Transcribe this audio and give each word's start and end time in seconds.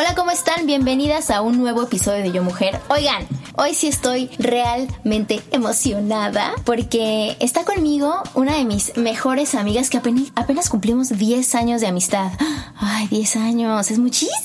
Hola, 0.00 0.14
¿cómo 0.14 0.30
están? 0.30 0.64
Bienvenidas 0.64 1.28
a 1.28 1.40
un 1.40 1.58
nuevo 1.58 1.82
episodio 1.82 2.22
de 2.22 2.30
Yo 2.30 2.44
Mujer. 2.44 2.78
Oigan, 2.88 3.26
hoy 3.56 3.74
sí 3.74 3.88
estoy 3.88 4.30
realmente 4.38 5.40
emocionada 5.50 6.52
porque 6.64 7.36
está 7.40 7.64
conmigo 7.64 8.14
una 8.34 8.54
de 8.54 8.64
mis 8.64 8.96
mejores 8.96 9.56
amigas 9.56 9.90
que 9.90 9.98
apenas, 9.98 10.68
cumplimos 10.70 11.08
10 11.08 11.52
años 11.56 11.80
de 11.80 11.88
amistad. 11.88 12.30
Ay, 12.76 13.08
10 13.08 13.36
años, 13.38 13.90
es 13.90 13.98
muchísimo. 13.98 14.38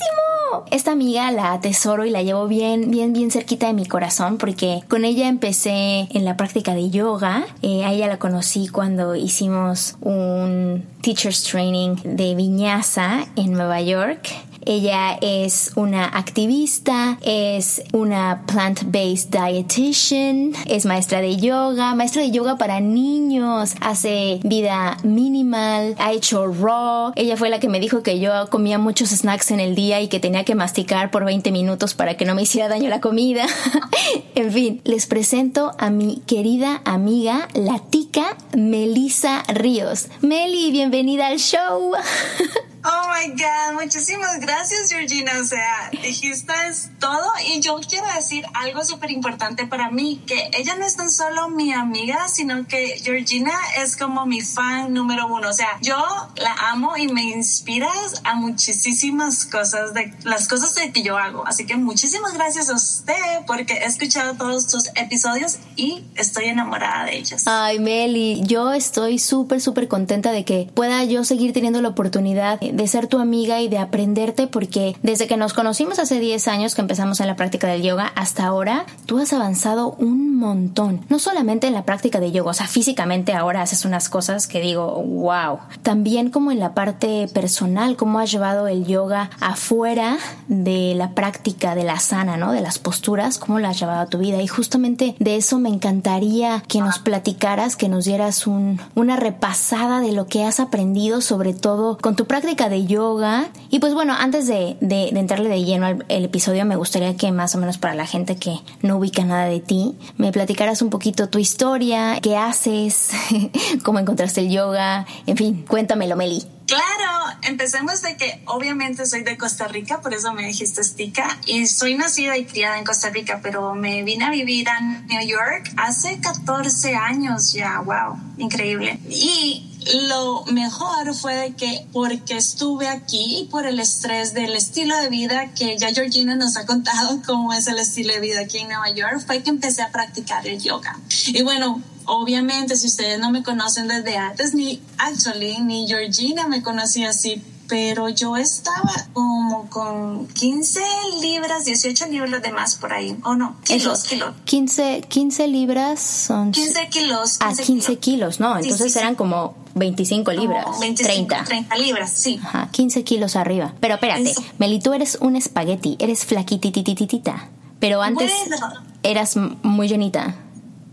Esta 0.72 0.90
amiga 0.90 1.30
la 1.30 1.52
atesoro 1.52 2.04
y 2.04 2.10
la 2.10 2.22
llevo 2.22 2.48
bien, 2.48 2.90
bien, 2.90 3.12
bien 3.12 3.30
cerquita 3.30 3.68
de 3.68 3.74
mi 3.74 3.86
corazón 3.86 4.38
porque 4.38 4.82
con 4.88 5.04
ella 5.04 5.28
empecé 5.28 6.08
en 6.10 6.24
la 6.24 6.36
práctica 6.36 6.74
de 6.74 6.90
yoga. 6.90 7.46
Eh, 7.62 7.84
a 7.84 7.92
ella 7.92 8.08
la 8.08 8.18
conocí 8.18 8.66
cuando 8.66 9.14
hicimos 9.14 9.94
un 10.00 10.84
teacher's 11.00 11.44
training 11.44 11.94
de 12.02 12.34
viñasa 12.34 13.26
en 13.36 13.52
Nueva 13.52 13.80
York. 13.82 14.32
Ella 14.66 15.18
es 15.20 15.72
una 15.76 16.06
activista, 16.06 17.18
es 17.22 17.82
una 17.92 18.44
plant-based 18.46 19.28
dietitian, 19.30 20.52
es 20.66 20.86
maestra 20.86 21.20
de 21.20 21.36
yoga, 21.36 21.94
maestra 21.94 22.22
de 22.22 22.30
yoga 22.30 22.56
para 22.56 22.80
niños, 22.80 23.74
hace 23.80 24.40
vida 24.42 24.96
minimal, 25.02 25.94
ha 25.98 26.12
hecho 26.12 26.46
raw. 26.46 27.12
Ella 27.16 27.36
fue 27.36 27.50
la 27.50 27.60
que 27.60 27.68
me 27.68 27.80
dijo 27.80 28.02
que 28.02 28.18
yo 28.20 28.32
comía 28.50 28.78
muchos 28.78 29.10
snacks 29.10 29.50
en 29.50 29.60
el 29.60 29.74
día 29.74 30.00
y 30.00 30.08
que 30.08 30.20
tenía 30.20 30.44
que 30.44 30.54
masticar 30.54 31.10
por 31.10 31.24
20 31.24 31.50
minutos 31.52 31.94
para 31.94 32.16
que 32.16 32.24
no 32.24 32.34
me 32.34 32.42
hiciera 32.42 32.68
daño 32.68 32.88
la 32.88 33.00
comida. 33.00 33.46
en 34.34 34.52
fin, 34.52 34.80
les 34.84 35.06
presento 35.06 35.72
a 35.78 35.90
mi 35.90 36.22
querida 36.26 36.80
amiga, 36.84 37.48
la 37.54 37.78
tica 37.78 38.36
Melissa 38.56 39.42
Ríos. 39.48 40.08
Meli, 40.20 40.70
bienvenida 40.70 41.28
al 41.28 41.38
show. 41.38 41.92
Oh 42.86 43.08
my 43.08 43.30
God, 43.30 43.80
muchísimas 43.80 44.40
gracias, 44.40 44.90
Georgina. 44.90 45.32
O 45.40 45.44
sea, 45.44 45.90
dijiste 45.90 46.52
todo. 46.98 47.32
Y 47.46 47.60
yo 47.60 47.80
quiero 47.88 48.06
decir 48.14 48.44
algo 48.52 48.84
súper 48.84 49.10
importante 49.10 49.66
para 49.66 49.90
mí: 49.90 50.22
que 50.26 50.50
ella 50.52 50.76
no 50.76 50.84
es 50.84 50.94
tan 50.94 51.10
solo 51.10 51.48
mi 51.48 51.72
amiga, 51.72 52.28
sino 52.28 52.66
que 52.66 53.00
Georgina 53.02 53.52
es 53.78 53.96
como 53.96 54.26
mi 54.26 54.42
fan 54.42 54.92
número 54.92 55.26
uno. 55.28 55.48
O 55.48 55.52
sea, 55.54 55.68
yo 55.80 55.96
la 56.36 56.52
amo 56.70 56.96
y 56.98 57.08
me 57.08 57.22
inspiras 57.22 58.20
a 58.24 58.34
muchísimas 58.34 59.46
cosas, 59.46 59.94
de 59.94 60.12
las 60.24 60.46
cosas 60.46 60.74
de 60.74 60.92
que 60.92 61.02
yo 61.02 61.16
hago. 61.16 61.46
Así 61.46 61.64
que 61.64 61.76
muchísimas 61.76 62.34
gracias 62.34 62.68
a 62.68 62.74
usted 62.74 63.14
porque 63.46 63.72
he 63.74 63.86
escuchado 63.86 64.34
todos 64.34 64.66
tus 64.66 64.88
episodios 64.94 65.58
y 65.76 66.04
estoy 66.16 66.46
enamorada 66.46 67.06
de 67.06 67.16
ellos. 67.16 67.44
Ay, 67.46 67.78
Meli, 67.78 68.42
yo 68.44 68.74
estoy 68.74 69.18
súper, 69.18 69.62
súper 69.62 69.88
contenta 69.88 70.32
de 70.32 70.44
que 70.44 70.68
pueda 70.74 71.02
yo 71.04 71.24
seguir 71.24 71.54
teniendo 71.54 71.80
la 71.80 71.88
oportunidad 71.88 72.60
ser 72.86 73.06
tu 73.06 73.18
amiga 73.18 73.60
y 73.60 73.68
de 73.68 73.78
aprenderte 73.78 74.46
porque 74.46 74.96
desde 75.02 75.26
que 75.26 75.36
nos 75.36 75.52
conocimos 75.52 75.98
hace 75.98 76.20
10 76.20 76.48
años 76.48 76.74
que 76.74 76.82
empezamos 76.82 77.20
en 77.20 77.26
la 77.26 77.36
práctica 77.36 77.66
del 77.68 77.82
yoga 77.82 78.12
hasta 78.14 78.44
ahora, 78.44 78.84
tú 79.06 79.18
has 79.18 79.32
avanzado 79.32 79.92
un 79.98 80.36
montón. 80.36 81.00
No 81.08 81.18
solamente 81.18 81.66
en 81.66 81.74
la 81.74 81.84
práctica 81.84 82.20
de 82.20 82.32
yoga, 82.32 82.50
o 82.50 82.54
sea, 82.54 82.66
físicamente 82.66 83.32
ahora 83.32 83.62
haces 83.62 83.84
unas 83.84 84.08
cosas 84.08 84.46
que 84.46 84.60
digo, 84.60 85.02
wow. 85.02 85.58
También 85.82 86.30
como 86.30 86.52
en 86.52 86.58
la 86.58 86.74
parte 86.74 87.28
personal, 87.32 87.96
cómo 87.96 88.18
has 88.18 88.30
llevado 88.30 88.68
el 88.68 88.86
yoga 88.86 89.30
afuera 89.40 90.18
de 90.48 90.94
la 90.96 91.12
práctica 91.12 91.74
de 91.74 91.84
la 91.84 91.98
sana, 91.98 92.36
¿no? 92.36 92.52
De 92.52 92.60
las 92.60 92.78
posturas, 92.78 93.38
cómo 93.38 93.58
lo 93.58 93.68
has 93.68 93.78
llevado 93.78 94.00
a 94.00 94.06
tu 94.06 94.18
vida. 94.18 94.42
Y 94.42 94.46
justamente 94.46 95.16
de 95.18 95.36
eso 95.36 95.58
me 95.58 95.68
encantaría 95.68 96.62
que 96.68 96.80
nos 96.80 96.98
platicaras, 96.98 97.76
que 97.76 97.88
nos 97.88 98.04
dieras 98.04 98.46
un, 98.46 98.80
una 98.94 99.16
repasada 99.16 100.00
de 100.00 100.12
lo 100.12 100.26
que 100.26 100.44
has 100.44 100.60
aprendido, 100.60 101.20
sobre 101.20 101.54
todo 101.54 101.98
con 101.98 102.16
tu 102.16 102.26
práctica 102.26 102.63
de 102.68 102.86
yoga. 102.86 103.48
Y 103.70 103.78
pues 103.78 103.94
bueno, 103.94 104.14
antes 104.18 104.46
de, 104.46 104.76
de, 104.80 105.08
entrarle 105.08 105.48
de 105.48 105.64
lleno 105.64 105.86
al 105.86 106.04
el 106.08 106.24
episodio, 106.24 106.64
me 106.64 106.76
gustaría 106.76 107.16
que 107.16 107.32
más 107.32 107.54
o 107.54 107.58
menos 107.58 107.78
para 107.78 107.94
la 107.94 108.06
gente 108.06 108.36
que 108.36 108.60
no 108.82 108.96
ubica 108.96 109.24
nada 109.24 109.46
de 109.46 109.60
ti, 109.60 109.96
me 110.16 110.32
platicaras 110.32 110.82
un 110.82 110.90
poquito 110.90 111.28
tu 111.28 111.38
historia, 111.38 112.18
qué 112.22 112.36
haces, 112.36 113.10
cómo 113.84 113.98
encontraste 113.98 114.40
el 114.40 114.50
yoga, 114.50 115.06
en 115.26 115.36
fin, 115.36 115.64
cuéntamelo, 115.66 116.16
Meli. 116.16 116.44
Claro, 116.66 117.36
empecemos 117.42 118.00
de 118.00 118.16
que 118.16 118.42
obviamente 118.46 119.04
soy 119.04 119.22
de 119.22 119.36
Costa 119.36 119.68
Rica, 119.68 120.00
por 120.00 120.14
eso 120.14 120.32
me 120.32 120.46
dijiste 120.46 120.82
Stica, 120.82 121.38
y 121.46 121.66
soy 121.66 121.94
nacida 121.94 122.38
y 122.38 122.46
criada 122.46 122.78
en 122.78 122.84
Costa 122.84 123.10
Rica, 123.10 123.40
pero 123.42 123.74
me 123.74 124.02
vine 124.02 124.24
a 124.24 124.30
vivir 124.30 124.68
a 124.70 124.80
New 124.80 125.26
York 125.26 125.70
hace 125.76 126.18
14 126.20 126.94
años 126.94 127.52
ya, 127.52 127.80
wow, 127.80 128.18
increíble. 128.38 128.98
Y 129.10 129.73
lo 130.08 130.44
mejor 130.46 131.14
fue 131.14 131.54
que 131.56 131.86
porque 131.92 132.36
estuve 132.36 132.88
aquí 132.88 133.38
y 133.40 133.44
por 133.46 133.66
el 133.66 133.80
estrés 133.80 134.34
del 134.34 134.54
estilo 134.54 134.96
de 134.98 135.08
vida 135.08 135.52
que 135.54 135.76
ya 135.78 135.92
Georgina 135.92 136.36
nos 136.36 136.56
ha 136.56 136.66
contado 136.66 137.20
cómo 137.26 137.52
es 137.52 137.66
el 137.66 137.78
estilo 137.78 138.14
de 138.14 138.20
vida 138.20 138.40
aquí 138.40 138.58
en 138.58 138.68
Nueva 138.68 138.90
York, 138.90 139.22
fue 139.26 139.42
que 139.42 139.50
empecé 139.50 139.82
a 139.82 139.90
practicar 139.90 140.46
el 140.46 140.60
yoga. 140.60 140.98
Y 141.26 141.42
bueno, 141.42 141.82
obviamente 142.06 142.76
si 142.76 142.86
ustedes 142.86 143.18
no 143.18 143.30
me 143.30 143.42
conocen 143.42 143.88
desde 143.88 144.16
antes, 144.16 144.54
ni 144.54 144.80
actually, 144.98 145.58
ni 145.58 145.86
Georgina 145.86 146.46
me 146.48 146.62
conocía 146.62 147.10
así, 147.10 147.42
pero 147.68 148.08
yo 148.08 148.36
estaba 148.36 148.92
como 149.12 149.68
con 149.70 150.26
15 150.28 150.80
libras, 151.22 151.64
18 151.64 152.06
libras 152.08 152.42
de 152.42 152.52
más 152.52 152.76
por 152.76 152.92
ahí, 152.92 153.16
o 153.24 153.34
no, 153.34 153.56
kilos, 153.64 154.00
Eso, 154.00 154.08
kilos. 154.08 154.34
15, 154.44 155.02
15 155.08 155.48
libras 155.48 156.00
son... 156.00 156.52
15 156.52 156.88
kilos. 156.88 157.36
Ah, 157.40 157.52
15 157.54 157.98
kilos, 157.98 158.40
¿no? 158.40 158.54
Sí, 158.56 158.62
Entonces 158.64 158.86
sí, 158.92 158.92
sí. 158.94 158.98
eran 158.98 159.14
como 159.14 159.56
25 159.74 160.32
libras. 160.32 160.64
Como 160.66 160.80
25, 160.80 161.26
30. 161.28 161.44
30 161.44 161.76
libras, 161.76 162.10
sí. 162.10 162.40
Ajá, 162.42 162.68
15 162.70 163.04
kilos 163.04 163.36
arriba. 163.36 163.74
Pero 163.80 163.94
espérate, 163.94 164.30
Eso. 164.30 164.44
Meli, 164.58 164.78
tú 164.80 164.92
eres 164.92 165.18
un 165.20 165.36
espagueti, 165.36 165.96
eres 165.98 166.24
flaquititititita. 166.24 167.48
Pero 167.80 168.02
antes 168.02 168.32
Bueno. 168.48 168.66
eras 169.02 169.36
muy 169.62 169.88
llenita. 169.88 170.36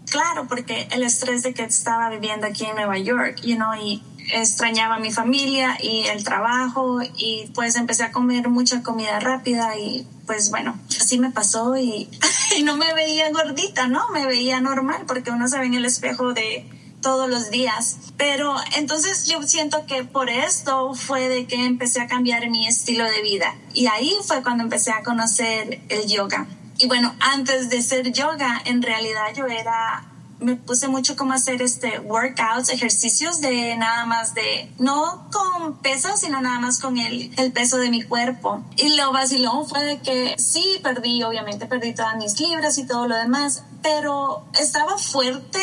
Claro, 0.09 0.45
porque 0.49 0.89
el 0.91 1.03
estrés 1.03 1.41
de 1.43 1.53
que 1.53 1.63
estaba 1.63 2.09
viviendo 2.09 2.45
aquí 2.45 2.65
en 2.65 2.75
Nueva 2.75 2.97
York, 2.97 3.39
you 3.43 3.55
know, 3.55 3.73
y 3.81 4.03
extrañaba 4.33 4.99
mi 4.99 5.11
familia 5.11 5.77
y 5.81 6.05
el 6.07 6.23
trabajo 6.23 6.99
y 7.17 7.51
pues 7.53 7.75
empecé 7.75 8.03
a 8.03 8.11
comer 8.11 8.49
mucha 8.49 8.83
comida 8.83 9.19
rápida 9.19 9.77
y 9.77 10.07
pues 10.25 10.49
bueno, 10.49 10.77
así 10.89 11.19
me 11.19 11.31
pasó 11.31 11.77
y, 11.77 12.09
y 12.57 12.63
no 12.63 12.77
me 12.77 12.93
veía 12.93 13.31
gordita, 13.31 13.87
¿no? 13.87 14.09
Me 14.09 14.25
veía 14.25 14.61
normal 14.61 15.03
porque 15.07 15.31
uno 15.31 15.47
se 15.47 15.59
ve 15.59 15.65
en 15.65 15.73
el 15.73 15.85
espejo 15.85 16.33
de 16.33 16.65
todos 17.01 17.29
los 17.29 17.49
días. 17.49 17.97
Pero 18.17 18.55
entonces 18.75 19.25
yo 19.25 19.41
siento 19.43 19.85
que 19.85 20.03
por 20.03 20.29
esto 20.29 20.93
fue 20.93 21.27
de 21.27 21.47
que 21.47 21.65
empecé 21.65 22.01
a 22.01 22.07
cambiar 22.07 22.49
mi 22.49 22.67
estilo 22.67 23.03
de 23.05 23.21
vida. 23.21 23.55
Y 23.73 23.87
ahí 23.87 24.15
fue 24.25 24.43
cuando 24.43 24.63
empecé 24.63 24.91
a 24.91 25.03
conocer 25.03 25.81
el 25.89 26.07
yoga. 26.07 26.47
Y 26.77 26.87
bueno, 26.87 27.13
antes 27.19 27.69
de 27.69 27.81
ser 27.81 28.11
yoga, 28.11 28.61
en 28.65 28.81
realidad 28.81 29.33
yo 29.35 29.45
era 29.45 30.10
me 30.41 30.55
puse 30.55 30.87
mucho 30.87 31.15
como 31.15 31.33
hacer 31.33 31.61
este 31.61 31.99
workouts, 31.99 32.69
ejercicios 32.69 33.41
de 33.41 33.75
nada 33.77 34.05
más 34.05 34.33
de, 34.33 34.71
no 34.79 35.27
con 35.31 35.77
peso, 35.77 36.17
sino 36.17 36.41
nada 36.41 36.59
más 36.59 36.79
con 36.79 36.97
el, 36.97 37.31
el 37.37 37.51
peso 37.51 37.77
de 37.77 37.89
mi 37.89 38.01
cuerpo. 38.01 38.63
Y 38.75 38.95
lo 38.95 39.11
vacilón 39.11 39.67
fue 39.67 39.83
de 39.83 39.99
que 39.99 40.35
sí, 40.37 40.79
perdí, 40.83 41.23
obviamente 41.23 41.67
perdí 41.67 41.93
todas 41.93 42.17
mis 42.17 42.39
libras 42.39 42.77
y 42.77 42.85
todo 42.85 43.07
lo 43.07 43.15
demás, 43.15 43.63
pero 43.81 44.43
estaba 44.59 44.97
fuerte, 44.97 45.59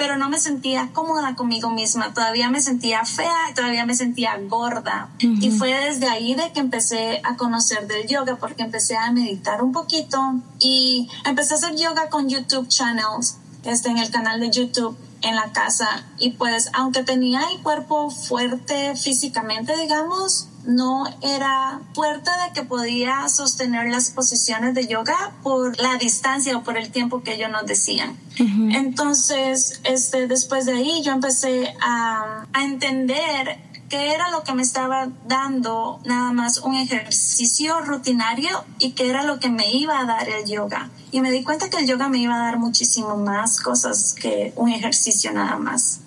pero 0.00 0.16
no 0.16 0.30
me 0.30 0.40
sentía 0.40 0.88
cómoda 0.94 1.34
conmigo 1.34 1.68
misma, 1.68 2.14
todavía 2.14 2.48
me 2.48 2.62
sentía 2.62 3.04
fea, 3.04 3.52
todavía 3.54 3.84
me 3.84 3.94
sentía 3.94 4.34
gorda. 4.48 5.10
Y 5.18 5.50
fue 5.50 5.74
desde 5.74 6.08
ahí 6.08 6.34
de 6.34 6.52
que 6.52 6.60
empecé 6.60 7.20
a 7.22 7.36
conocer 7.36 7.86
del 7.86 8.08
yoga, 8.08 8.36
porque 8.36 8.62
empecé 8.62 8.96
a 8.96 9.12
meditar 9.12 9.62
un 9.62 9.72
poquito 9.72 10.18
y 10.58 11.10
empecé 11.26 11.52
a 11.52 11.56
hacer 11.58 11.76
yoga 11.76 12.08
con 12.08 12.30
YouTube 12.30 12.66
channels, 12.68 13.36
este, 13.64 13.88
en 13.90 13.98
el 13.98 14.10
canal 14.10 14.40
de 14.40 14.50
YouTube 14.50 14.96
en 15.22 15.36
la 15.36 15.52
casa 15.52 16.06
y 16.18 16.30
pues 16.30 16.70
aunque 16.72 17.02
tenía 17.02 17.42
el 17.52 17.60
cuerpo 17.62 18.10
fuerte 18.10 18.96
físicamente 18.96 19.76
digamos 19.76 20.48
no 20.64 21.04
era 21.22 21.80
fuerte 21.94 22.30
de 22.30 22.54
que 22.54 22.62
podía 22.62 23.28
sostener 23.28 23.90
las 23.90 24.10
posiciones 24.10 24.74
de 24.74 24.86
yoga 24.86 25.32
por 25.42 25.78
la 25.80 25.96
distancia 25.96 26.56
o 26.56 26.62
por 26.62 26.76
el 26.76 26.90
tiempo 26.90 27.22
que 27.22 27.34
ellos 27.34 27.50
nos 27.50 27.64
decían. 27.66 28.18
Entonces, 28.38 29.80
este, 29.84 30.26
después 30.26 30.66
de 30.66 30.72
ahí 30.72 31.02
yo 31.02 31.12
empecé 31.12 31.74
a, 31.80 32.46
a 32.52 32.64
entender 32.64 33.58
qué 33.90 34.14
era 34.14 34.30
lo 34.30 34.44
que 34.44 34.54
me 34.54 34.62
estaba 34.62 35.08
dando 35.26 36.00
nada 36.04 36.32
más 36.32 36.58
un 36.58 36.76
ejercicio 36.76 37.80
rutinario 37.80 38.64
y 38.78 38.92
qué 38.92 39.10
era 39.10 39.24
lo 39.24 39.40
que 39.40 39.50
me 39.50 39.70
iba 39.74 39.98
a 39.98 40.06
dar 40.06 40.28
el 40.28 40.48
yoga. 40.48 40.88
Y 41.12 41.20
me 41.20 41.32
di 41.32 41.42
cuenta 41.42 41.68
que 41.68 41.78
el 41.78 41.88
yoga 41.88 42.08
me 42.08 42.18
iba 42.18 42.36
a 42.36 42.38
dar 42.38 42.58
muchísimo 42.58 43.16
más 43.16 43.60
cosas 43.60 44.14
que 44.14 44.52
un 44.54 44.70
ejercicio 44.70 45.32
nada 45.32 45.56
más. 45.56 46.02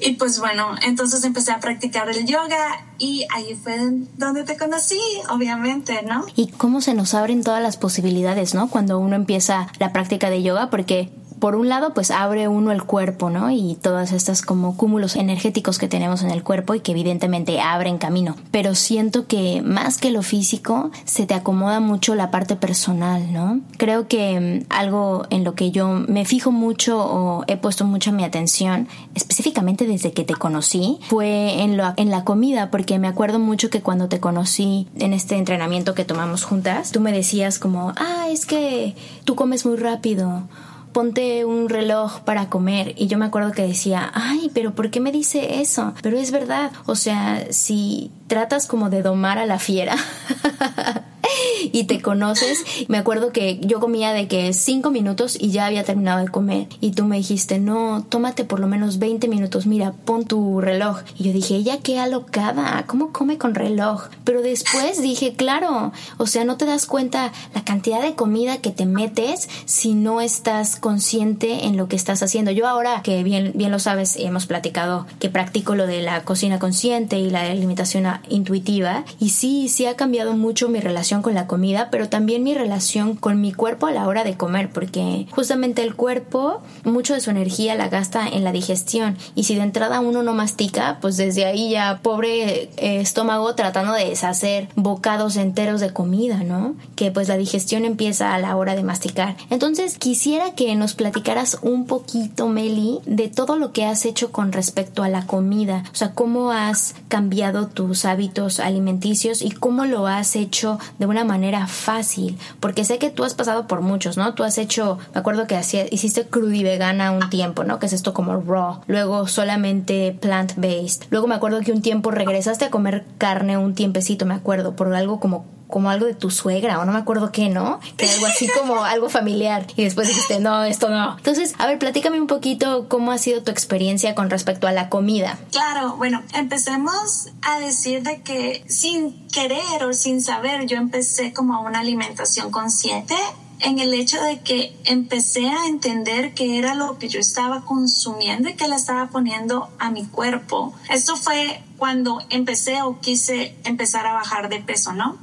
Y 0.00 0.12
pues 0.12 0.38
bueno, 0.40 0.74
entonces 0.82 1.22
empecé 1.24 1.52
a 1.52 1.60
practicar 1.60 2.08
el 2.08 2.24
yoga 2.24 2.86
y 2.96 3.26
ahí 3.34 3.54
fue 3.62 3.76
donde 4.16 4.44
te 4.44 4.56
conocí, 4.56 4.98
obviamente, 5.28 6.02
¿no? 6.02 6.24
Y 6.36 6.48
cómo 6.48 6.80
se 6.80 6.94
nos 6.94 7.12
abren 7.12 7.44
todas 7.44 7.62
las 7.62 7.76
posibilidades, 7.76 8.54
¿no? 8.54 8.70
Cuando 8.70 8.98
uno 8.98 9.14
empieza 9.14 9.68
la 9.78 9.92
práctica 9.92 10.30
de 10.30 10.42
yoga, 10.42 10.70
porque 10.70 11.12
por 11.40 11.56
un 11.56 11.68
lado, 11.68 11.94
pues 11.94 12.10
abre 12.10 12.48
uno 12.48 12.70
el 12.70 12.84
cuerpo, 12.84 13.30
¿no? 13.30 13.50
Y 13.50 13.76
todas 13.80 14.12
estas 14.12 14.42
como 14.42 14.76
cúmulos 14.76 15.16
energéticos 15.16 15.78
que 15.78 15.88
tenemos 15.88 16.22
en 16.22 16.30
el 16.30 16.42
cuerpo 16.42 16.74
y 16.74 16.80
que 16.80 16.92
evidentemente 16.92 17.60
abren 17.60 17.98
camino. 17.98 18.36
Pero 18.50 18.74
siento 18.74 19.26
que 19.26 19.62
más 19.62 19.98
que 19.98 20.10
lo 20.10 20.22
físico, 20.22 20.90
se 21.04 21.26
te 21.26 21.34
acomoda 21.34 21.80
mucho 21.80 22.14
la 22.14 22.30
parte 22.30 22.56
personal, 22.56 23.32
¿no? 23.32 23.60
Creo 23.78 24.06
que 24.06 24.38
mm, 24.38 24.66
algo 24.68 25.26
en 25.30 25.44
lo 25.44 25.54
que 25.54 25.70
yo 25.70 25.88
me 25.88 26.24
fijo 26.24 26.52
mucho 26.52 27.00
o 27.02 27.44
he 27.46 27.56
puesto 27.56 27.84
mucha 27.84 28.12
mi 28.12 28.24
atención, 28.24 28.86
específicamente 29.14 29.86
desde 29.86 30.12
que 30.12 30.24
te 30.24 30.34
conocí, 30.34 30.98
fue 31.08 31.62
en, 31.62 31.76
lo, 31.76 31.94
en 31.96 32.10
la 32.10 32.24
comida, 32.24 32.70
porque 32.70 32.98
me 32.98 33.08
acuerdo 33.08 33.38
mucho 33.38 33.70
que 33.70 33.80
cuando 33.80 34.08
te 34.08 34.20
conocí 34.20 34.88
en 34.98 35.14
este 35.14 35.36
entrenamiento 35.36 35.94
que 35.94 36.04
tomamos 36.04 36.44
juntas, 36.44 36.92
tú 36.92 37.00
me 37.00 37.12
decías 37.12 37.58
como, 37.58 37.94
ah, 37.96 38.26
es 38.30 38.44
que 38.44 38.94
tú 39.24 39.34
comes 39.34 39.64
muy 39.64 39.76
rápido 39.76 40.44
ponte 40.92 41.44
un 41.44 41.68
reloj 41.68 42.20
para 42.20 42.48
comer. 42.48 42.94
Y 42.96 43.06
yo 43.06 43.18
me 43.18 43.26
acuerdo 43.26 43.52
que 43.52 43.62
decía, 43.62 44.10
ay, 44.14 44.50
pero 44.54 44.72
¿por 44.74 44.90
qué 44.90 45.00
me 45.00 45.12
dice 45.12 45.60
eso? 45.60 45.94
Pero 46.02 46.18
es 46.18 46.30
verdad, 46.30 46.70
o 46.86 46.96
sea, 46.96 47.46
si 47.50 48.10
tratas 48.26 48.66
como 48.66 48.90
de 48.90 49.02
domar 49.02 49.38
a 49.38 49.46
la 49.46 49.58
fiera, 49.58 49.96
y 51.72 51.84
te 51.84 52.00
conoces. 52.00 52.64
Me 52.88 52.98
acuerdo 52.98 53.32
que 53.32 53.58
yo 53.60 53.80
comía 53.80 54.12
de 54.12 54.28
que 54.28 54.52
cinco 54.52 54.90
minutos 54.90 55.36
y 55.40 55.50
ya 55.50 55.66
había 55.66 55.84
terminado 55.84 56.20
de 56.20 56.30
comer. 56.30 56.66
Y 56.80 56.92
tú 56.92 57.04
me 57.04 57.16
dijiste, 57.16 57.58
no, 57.58 58.04
tómate 58.08 58.44
por 58.44 58.60
lo 58.60 58.66
menos 58.66 58.98
20 58.98 59.28
minutos, 59.28 59.66
mira, 59.66 59.92
pon 60.04 60.24
tu 60.24 60.60
reloj. 60.60 60.98
Y 61.18 61.24
yo 61.24 61.32
dije, 61.32 61.56
ella 61.56 61.78
qué 61.82 61.98
alocada, 61.98 62.84
¿cómo 62.86 63.12
come 63.12 63.38
con 63.38 63.54
reloj? 63.54 64.08
Pero 64.24 64.42
después 64.42 65.02
dije, 65.02 65.34
claro, 65.34 65.92
o 66.18 66.26
sea, 66.26 66.44
no 66.44 66.56
te 66.56 66.66
das 66.66 66.86
cuenta 66.86 67.32
la 67.54 67.64
cantidad 67.64 68.02
de 68.02 68.14
comida 68.14 68.58
que 68.58 68.70
te 68.70 68.86
metes 68.86 69.48
si 69.64 69.94
no 69.94 70.20
estás 70.20 70.76
consciente 70.76 71.66
en 71.66 71.76
lo 71.76 71.88
que 71.88 71.96
estás 71.96 72.22
haciendo. 72.22 72.50
Yo 72.50 72.66
ahora, 72.66 73.02
que 73.02 73.22
bien, 73.22 73.52
bien 73.54 73.70
lo 73.70 73.78
sabes, 73.78 74.16
hemos 74.16 74.46
platicado 74.46 75.06
que 75.18 75.30
practico 75.30 75.74
lo 75.74 75.86
de 75.86 76.02
la 76.02 76.22
cocina 76.24 76.58
consciente 76.58 77.18
y 77.18 77.30
la 77.30 77.42
alimentación 77.42 78.06
intuitiva. 78.28 79.04
Y 79.18 79.30
sí, 79.30 79.68
sí 79.68 79.86
ha 79.86 79.96
cambiado 79.96 80.34
mucho 80.34 80.68
mi 80.68 80.80
relación 80.80 81.19
con 81.22 81.34
la 81.34 81.46
comida, 81.46 81.88
pero 81.90 82.08
también 82.08 82.42
mi 82.42 82.54
relación 82.54 83.16
con 83.16 83.40
mi 83.40 83.52
cuerpo 83.52 83.86
a 83.86 83.92
la 83.92 84.06
hora 84.06 84.24
de 84.24 84.36
comer, 84.36 84.70
porque 84.70 85.26
justamente 85.30 85.82
el 85.82 85.94
cuerpo 85.94 86.62
mucho 86.84 87.14
de 87.14 87.20
su 87.20 87.30
energía 87.30 87.74
la 87.74 87.88
gasta 87.88 88.26
en 88.26 88.44
la 88.44 88.52
digestión 88.52 89.16
y 89.34 89.44
si 89.44 89.54
de 89.54 89.62
entrada 89.62 90.00
uno 90.00 90.22
no 90.22 90.34
mastica, 90.34 90.98
pues 91.00 91.16
desde 91.16 91.44
ahí 91.44 91.70
ya 91.70 92.00
pobre 92.02 92.70
eh, 92.76 93.00
estómago 93.00 93.54
tratando 93.54 93.92
de 93.92 94.08
deshacer 94.08 94.68
bocados 94.74 95.36
enteros 95.36 95.80
de 95.80 95.92
comida, 95.92 96.42
¿no? 96.42 96.74
Que 96.96 97.10
pues 97.10 97.28
la 97.28 97.36
digestión 97.36 97.84
empieza 97.84 98.34
a 98.34 98.38
la 98.38 98.56
hora 98.56 98.74
de 98.74 98.82
masticar. 98.82 99.36
Entonces 99.50 99.98
quisiera 99.98 100.54
que 100.54 100.74
nos 100.76 100.94
platicaras 100.94 101.58
un 101.62 101.86
poquito, 101.86 102.48
Meli, 102.48 103.00
de 103.06 103.28
todo 103.28 103.56
lo 103.56 103.72
que 103.72 103.84
has 103.84 104.04
hecho 104.04 104.32
con 104.32 104.52
respecto 104.52 105.02
a 105.02 105.08
la 105.08 105.26
comida, 105.26 105.84
o 105.92 105.94
sea, 105.94 106.12
cómo 106.12 106.50
has 106.50 106.94
cambiado 107.08 107.66
tus 107.66 108.04
hábitos 108.04 108.60
alimenticios 108.60 109.42
y 109.42 109.50
cómo 109.50 109.84
lo 109.84 110.06
has 110.06 110.36
hecho 110.36 110.78
de 110.98 111.06
una 111.10 111.24
manera 111.24 111.66
fácil, 111.66 112.38
porque 112.60 112.84
sé 112.84 112.98
que 112.98 113.10
tú 113.10 113.24
has 113.24 113.34
pasado 113.34 113.66
por 113.66 113.80
muchos, 113.80 114.16
¿no? 114.16 114.34
Tú 114.34 114.44
has 114.44 114.58
hecho, 114.58 114.98
me 115.14 115.20
acuerdo 115.20 115.46
que 115.46 115.56
hacía, 115.56 115.86
hiciste 115.90 116.26
crudi 116.26 116.62
vegana 116.62 117.12
un 117.12 117.28
tiempo, 117.30 117.64
¿no? 117.64 117.78
Que 117.78 117.86
es 117.86 117.92
esto 117.92 118.14
como 118.14 118.40
raw, 118.40 118.80
luego 118.86 119.26
solamente 119.26 120.16
plant-based, 120.20 121.06
luego 121.10 121.26
me 121.26 121.34
acuerdo 121.34 121.60
que 121.60 121.72
un 121.72 121.82
tiempo 121.82 122.10
regresaste 122.10 122.64
a 122.64 122.70
comer 122.70 123.04
carne 123.18 123.58
un 123.58 123.74
tiempecito, 123.74 124.26
me 124.26 124.34
acuerdo, 124.34 124.74
por 124.76 124.94
algo 124.94 125.20
como 125.20 125.44
como 125.70 125.90
algo 125.90 126.06
de 126.06 126.14
tu 126.14 126.30
suegra 126.30 126.78
o 126.80 126.84
no 126.84 126.92
me 126.92 126.98
acuerdo 126.98 127.32
qué, 127.32 127.48
¿no? 127.48 127.80
Que 127.96 128.08
algo 128.08 128.26
así 128.26 128.48
como 128.48 128.84
algo 128.84 129.08
familiar 129.08 129.66
y 129.76 129.84
después 129.84 130.08
dijiste, 130.08 130.40
no, 130.40 130.64
esto 130.64 130.88
no. 130.88 131.16
Entonces, 131.16 131.54
a 131.58 131.66
ver, 131.66 131.78
platícame 131.78 132.20
un 132.20 132.26
poquito 132.26 132.88
cómo 132.88 133.12
ha 133.12 133.18
sido 133.18 133.42
tu 133.42 133.50
experiencia 133.50 134.14
con 134.14 134.30
respecto 134.30 134.66
a 134.66 134.72
la 134.72 134.88
comida. 134.88 135.38
Claro, 135.50 135.96
bueno, 135.96 136.22
empecemos 136.34 137.28
a 137.42 137.60
decir 137.60 138.02
de 138.02 138.22
que 138.22 138.64
sin 138.68 139.28
querer 139.28 139.84
o 139.88 139.92
sin 139.92 140.20
saber 140.22 140.66
yo 140.66 140.76
empecé 140.76 141.32
como 141.32 141.60
una 141.62 141.80
alimentación 141.80 142.50
consciente 142.50 143.14
en 143.60 143.78
el 143.78 143.94
hecho 143.94 144.20
de 144.22 144.40
que 144.40 144.76
empecé 144.84 145.48
a 145.48 145.66
entender 145.66 146.34
qué 146.34 146.58
era 146.58 146.74
lo 146.74 146.98
que 146.98 147.08
yo 147.08 147.20
estaba 147.20 147.64
consumiendo 147.64 148.48
y 148.48 148.54
que 148.54 148.68
le 148.68 148.74
estaba 148.74 149.08
poniendo 149.08 149.68
a 149.78 149.90
mi 149.90 150.06
cuerpo. 150.06 150.74
Esto 150.88 151.16
fue 151.16 151.62
cuando 151.80 152.20
empecé 152.28 152.82
o 152.82 153.00
quise 153.00 153.56
empezar 153.64 154.06
a 154.06 154.12
bajar 154.12 154.48
de 154.50 154.60
peso, 154.60 154.92
¿no? 154.92 155.18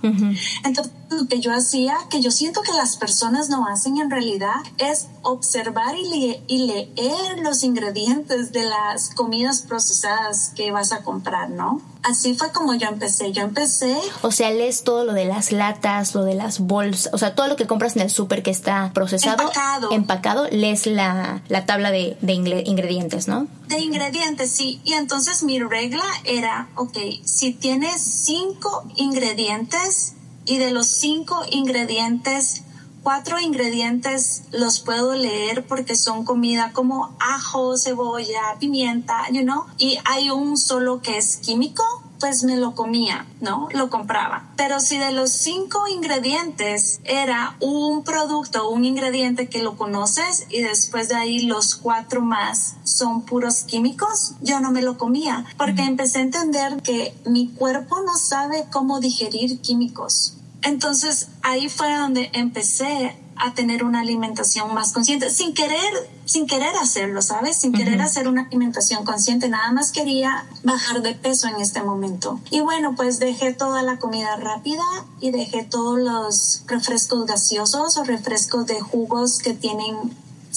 Entonces, 0.65 0.91
lo 1.09 1.27
que 1.27 1.39
yo 1.39 1.53
hacía, 1.53 1.95
que 2.09 2.19
yo 2.19 2.31
siento 2.31 2.61
que 2.63 2.73
las 2.73 2.97
personas 2.97 3.47
no 3.47 3.67
hacen 3.67 3.97
en 3.97 4.09
realidad, 4.09 4.55
es 4.77 5.07
observar 5.21 5.95
y, 5.95 6.41
y 6.47 6.57
leer 6.65 7.39
los 7.43 7.63
ingredientes 7.63 8.51
de 8.51 8.65
las 8.65 9.11
comidas 9.11 9.61
procesadas 9.61 10.51
que 10.55 10.71
vas 10.71 10.91
a 10.91 11.03
comprar, 11.03 11.49
¿no? 11.49 11.81
Así 12.03 12.35
fue 12.35 12.51
como 12.51 12.73
yo 12.73 12.87
empecé. 12.87 13.31
Yo 13.33 13.43
empecé. 13.43 13.97
O 14.21 14.31
sea, 14.31 14.49
lees 14.51 14.83
todo 14.83 15.03
lo 15.03 15.13
de 15.13 15.25
las 15.25 15.51
latas, 15.51 16.15
lo 16.15 16.23
de 16.23 16.35
las 16.35 16.59
bolsas, 16.59 17.13
o 17.13 17.17
sea, 17.17 17.35
todo 17.35 17.47
lo 17.47 17.55
que 17.55 17.67
compras 17.67 17.95
en 17.95 18.01
el 18.01 18.09
súper 18.09 18.43
que 18.43 18.51
está 18.51 18.91
procesado, 18.93 19.43
empacado, 19.43 19.91
empacado 19.91 20.47
lees 20.49 20.87
la, 20.87 21.41
la 21.49 21.65
tabla 21.65 21.91
de, 21.91 22.17
de 22.21 22.33
ingredientes, 22.33 23.27
¿no? 23.27 23.47
De 23.67 23.79
ingredientes, 23.79 24.51
sí. 24.51 24.79
Y 24.85 24.93
entonces 24.93 25.43
mi 25.43 25.59
regla 25.59 26.05
era, 26.23 26.46
ok, 26.75 26.97
si 27.23 27.53
tienes 27.53 28.01
cinco 28.01 28.83
ingredientes 28.95 30.13
y 30.45 30.57
de 30.57 30.71
los 30.71 30.87
cinco 30.87 31.41
ingredientes, 31.51 32.63
cuatro 33.03 33.39
ingredientes 33.39 34.43
los 34.51 34.79
puedo 34.79 35.15
leer 35.15 35.65
porque 35.65 35.95
son 35.95 36.25
comida 36.25 36.71
como 36.73 37.15
ajo, 37.19 37.77
cebolla, 37.77 38.57
pimienta, 38.59 39.29
you 39.31 39.43
know, 39.43 39.65
y 39.77 39.97
hay 40.05 40.29
un 40.29 40.57
solo 40.57 41.01
que 41.01 41.17
es 41.17 41.37
químico, 41.37 41.83
pues 42.19 42.43
me 42.43 42.57
lo 42.57 42.75
comía, 42.75 43.25
¿no? 43.41 43.67
Lo 43.73 43.89
compraba. 43.89 44.49
Pero 44.55 44.79
si 44.79 44.97
de 44.97 45.11
los 45.11 45.31
cinco 45.31 45.87
ingredientes 45.87 46.99
era 47.03 47.55
un 47.59 48.03
producto, 48.03 48.69
un 48.69 48.85
ingrediente 48.85 49.49
que 49.49 49.61
lo 49.61 49.77
conoces 49.77 50.45
y 50.49 50.61
después 50.61 51.09
de 51.09 51.15
ahí 51.15 51.39
los 51.39 51.75
cuatro 51.75 52.21
más 52.21 52.75
son 52.83 53.23
puros 53.23 53.63
químicos, 53.63 54.33
yo 54.41 54.59
no 54.59 54.71
me 54.71 54.81
lo 54.81 54.97
comía 54.97 55.45
porque 55.57 55.83
empecé 55.83 56.19
a 56.19 56.23
entender 56.23 56.81
que 56.81 57.15
mi 57.25 57.49
cuerpo 57.49 58.01
no 58.01 58.15
sabe 58.17 58.65
cómo 58.71 58.99
digerir 58.99 59.59
químicos. 59.61 60.33
Entonces 60.63 61.29
ahí 61.43 61.69
fue 61.69 61.95
donde 61.95 62.29
empecé 62.33 63.15
a 63.39 63.53
tener 63.53 63.83
una 63.83 64.01
alimentación 64.01 64.73
más 64.73 64.93
consciente, 64.93 65.29
sin 65.29 65.53
querer, 65.53 66.09
sin 66.25 66.47
querer 66.47 66.75
hacerlo, 66.81 67.21
¿sabes? 67.21 67.57
Sin 67.57 67.71
querer 67.71 68.01
hacer 68.01 68.27
una 68.27 68.43
alimentación 68.43 69.05
consciente, 69.05 69.49
nada 69.49 69.71
más 69.71 69.91
quería 69.91 70.45
bajar 70.63 71.01
de 71.01 71.13
peso 71.13 71.47
en 71.47 71.61
este 71.61 71.81
momento. 71.81 72.39
Y 72.49 72.61
bueno, 72.61 72.95
pues 72.95 73.19
dejé 73.19 73.53
toda 73.53 73.83
la 73.83 73.97
comida 73.97 74.35
rápida 74.37 74.83
y 75.19 75.31
dejé 75.31 75.63
todos 75.63 75.99
los 75.99 76.63
refrescos 76.67 77.25
gaseosos 77.25 77.97
o 77.97 78.03
refrescos 78.03 78.65
de 78.65 78.79
jugos 78.79 79.39
que 79.39 79.53
tienen 79.53 79.95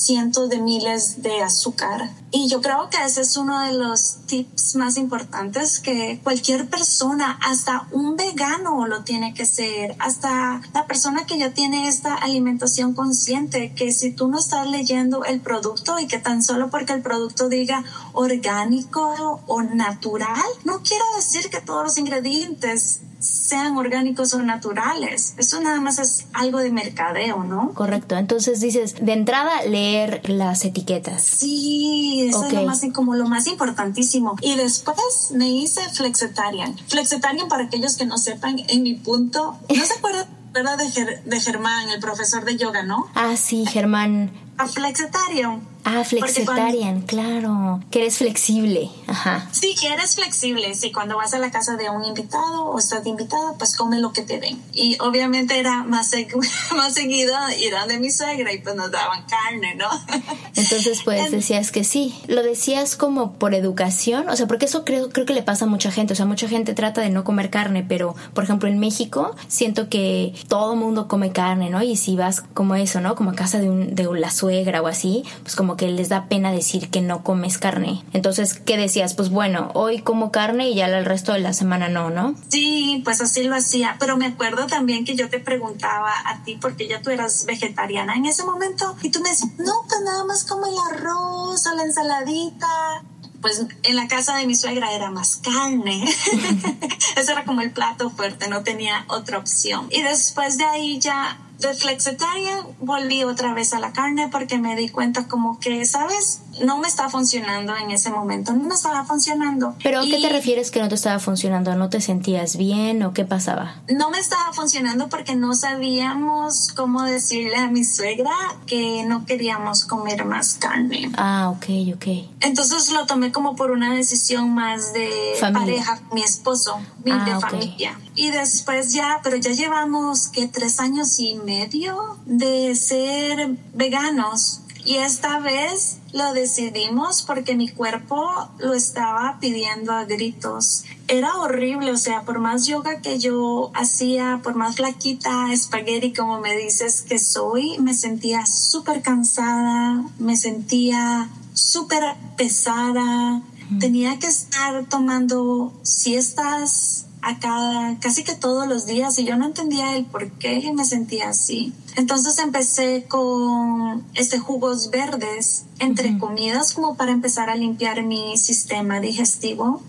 cientos 0.01 0.49
de 0.49 0.61
miles 0.61 1.23
de 1.23 1.43
azúcar. 1.43 2.11
Y 2.31 2.49
yo 2.49 2.61
creo 2.61 2.89
que 2.91 2.97
ese 3.05 3.23
es 3.23 3.37
uno 3.37 3.61
de 3.61 3.73
los 3.73 4.19
tips 4.27 4.77
más 4.77 4.97
importantes 4.97 5.81
que 5.81 6.21
cualquier 6.23 6.69
persona, 6.69 7.39
hasta 7.43 7.89
un 7.91 8.17
vegano 8.17 8.87
lo 8.87 9.03
tiene 9.03 9.35
que 9.35 9.45
ser, 9.45 9.97
hasta 9.99 10.61
la 10.73 10.87
persona 10.87 11.27
que 11.27 11.39
ya 11.39 11.53
tiene 11.53 11.89
esta 11.89 12.15
alimentación 12.15 12.95
consciente, 12.95 13.75
que 13.75 13.93
si 13.93 14.13
tú 14.13 14.29
no 14.29 14.39
estás 14.39 14.69
leyendo 14.69 15.25
el 15.25 15.41
producto 15.41 15.99
y 15.99 16.07
que 16.07 16.19
tan 16.19 16.43
solo 16.43 16.71
porque 16.71 16.93
el 16.93 17.03
producto 17.03 17.49
diga 17.49 17.85
orgánico 18.13 19.43
o 19.47 19.63
natural, 19.63 20.47
no 20.65 20.83
quiere 20.83 21.05
decir 21.17 21.51
que 21.51 21.61
todos 21.61 21.85
los 21.85 21.99
ingredientes 21.99 23.01
sean 23.21 23.77
orgánicos 23.77 24.35
o 24.35 24.43
naturales. 24.43 25.35
Eso 25.37 25.61
nada 25.61 25.81
más 25.81 25.99
es 25.99 26.27
algo 26.33 26.59
de 26.59 26.71
mercadeo, 26.71 27.45
¿no? 27.45 27.73
Correcto. 27.75 28.17
Entonces 28.17 28.61
dices, 28.61 28.97
de 29.01 29.13
entrada, 29.13 29.63
leer 29.63 30.29
las 30.29 30.65
etiquetas. 30.65 31.23
Sí, 31.23 32.27
eso 32.29 32.47
es 32.47 32.53
lo 32.53 32.63
más, 32.65 32.83
como 32.93 33.15
lo 33.15 33.29
más 33.29 33.47
importantísimo. 33.47 34.37
Y 34.41 34.57
después 34.57 35.33
me 35.35 35.51
hice 35.51 35.83
flexitarian. 35.93 36.77
Flexitarian, 36.89 37.49
para 37.49 37.65
aquellos 37.65 37.97
que 37.97 38.07
no 38.07 38.19
sepan, 38.19 38.61
en 38.69 38.83
mi 38.83 38.95
punto, 38.95 39.57
¿no 39.69 39.85
se 39.85 39.93
acuerdan? 39.93 40.27
De, 40.53 41.21
de 41.25 41.41
Germán, 41.41 41.91
el 41.91 42.01
profesor 42.01 42.45
de 42.45 42.57
yoga, 42.57 42.83
¿no? 42.83 43.07
Ah, 43.15 43.37
sí, 43.37 43.67
Germán. 43.67 44.33
A 44.61 44.67
flexitarian 44.67 45.71
Ah, 45.85 46.05
flexitarian, 46.05 47.03
claro. 47.03 47.81
Que 47.91 48.01
eres 48.01 48.19
flexible. 48.19 48.91
Ajá. 49.07 49.49
Sí, 49.51 49.75
que 49.81 49.89
eres 49.89 50.15
flexible. 50.15 50.75
Sí, 50.75 50.93
cuando 50.93 51.17
vas 51.17 51.33
a 51.33 51.39
la 51.39 51.51
casa 51.51 51.77
de 51.77 51.89
un 51.89 52.05
invitado 52.05 52.67
o 52.67 52.79
estás 52.79 53.07
invitada, 53.07 53.55
pues 53.57 53.77
come 53.77 53.99
lo 53.99 54.13
que 54.13 54.23
te 54.23 54.39
den. 54.39 54.63
Y 54.75 54.99
obviamente 55.01 55.59
era 55.59 55.83
más, 55.85 56.11
más 56.77 56.95
seguido 56.95 57.35
ir 57.59 57.75
de 57.89 57.99
mi 57.99 58.11
suegra 58.11 58.53
y 58.53 58.59
pues 58.59 58.75
nos 58.75 58.91
daban 58.91 59.25
carne, 59.27 59.75
¿no? 59.75 59.89
Entonces, 60.55 61.01
pues 61.05 61.31
decías 61.31 61.73
que 61.73 61.83
sí. 61.83 62.15
Lo 62.27 62.43
decías 62.43 62.97
como 62.97 63.33
por 63.33 63.55
educación, 63.55 64.29
o 64.29 64.37
sea, 64.37 64.47
porque 64.47 64.67
eso 64.67 64.85
creo, 64.85 65.09
creo 65.09 65.25
que 65.25 65.35
le 65.35 65.43
pasa 65.43 65.65
a 65.65 65.69
mucha 65.69 65.91
gente. 65.91 66.13
O 66.13 66.17
sea, 66.17 66.27
mucha 66.27 66.49
gente 66.49 66.75
trata 66.75 67.01
de 67.01 67.09
no 67.11 67.25
comer 67.25 67.49
carne, 67.49 67.85
pero 67.89 68.15
por 68.35 68.45
ejemplo 68.45 68.69
en 68.69 68.79
México 68.79 69.35
siento 69.49 69.89
que 69.89 70.35
todo 70.49 70.77
mundo 70.77 71.09
come 71.09 71.33
carne, 71.33 71.71
¿no? 71.71 71.83
Y 71.83 71.97
si 71.97 72.17
vas 72.17 72.43
como 72.53 72.75
eso, 72.75 73.01
¿no? 73.01 73.15
Como 73.15 73.31
a 73.31 73.35
casa 73.35 73.59
de, 73.59 73.71
un, 73.71 73.95
de 73.95 74.11
la 74.15 74.31
suegra 74.31 74.50
o 74.51 74.87
así, 74.87 75.25
pues 75.43 75.57
como 75.57 75.77
que 75.77 75.89
les 75.89 76.09
da 76.09 76.27
pena 76.27 76.53
decir 76.53 76.91
que 76.91 77.01
no 77.01 77.23
comes 77.23 77.59
carne. 77.59 78.05
Entonces, 78.13 78.55
¿qué 78.55 78.77
decías? 78.77 79.15
Pues 79.15 79.31
bueno, 79.31 79.71
hoy 79.75 80.01
como 80.01 80.31
carne 80.31 80.71
y 80.71 80.75
ya 80.75 80.87
el 80.87 81.05
resto 81.05 81.33
de 81.33 81.41
la 81.41 81.53
semana 81.53 81.89
no, 81.89 82.11
¿no? 82.11 82.35
Sí, 82.49 83.01
pues 83.05 83.21
así 83.21 83.45
lo 83.45 83.55
hacía. 83.55 83.97
Pero 83.99 84.17
me 84.17 84.27
acuerdo 84.27 84.67
también 84.67 85.05
que 85.05 85.17
yo 85.17 85.29
te 85.29 85.39
preguntaba 85.39 86.13
a 86.27 86.43
ti, 86.45 86.59
porque 86.61 86.89
ya 86.89 87.01
tú 87.01 87.11
eras 87.11 87.45
vegetariana 87.47 88.15
en 88.15 88.27
ese 88.27 88.45
momento, 88.45 88.97
y 89.03 89.11
tú 89.11 89.21
me 89.21 89.31
decías, 89.31 89.51
no, 89.59 89.73
pues 89.89 90.01
nada 90.05 90.25
más 90.25 90.45
como 90.45 90.67
el 90.67 90.75
arroz 90.93 91.67
o 91.67 91.77
la 91.77 91.83
ensaladita 91.83 93.03
pues 93.41 93.65
en 93.85 93.97
la 93.97 94.07
casa 94.07 94.37
de 94.37 94.47
mi 94.47 94.55
suegra 94.55 94.93
era 94.93 95.11
más 95.11 95.37
carne. 95.37 96.05
Ese 97.17 97.33
era 97.33 97.45
como 97.47 97.63
el 97.63 97.71
plato 97.71 98.11
fuerte, 98.11 98.49
no 98.49 98.63
tenía 98.63 99.07
otra 99.09 99.39
opción. 99.39 99.89
Y 99.91 100.03
después 100.03 100.59
de 100.59 100.65
ahí 100.65 100.99
ya 100.99 101.39
de 101.61 101.75
flexitarian 101.75 102.67
volví 102.81 103.25
otra 103.25 103.55
vez 103.55 103.73
a 103.75 103.81
la 103.81 103.93
carne 103.93 104.29
porque 104.29 104.59
me 104.59 104.77
di 104.77 104.89
cuenta 104.89 105.29
como 105.29 105.59
que, 105.61 105.85
¿sabes? 105.85 106.41
No 106.61 106.79
me 106.79 106.89
estaba 106.89 107.09
funcionando 107.09 107.75
en 107.77 107.91
ese 107.91 108.11
momento, 108.11 108.53
no 108.53 108.65
me 108.65 108.75
estaba 108.75 109.05
funcionando. 109.05 109.75
¿Pero 109.83 110.01
a 110.01 110.05
qué 110.05 110.21
te 110.21 110.29
refieres 110.29 110.71
que 110.71 110.81
no 110.81 110.89
te 110.89 110.95
estaba 110.95 111.19
funcionando? 111.19 111.75
¿No 111.77 111.89
te 111.89 112.01
sentías 112.01 112.57
bien 112.57 113.03
o 113.03 113.13
qué 113.13 113.25
pasaba? 113.25 113.77
No 113.89 114.11
me 114.11 114.19
estaba 114.19 114.53
funcionando 114.53 115.09
porque 115.09 115.35
no 115.37 115.55
sabíamos 115.55 116.69
cómo 116.77 117.03
decirle 117.03 117.57
a 117.57 117.69
mi 117.69 117.85
suegra 117.85 118.31
que 118.67 119.05
no 119.05 119.25
queríamos 119.27 119.85
comer 119.85 120.25
más 120.25 120.55
carne. 120.55 121.11
Ah, 121.17 121.51
ok, 121.51 121.95
ok. 121.95 122.07
Entonces 122.41 122.91
lo 122.93 123.07
tomé 123.07 123.33
como 123.33 123.57
por 123.57 123.71
una 123.71 123.95
decisión 123.95 124.55
más 124.55 124.93
de 124.93 125.11
pareja, 125.41 126.01
mi 126.13 126.23
esposo, 126.23 126.79
mi 127.05 127.13
ah, 127.13 127.25
de 127.25 127.41
familia. 127.41 127.99
Y 128.15 128.31
después 128.31 128.93
ya, 128.93 129.21
pero 129.23 129.37
ya 129.37 129.53
llevamos 129.53 130.29
que 130.29 130.49
tres 130.49 130.81
años 130.81 131.19
y 131.19 131.35
medio 131.35 132.19
de 132.27 132.75
ser 132.75 133.51
veganos. 133.75 134.61
Y 134.85 134.97
esta 134.97 135.39
vez 135.41 135.99
lo 136.13 136.33
decidimos 136.33 137.23
porque 137.23 137.55
mi 137.55 137.69
cuerpo 137.69 138.49
lo 138.59 138.75
estaba 138.75 139.39
pidiendo 139.41 139.93
a 139.93 140.05
gritos. 140.05 140.85
Era 141.07 141.37
horrible, 141.37 141.93
o 141.93 141.97
sea, 141.97 142.23
por 142.23 142.39
más 142.39 142.67
yoga 142.67 143.01
que 143.01 143.19
yo 143.19 143.71
hacía, 143.75 144.41
por 144.43 144.55
más 144.55 144.77
flaquita, 144.77 145.53
espagueti 145.53 146.13
como 146.13 146.41
me 146.41 146.57
dices 146.57 147.03
que 147.03 147.19
soy, 147.19 147.79
me 147.79 147.95
sentía 147.95 148.47
súper 148.47 149.03
cansada, 149.03 150.05
me 150.19 150.37
sentía 150.37 151.29
súper 151.53 152.03
pesada. 152.37 153.43
Tenía 153.79 154.19
que 154.19 154.27
estar 154.27 154.85
tomando 154.87 155.73
siestas 155.83 157.07
a 157.23 157.97
casi 158.01 158.25
que 158.25 158.35
todos 158.35 158.67
los 158.67 158.87
días 158.87 159.19
y 159.19 159.25
yo 159.25 159.37
no 159.37 159.47
entendía 159.47 159.97
el 159.97 160.07
por 160.07 160.31
qué 160.33 160.73
me 160.75 160.85
sentía 160.85 161.31
así. 161.31 161.73
Entonces 161.97 162.39
empecé 162.39 163.05
con 163.09 164.05
este 164.15 164.39
jugos 164.39 164.91
verdes 164.91 165.65
entre 165.79 166.19
comidas 166.19 166.73
como 166.73 166.97
para 166.97 167.13
empezar 167.13 167.51
a 167.51 167.57
limpiar 167.57 168.03
mi 168.03 168.37
sistema 168.39 169.01
digestivo. 169.01 169.83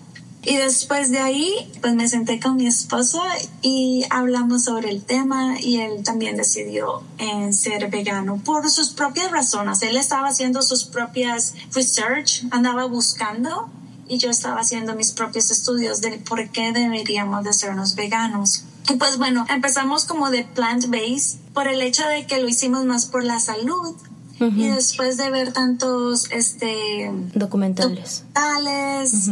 Y 0.44 0.58
después 0.58 1.12
de 1.12 1.20
ahí, 1.20 1.72
pues 1.82 1.94
me 1.94 2.08
senté 2.08 2.40
con 2.40 2.56
mi 2.56 2.66
esposo 2.66 3.22
y 3.62 4.04
hablamos 4.10 4.64
sobre 4.64 4.90
el 4.90 5.04
tema 5.04 5.62
y 5.62 5.78
él 5.78 6.04
también 6.04 6.36
decidió 6.36 7.04
eh, 7.20 7.54
ser 7.54 7.92
vegano 7.92 8.38
por 8.44 8.68
sus 8.72 8.90
propias 8.90 9.30
razones. 9.30 9.84
Él 9.84 9.98
estaba 9.98 10.30
haciendo 10.30 10.64
sus 10.64 10.86
propias 10.86 11.54
research, 11.76 12.44
andaba 12.50 12.86
buscando 12.86 13.70
y 14.12 14.18
yo 14.18 14.30
estaba 14.30 14.60
haciendo 14.60 14.94
mis 14.94 15.13
propios 15.13 15.51
estudios 15.51 16.01
de 16.01 16.18
por 16.18 16.50
qué 16.50 16.74
deberíamos 16.74 17.46
de 17.46 17.53
sernos 17.53 17.96
veganos. 17.96 18.65
Y 18.89 18.96
pues 18.98 19.18
bueno, 19.18 19.46
empezamos 19.48 20.03
como 20.03 20.30
de 20.30 20.44
plant-based 20.44 21.39
por 21.53 21.70
el 21.70 21.82
hecho 21.82 22.06
de 22.06 22.27
que 22.27 22.41
lo 22.41 22.50
hicimos 22.50 22.84
más 22.84 23.06
por 23.06 23.24
la 23.24 23.39
salud, 23.39 23.96
y 24.42 24.70
después 24.70 25.18
de 25.18 25.30
ver 25.30 25.54
tantos 25.54 26.32
este, 26.32 27.12
documentales, 27.34 28.26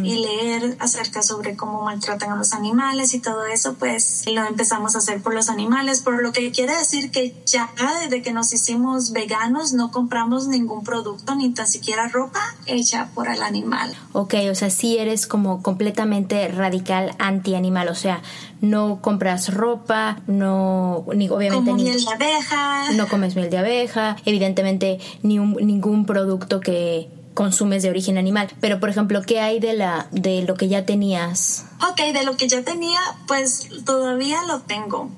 y 0.03 0.15
leer 0.15 0.77
acerca 0.79 1.23
sobre 1.23 1.55
cómo 1.55 1.83
maltratan 1.83 2.31
a 2.31 2.35
los 2.35 2.53
animales 2.53 3.13
y 3.13 3.19
todo 3.19 3.45
eso, 3.45 3.75
pues 3.75 4.23
lo 4.31 4.45
empezamos 4.45 4.95
a 4.95 4.99
hacer 4.99 5.21
por 5.21 5.33
los 5.33 5.49
animales, 5.49 6.01
por 6.01 6.21
lo 6.21 6.31
que 6.31 6.51
quiere 6.51 6.77
decir 6.77 7.11
que 7.11 7.35
ya 7.45 7.69
desde 8.01 8.21
que 8.21 8.31
nos 8.31 8.53
hicimos 8.53 9.11
veganos 9.11 9.73
no 9.73 9.91
compramos 9.91 10.47
ningún 10.47 10.83
producto 10.83 11.35
ni 11.35 11.51
tan 11.51 11.67
siquiera 11.67 12.07
ropa 12.07 12.41
hecha 12.65 13.09
por 13.13 13.29
el 13.29 13.41
animal. 13.41 13.95
Ok, 14.13 14.35
o 14.51 14.55
sea, 14.55 14.69
sí 14.69 14.97
eres 14.97 15.27
como 15.27 15.61
completamente 15.61 16.47
radical 16.47 17.15
anti-animal, 17.19 17.89
o 17.89 17.95
sea, 17.95 18.21
no 18.61 19.01
compras 19.01 19.53
ropa, 19.53 20.19
no, 20.27 21.05
ni 21.15 21.29
obviamente... 21.29 21.71
Como 21.71 21.83
miel 21.83 22.03
de 22.03 22.11
abeja. 22.11 22.91
No 22.93 23.07
comes 23.07 23.35
miel 23.35 23.49
de 23.49 23.57
abeja, 23.57 24.17
evidentemente 24.25 24.98
ni 25.23 25.39
un, 25.39 25.53
ningún 25.61 26.05
producto 26.05 26.59
que 26.59 27.07
consumes 27.33 27.83
de 27.83 27.89
origen 27.89 28.17
animal. 28.17 28.49
Pero, 28.59 28.79
por 28.79 28.89
ejemplo, 28.89 29.21
¿qué 29.21 29.39
hay 29.39 29.59
de, 29.59 29.73
la, 29.73 30.07
de 30.11 30.43
lo 30.43 30.55
que 30.55 30.67
ya 30.67 30.85
tenías? 30.85 31.68
Ok, 31.81 32.13
de 32.13 32.23
lo 32.23 32.35
que 32.35 32.47
ya 32.47 32.63
tenía, 32.63 32.99
pues 33.27 33.69
todavía 33.85 34.43
lo 34.47 34.61
tengo. 34.61 35.09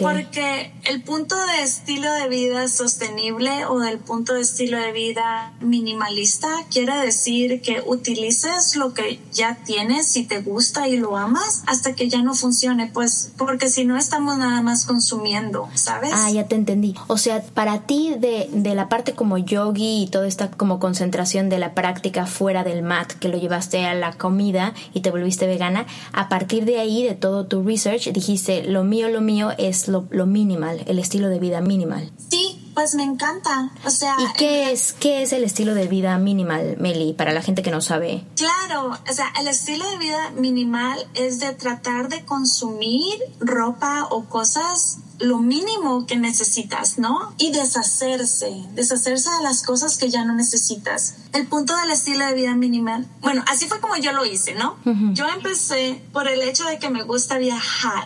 Porque 0.00 0.72
el 0.84 1.02
punto 1.02 1.34
de 1.34 1.62
estilo 1.62 2.10
de 2.12 2.28
vida 2.28 2.68
sostenible 2.68 3.66
o 3.66 3.78
del 3.78 3.98
punto 3.98 4.34
de 4.34 4.40
estilo 4.40 4.78
de 4.78 4.92
vida 4.92 5.52
minimalista 5.60 6.48
quiere 6.70 6.96
decir 6.96 7.60
que 7.60 7.82
utilices 7.84 8.76
lo 8.76 8.94
que 8.94 9.20
ya 9.32 9.58
tienes 9.64 10.06
si 10.06 10.24
te 10.24 10.40
gusta 10.40 10.88
y 10.88 10.96
lo 10.96 11.16
amas 11.16 11.62
hasta 11.66 11.94
que 11.94 12.08
ya 12.08 12.22
no 12.22 12.34
funcione, 12.34 12.90
pues 12.92 13.32
porque 13.36 13.68
si 13.68 13.84
no 13.84 13.96
estamos 13.96 14.38
nada 14.38 14.62
más 14.62 14.86
consumiendo, 14.86 15.68
¿sabes? 15.74 16.12
Ah, 16.14 16.30
ya 16.30 16.46
te 16.46 16.54
entendí. 16.54 16.94
O 17.08 17.18
sea, 17.18 17.42
para 17.42 17.82
ti 17.82 18.14
de, 18.18 18.48
de 18.52 18.74
la 18.74 18.88
parte 18.88 19.12
como 19.12 19.36
yogi 19.36 20.04
y 20.04 20.06
toda 20.06 20.26
esta 20.26 20.50
como 20.50 20.78
concentración 20.78 21.48
de 21.48 21.58
la 21.58 21.74
práctica 21.74 22.26
fuera 22.26 22.64
del 22.64 22.82
mat 22.82 23.12
que 23.12 23.28
lo 23.28 23.36
llevaste 23.36 23.84
a 23.84 23.94
la 23.94 24.12
comida 24.12 24.74
y 24.94 25.00
te 25.00 25.10
volviste 25.10 25.46
vegana, 25.46 25.86
a 26.12 26.28
partir 26.28 26.64
de 26.64 26.78
ahí, 26.78 27.02
de 27.02 27.14
todo 27.14 27.46
tu 27.46 27.62
research, 27.62 28.12
dijiste, 28.12 28.64
lo 28.64 28.84
mío, 28.84 29.08
lo 29.08 29.20
mío 29.20 29.50
es 29.58 29.88
lo, 29.88 30.06
lo 30.10 30.26
minimal, 30.26 30.82
el 30.86 30.98
estilo 30.98 31.28
de 31.28 31.38
vida 31.38 31.60
minimal. 31.60 32.10
Sí, 32.30 32.65
pues 32.76 32.94
me 32.94 33.04
encanta. 33.04 33.70
O 33.86 33.90
sea, 33.90 34.14
¿y 34.20 34.32
qué 34.36 34.70
es 34.70 34.92
qué 34.92 35.22
es 35.22 35.32
el 35.32 35.44
estilo 35.44 35.74
de 35.74 35.88
vida 35.88 36.18
minimal, 36.18 36.76
Meli, 36.78 37.14
para 37.14 37.32
la 37.32 37.40
gente 37.40 37.62
que 37.62 37.70
no 37.70 37.80
sabe? 37.80 38.22
Claro, 38.36 38.90
o 38.90 39.12
sea, 39.12 39.32
el 39.40 39.48
estilo 39.48 39.88
de 39.90 39.96
vida 39.96 40.30
minimal 40.36 40.98
es 41.14 41.40
de 41.40 41.54
tratar 41.54 42.10
de 42.10 42.26
consumir 42.26 43.14
ropa 43.40 44.06
o 44.10 44.26
cosas 44.26 44.98
lo 45.18 45.38
mínimo 45.38 46.06
que 46.06 46.16
necesitas, 46.16 46.98
¿no? 46.98 47.34
Y 47.38 47.50
deshacerse, 47.50 48.52
deshacerse 48.74 49.30
de 49.30 49.42
las 49.42 49.62
cosas 49.62 49.96
que 49.96 50.10
ya 50.10 50.26
no 50.26 50.34
necesitas. 50.34 51.14
El 51.32 51.46
punto 51.46 51.74
del 51.78 51.90
estilo 51.90 52.26
de 52.26 52.34
vida 52.34 52.54
minimal, 52.54 53.08
bueno, 53.22 53.42
así 53.48 53.66
fue 53.66 53.80
como 53.80 53.96
yo 53.96 54.12
lo 54.12 54.26
hice, 54.26 54.54
¿no? 54.54 54.76
Yo 55.14 55.26
empecé 55.28 56.02
por 56.12 56.28
el 56.28 56.42
hecho 56.42 56.64
de 56.64 56.78
que 56.78 56.90
me 56.90 57.04
gusta 57.04 57.38
viajar. 57.38 58.04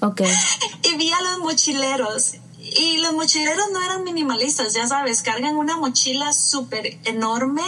Ok. 0.00 0.22
y 0.82 0.96
vi 0.96 1.10
a 1.12 1.20
los 1.20 1.40
mochileros 1.40 2.36
Y 2.76 2.98
los 2.98 3.12
mochileros 3.12 3.70
no 3.72 3.82
eran 3.82 4.04
minimalistas, 4.04 4.74
ya 4.74 4.86
sabes, 4.86 5.22
cargan 5.22 5.56
una 5.56 5.76
mochila 5.76 6.32
súper 6.32 6.98
enorme 7.04 7.62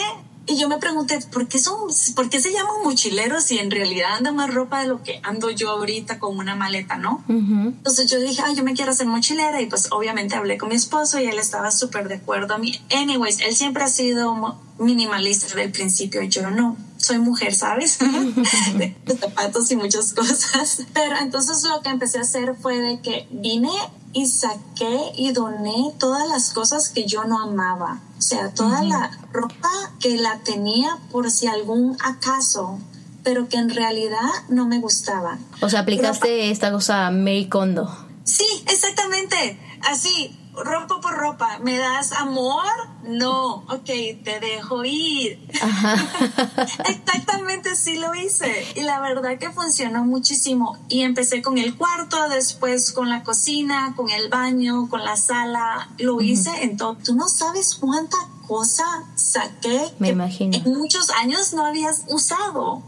y 0.46 0.56
yo 0.58 0.68
me 0.68 0.76
pregunté, 0.76 1.18
¿por 1.32 1.48
qué, 1.48 1.58
son, 1.58 1.88
¿por 2.14 2.28
qué 2.28 2.40
se 2.40 2.52
llaman 2.52 2.82
mochileros 2.82 3.44
si 3.44 3.58
en 3.58 3.70
realidad 3.70 4.16
anda 4.18 4.30
más 4.30 4.52
ropa 4.52 4.80
de 4.82 4.88
lo 4.88 5.02
que 5.02 5.18
ando 5.22 5.50
yo 5.50 5.70
ahorita 5.70 6.18
con 6.18 6.36
una 6.36 6.54
maleta, 6.54 6.96
no? 6.96 7.24
Entonces 7.28 8.10
yo 8.10 8.20
dije, 8.20 8.42
ay, 8.44 8.54
yo 8.54 8.62
me 8.62 8.74
quiero 8.74 8.90
hacer 8.90 9.06
mochilera 9.06 9.62
y 9.62 9.66
pues 9.66 9.88
obviamente 9.90 10.36
hablé 10.36 10.58
con 10.58 10.68
mi 10.68 10.74
esposo 10.74 11.18
y 11.18 11.24
él 11.24 11.38
estaba 11.38 11.70
súper 11.70 12.08
de 12.08 12.16
acuerdo 12.16 12.54
a 12.54 12.58
mí. 12.58 12.78
Anyways, 12.94 13.40
él 13.40 13.56
siempre 13.56 13.84
ha 13.84 13.88
sido 13.88 14.60
minimalista 14.78 15.46
desde 15.46 15.62
el 15.62 15.72
principio 15.72 16.20
y 16.20 16.28
yo 16.28 16.50
no. 16.50 16.76
Soy 17.04 17.18
mujer, 17.18 17.54
¿sabes? 17.54 17.98
de, 18.78 18.96
de 19.04 19.16
zapatos 19.18 19.70
y 19.70 19.76
muchas 19.76 20.12
cosas. 20.14 20.82
Pero 20.94 21.16
entonces 21.18 21.62
lo 21.64 21.82
que 21.82 21.90
empecé 21.90 22.18
a 22.18 22.22
hacer 22.22 22.54
fue 22.60 22.78
de 22.78 23.00
que 23.00 23.28
vine 23.30 23.70
y 24.14 24.26
saqué 24.26 25.12
y 25.16 25.32
doné 25.32 25.92
todas 25.98 26.26
las 26.28 26.52
cosas 26.52 26.88
que 26.88 27.04
yo 27.04 27.24
no 27.24 27.42
amaba. 27.42 28.00
O 28.18 28.22
sea, 28.22 28.54
toda 28.54 28.82
la 28.82 29.10
ropa 29.32 29.70
que 30.00 30.16
la 30.16 30.38
tenía 30.38 30.98
por 31.10 31.30
si 31.30 31.46
algún 31.46 31.96
acaso, 32.00 32.78
pero 33.22 33.48
que 33.48 33.58
en 33.58 33.68
realidad 33.68 34.30
no 34.48 34.66
me 34.66 34.78
gustaba. 34.78 35.38
O 35.60 35.68
sea, 35.68 35.80
aplicaste 35.80 36.50
esta 36.50 36.70
cosa 36.70 37.10
Mary 37.10 37.48
Kondo. 37.48 37.92
Sí, 38.22 38.46
exactamente. 38.66 39.58
Así, 39.82 40.34
rompo 40.56 41.00
por 41.00 41.16
ropa. 41.16 41.58
¿Me 41.60 41.78
das 41.78 42.12
amor? 42.12 42.64
No. 43.04 43.64
Ok, 43.68 43.86
te 43.86 44.40
dejo 44.40 44.84
ir. 44.84 45.46
Exactamente 46.88 47.76
sí 47.76 47.98
lo 47.98 48.14
hice. 48.14 48.66
Y 48.74 48.82
la 48.82 49.00
verdad 49.00 49.38
que 49.38 49.50
funcionó 49.50 50.04
muchísimo. 50.04 50.78
Y 50.88 51.02
empecé 51.02 51.42
con 51.42 51.58
el 51.58 51.76
cuarto, 51.76 52.28
después 52.28 52.92
con 52.92 53.08
la 53.08 53.22
cocina, 53.22 53.94
con 53.96 54.10
el 54.10 54.28
baño, 54.28 54.88
con 54.88 55.04
la 55.04 55.16
sala. 55.16 55.88
Lo 55.98 56.20
hice 56.20 56.50
en 56.62 56.76
todo. 56.76 56.96
Tú 56.96 57.14
no 57.14 57.28
sabes 57.28 57.74
cuánta 57.74 58.16
cosa 58.46 58.84
saqué. 59.14 59.92
Me 59.98 60.10
imagino. 60.10 60.56
En 60.56 60.78
muchos 60.78 61.10
años 61.10 61.52
no 61.54 61.64
habías 61.64 62.04
usado. 62.08 62.82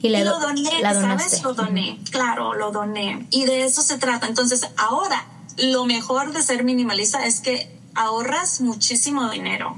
Y, 0.00 0.08
la 0.08 0.24
lo 0.24 0.38
doné, 0.38 0.70
¿sabes? 0.80 1.42
Lo 1.42 1.54
doné. 1.54 2.00
Claro, 2.10 2.54
lo 2.54 2.70
doné. 2.70 3.26
Y 3.30 3.44
de 3.44 3.64
eso 3.64 3.82
se 3.82 3.98
trata. 3.98 4.26
Entonces, 4.26 4.62
ahora 4.76 5.26
lo 5.58 5.84
mejor 5.84 6.32
de 6.32 6.42
ser 6.42 6.64
minimalista 6.64 7.26
es 7.26 7.40
que 7.40 7.78
ahorras 7.94 8.60
muchísimo 8.60 9.28
dinero. 9.30 9.76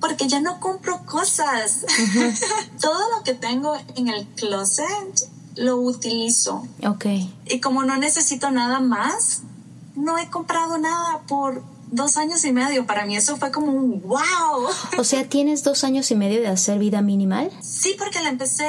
Porque 0.00 0.28
ya 0.28 0.40
no 0.40 0.60
compro 0.60 1.04
cosas. 1.06 1.84
Todo 2.80 3.16
lo 3.16 3.24
que 3.24 3.34
tengo 3.34 3.76
en 3.96 4.08
el 4.08 4.26
closet 4.28 5.28
lo 5.56 5.76
utilizo. 5.76 6.66
Ok. 6.86 7.06
Y 7.46 7.60
como 7.60 7.84
no 7.84 7.96
necesito 7.96 8.50
nada 8.50 8.80
más, 8.80 9.42
no 9.96 10.18
he 10.18 10.28
comprado 10.30 10.78
nada 10.78 11.22
por 11.26 11.62
dos 11.90 12.16
años 12.16 12.44
y 12.44 12.52
medio. 12.52 12.86
Para 12.86 13.06
mí 13.06 13.16
eso 13.16 13.36
fue 13.36 13.50
como 13.50 13.72
un 13.72 14.00
wow. 14.02 14.18
O 14.98 15.04
sea, 15.04 15.24
¿tienes 15.24 15.62
dos 15.62 15.84
años 15.84 16.10
y 16.10 16.14
medio 16.14 16.40
de 16.40 16.48
hacer 16.48 16.78
vida 16.78 17.02
minimal? 17.02 17.50
Sí, 17.60 17.94
porque 17.98 18.20
la 18.20 18.30
empecé 18.30 18.68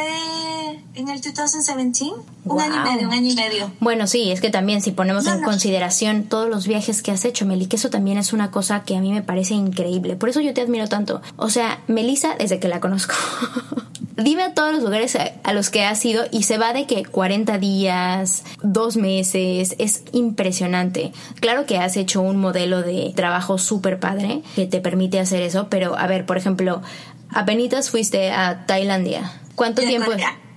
en 0.96 1.10
el 1.10 1.22
2017. 1.22 2.16
Un 2.46 2.62
año 2.62 2.76
y 2.76 2.94
medio, 2.94 3.08
un 3.08 3.14
año 3.14 3.32
y 3.32 3.36
medio. 3.36 3.72
Bueno, 3.80 4.08
sí, 4.08 4.32
es 4.32 4.42
que 4.42 4.50
también 4.50 4.82
si 4.82 4.92
ponemos 4.92 5.28
en 5.28 5.42
consideración 5.44 6.24
todos 6.24 6.50
los 6.50 6.68
viajes 6.68 7.04
que 7.04 7.12
has 7.12 7.26
hecho, 7.26 7.46
Meli, 7.46 7.68
que 7.68 7.76
eso 7.76 7.90
también 7.90 8.18
es 8.18 8.34
una 8.34 8.52
cosa 8.52 8.84
que 8.84 8.96
a 8.96 9.02
mí 9.02 9.12
me 9.12 9.22
parece 9.22 9.54
increíble. 9.54 10.16
Por 10.16 10.30
eso 10.30 10.42
yo 10.42 10.54
te 10.54 10.62
admiro 10.62 10.88
tanto. 10.88 11.22
O 11.36 11.50
sea, 11.50 11.82
Melissa, 11.88 12.36
desde 12.40 12.60
que 12.60 12.68
la 12.68 12.80
conozco. 12.80 13.14
Dime 14.22 14.44
a 14.44 14.54
todos 14.54 14.74
los 14.74 14.84
lugares 14.84 15.16
a, 15.16 15.54
los 15.54 15.70
que 15.70 15.84
has 15.84 16.04
ido 16.06 16.26
y 16.32 16.44
se 16.44 16.58
va 16.58 16.74
de 16.74 16.86
que 16.86 17.06
40 17.06 17.58
días, 17.58 18.44
dos 18.62 18.98
meses, 18.98 19.76
es 19.78 20.04
impresionante. 20.12 21.12
Claro 21.40 21.66
que 21.66 21.78
has 21.78 21.98
hecho 21.98 22.22
un 22.22 22.38
modelo 22.38 22.82
de 22.82 23.14
trabajo 23.16 23.58
súper 23.58 24.00
padre 24.00 24.42
que 24.56 24.66
te 24.66 24.82
permite 24.82 25.20
hacer 25.20 25.42
eso, 25.42 25.68
pero 25.70 25.98
a 25.98 26.08
ver, 26.08 26.26
por 26.26 26.38
ejemplo, 26.38 26.82
apenas 27.30 27.90
fuiste 27.90 28.32
a 28.32 28.66
Tailandia. 28.66 29.32
¿Cuánto 29.56 29.82
tiempo? 29.82 30.12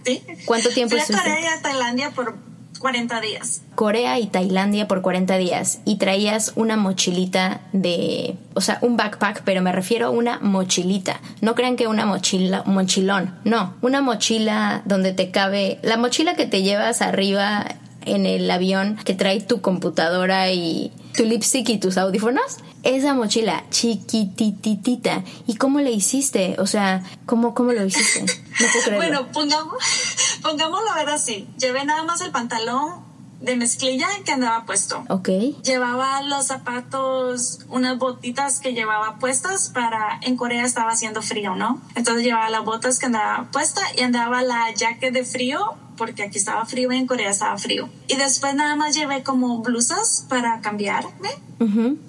¿Sí? 0.04 0.22
¿Cuánto 0.44 0.70
tiempo 0.70 0.96
Fui 0.96 1.14
a 1.14 1.62
Tailandia 1.62 2.10
por 2.10 2.51
40 2.82 3.20
días. 3.20 3.62
Corea 3.76 4.18
y 4.18 4.26
Tailandia 4.26 4.88
por 4.88 5.02
40 5.02 5.38
días 5.38 5.78
y 5.84 5.96
traías 5.98 6.52
una 6.56 6.76
mochilita 6.76 7.60
de, 7.72 8.36
o 8.54 8.60
sea, 8.60 8.78
un 8.82 8.96
backpack, 8.96 9.42
pero 9.44 9.62
me 9.62 9.70
refiero 9.70 10.08
a 10.08 10.10
una 10.10 10.40
mochilita. 10.40 11.20
No 11.40 11.54
crean 11.54 11.76
que 11.76 11.86
una 11.86 12.06
mochila, 12.06 12.64
mochilón, 12.66 13.38
no, 13.44 13.74
una 13.82 14.02
mochila 14.02 14.82
donde 14.84 15.12
te 15.12 15.30
cabe, 15.30 15.78
la 15.82 15.96
mochila 15.96 16.34
que 16.34 16.46
te 16.46 16.62
llevas 16.62 17.02
arriba 17.02 17.64
en 18.04 18.26
el 18.26 18.50
avión 18.50 18.98
que 19.04 19.14
trae 19.14 19.40
tu 19.40 19.60
computadora 19.60 20.50
y 20.50 20.90
tu 21.16 21.24
lipstick 21.24 21.68
y 21.68 21.78
tus 21.78 21.96
audífonos. 21.96 22.58
Esa 22.82 23.14
mochila 23.14 23.64
chiquititita. 23.70 25.22
¿Y 25.46 25.56
cómo 25.56 25.80
le 25.80 25.92
hiciste? 25.92 26.56
O 26.58 26.66
sea, 26.66 27.02
¿cómo, 27.26 27.54
cómo 27.54 27.72
lo 27.72 27.84
hiciste? 27.84 28.20
No 28.22 28.26
puedo 28.72 28.84
creerlo. 28.84 28.96
Bueno, 28.96 29.32
pongamos, 29.32 29.74
pongámoslo 30.42 30.90
a 30.90 30.96
ver 30.96 31.10
así. 31.10 31.48
Llevé 31.58 31.84
nada 31.84 32.02
más 32.04 32.20
el 32.20 32.30
pantalón 32.30 33.12
de 33.42 33.56
mezclilla 33.56 34.08
que 34.24 34.32
andaba 34.32 34.64
puesto. 34.64 35.04
Ok. 35.08 35.28
Llevaba 35.64 36.22
los 36.22 36.46
zapatos, 36.46 37.60
unas 37.68 37.98
botitas 37.98 38.60
que 38.60 38.72
llevaba 38.72 39.18
puestas 39.18 39.70
para, 39.70 40.18
en 40.22 40.36
Corea 40.36 40.64
estaba 40.64 40.92
haciendo 40.92 41.22
frío, 41.22 41.54
¿no? 41.56 41.80
Entonces 41.94 42.24
llevaba 42.24 42.50
las 42.50 42.64
botas 42.64 42.98
que 42.98 43.06
andaba 43.06 43.48
puesta 43.50 43.80
y 43.96 44.02
andaba 44.02 44.42
la 44.42 44.72
jacket 44.74 45.12
de 45.12 45.24
frío 45.24 45.76
porque 45.96 46.22
aquí 46.22 46.38
estaba 46.38 46.64
frío 46.66 46.92
y 46.92 46.96
en 46.96 47.06
Corea 47.06 47.30
estaba 47.30 47.56
frío. 47.58 47.88
Y 48.08 48.16
después 48.16 48.54
nada 48.54 48.76
más 48.76 48.94
llevé 48.94 49.22
como 49.22 49.58
blusas 49.58 50.26
para 50.28 50.60
cambiarme. 50.60 51.30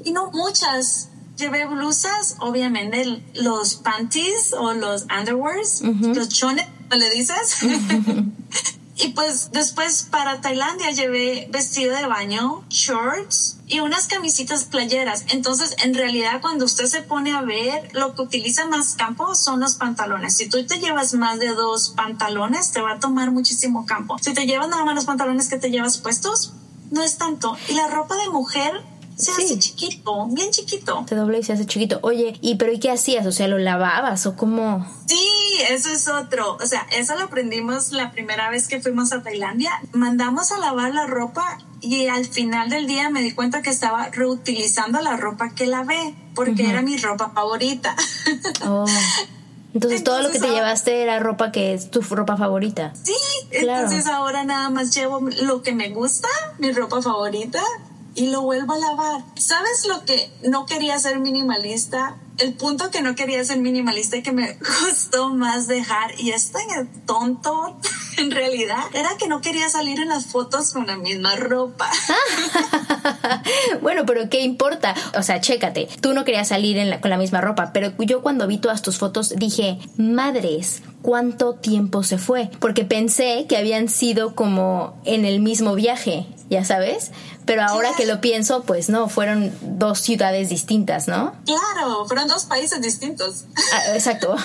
Y 0.04 0.12
no 0.12 0.32
muchas. 0.32 1.10
Llevé 1.38 1.66
blusas, 1.66 2.36
obviamente 2.40 3.24
los 3.34 3.76
panties 3.76 4.54
o 4.54 4.74
los 4.74 5.08
underwears, 5.20 5.82
los 5.82 6.30
chones, 6.30 6.66
¿le 6.92 7.10
dices? 7.10 7.60
Y 9.04 9.10
pues 9.10 9.50
después 9.52 10.08
para 10.10 10.40
Tailandia 10.40 10.92
llevé 10.92 11.50
vestido 11.52 11.94
de 11.94 12.06
baño, 12.06 12.64
shorts 12.70 13.58
y 13.68 13.82
unas 13.82 14.08
camisitas 14.08 14.64
playeras. 14.64 15.26
Entonces, 15.28 15.76
en 15.84 15.94
realidad, 15.94 16.40
cuando 16.40 16.64
usted 16.64 16.86
se 16.86 17.02
pone 17.02 17.34
a 17.34 17.42
ver, 17.42 17.90
lo 17.92 18.16
que 18.16 18.22
utiliza 18.22 18.66
más 18.66 18.96
campo 18.96 19.36
son 19.36 19.60
los 19.60 19.76
pantalones. 19.76 20.38
Si 20.38 20.48
tú 20.48 20.66
te 20.66 20.80
llevas 20.80 21.16
más 21.16 21.38
de 21.40 21.50
dos 21.50 21.90
pantalones, 21.90 22.72
te 22.72 22.80
va 22.80 22.94
a 22.94 23.00
tomar 23.00 23.32
muchísimo 23.32 23.86
campo. 23.86 24.18
Si 24.22 24.34
te 24.34 24.46
llevas 24.46 24.70
nada 24.70 24.86
más 24.86 24.96
los 24.96 25.06
pantalones 25.06 25.50
que 25.50 25.58
te 25.58 25.70
llevas 25.70 25.98
puestos, 25.98 26.54
no 26.90 27.04
es 27.04 27.18
tanto. 27.18 27.58
Y 27.68 27.74
la 27.74 27.88
ropa 27.88 28.16
de 28.16 28.30
mujer 28.30 28.72
se 29.16 29.32
hace 29.32 29.60
chiquito, 29.60 30.28
bien 30.28 30.52
chiquito. 30.52 31.06
Se 31.08 31.16
dobla 31.16 31.38
y 31.38 31.44
se 31.44 31.54
hace 31.54 31.66
chiquito. 31.66 32.00
Oye, 32.02 32.38
¿y 32.42 32.56
pero 32.56 32.72
y 32.72 32.80
qué 32.80 32.92
hacías? 32.92 33.26
O 33.26 33.32
sea, 33.32 33.48
¿lo 33.48 33.58
lavabas 33.58 34.26
o 34.26 34.36
cómo? 34.36 34.86
Sí, 35.08 35.28
eso 35.70 35.90
es 35.90 36.08
otro. 36.08 36.58
O 36.62 36.66
sea, 36.66 36.86
eso 36.92 37.16
lo 37.16 37.24
aprendimos 37.24 37.92
la 37.92 38.12
primera 38.12 38.50
vez 38.50 38.68
que 38.68 38.82
fuimos 38.82 39.14
a 39.14 39.22
Tailandia. 39.24 39.72
Mandamos 39.92 40.52
a 40.52 40.58
lavar 40.60 40.94
la 40.94 41.06
ropa 41.06 41.60
y 41.82 42.08
al 42.08 42.26
final 42.26 42.70
del 42.70 42.88
día 42.88 43.10
me 43.10 43.22
di 43.22 43.32
cuenta 43.32 43.62
que 43.62 43.70
estaba 43.70 44.10
reutilizando 44.10 45.02
la 45.02 45.18
ropa 45.18 45.54
que 45.54 45.68
lavé 45.68 46.16
porque 46.34 46.70
era 46.70 46.82
mi 46.82 46.98
ropa 46.98 47.32
favorita. 47.34 47.96
Oh. 48.66 48.86
Entonces, 49.74 50.04
todo 50.04 50.22
lo 50.22 50.30
que 50.30 50.40
te 50.40 50.50
llevaste 50.50 51.02
era 51.02 51.20
ropa 51.20 51.52
que 51.52 51.74
es 51.74 51.90
tu 51.90 52.02
ropa 52.02 52.38
favorita. 52.38 52.94
Sí, 53.02 53.16
entonces 53.52 54.06
ahora 54.06 54.44
nada 54.44 54.70
más 54.70 54.94
llevo 54.94 55.20
lo 55.42 55.64
que 55.64 55.74
me 55.74 55.90
gusta, 55.90 56.28
mi 56.60 56.72
ropa 56.72 57.02
favorita, 57.02 57.62
y 58.16 58.28
lo 58.28 58.42
vuelvo 58.42 58.74
a 58.74 58.78
lavar. 58.78 59.24
¿Sabes 59.36 59.86
lo 59.88 60.06
que 60.06 60.32
no 60.44 60.66
quería 60.66 61.00
ser 61.00 61.20
minimalista? 61.20 62.18
El 62.38 62.54
punto 62.54 62.90
que 62.90 63.02
no 63.02 63.16
quería 63.16 63.44
ser 63.46 63.60
minimalista 63.60 64.18
y 64.18 64.24
que 64.24 64.32
me 64.32 64.58
costó 64.82 65.30
más 65.30 65.68
dejar, 65.68 66.20
y 66.20 66.32
es 66.32 66.52
tan 66.52 66.88
tonto 67.06 67.80
en 68.18 68.32
realidad, 68.32 68.84
era 68.94 69.10
que 69.18 69.28
no 69.28 69.42
quería 69.42 69.70
salir 69.70 70.00
en 70.00 70.10
las 70.10 70.26
fotos 70.28 70.72
con 70.72 70.88
la 70.88 70.98
misma 70.98 71.36
ropa. 71.36 71.90
bueno, 73.82 74.06
pero 74.06 74.30
¿qué 74.30 74.42
importa? 74.42 74.96
O 75.18 75.24
sea, 75.24 75.42
chécate, 75.42 75.88
tú 76.02 76.14
no 76.14 76.26
querías 76.26 76.48
salir 76.48 77.00
con 77.00 77.10
la 77.10 77.18
misma 77.18 77.42
ropa, 77.42 77.72
pero 77.74 77.94
yo 78.00 78.22
cuando 78.22 78.48
vi 78.48 78.58
todas 78.58 78.82
tus 78.82 78.98
fotos 78.98 79.34
dije, 79.36 79.80
madres, 79.98 80.82
¿cuánto 81.02 81.56
tiempo 81.56 82.04
se 82.04 82.18
fue? 82.18 82.50
Porque 82.60 82.86
pensé 82.86 83.46
que 83.48 83.58
habían 83.58 83.90
sido 83.90 84.36
como 84.36 85.00
en 85.06 85.26
el 85.26 85.40
mismo 85.40 85.76
viaje, 85.76 86.26
ya 86.50 86.64
sabes, 86.66 87.12
pero 87.46 87.64
ahora 87.64 87.92
que 87.96 88.06
lo 88.06 88.22
pienso, 88.22 88.64
pues 88.64 88.90
no, 88.90 89.10
fueron 89.10 89.52
dos 89.62 90.00
ciudades 90.00 90.50
distintas, 90.50 91.08
¿no? 91.08 91.34
Claro, 91.46 92.06
fueron 92.06 92.28
dos 92.28 92.46
países 92.46 92.82
distintos. 92.82 93.46
Ah, 93.74 93.94
exacto, 93.94 94.36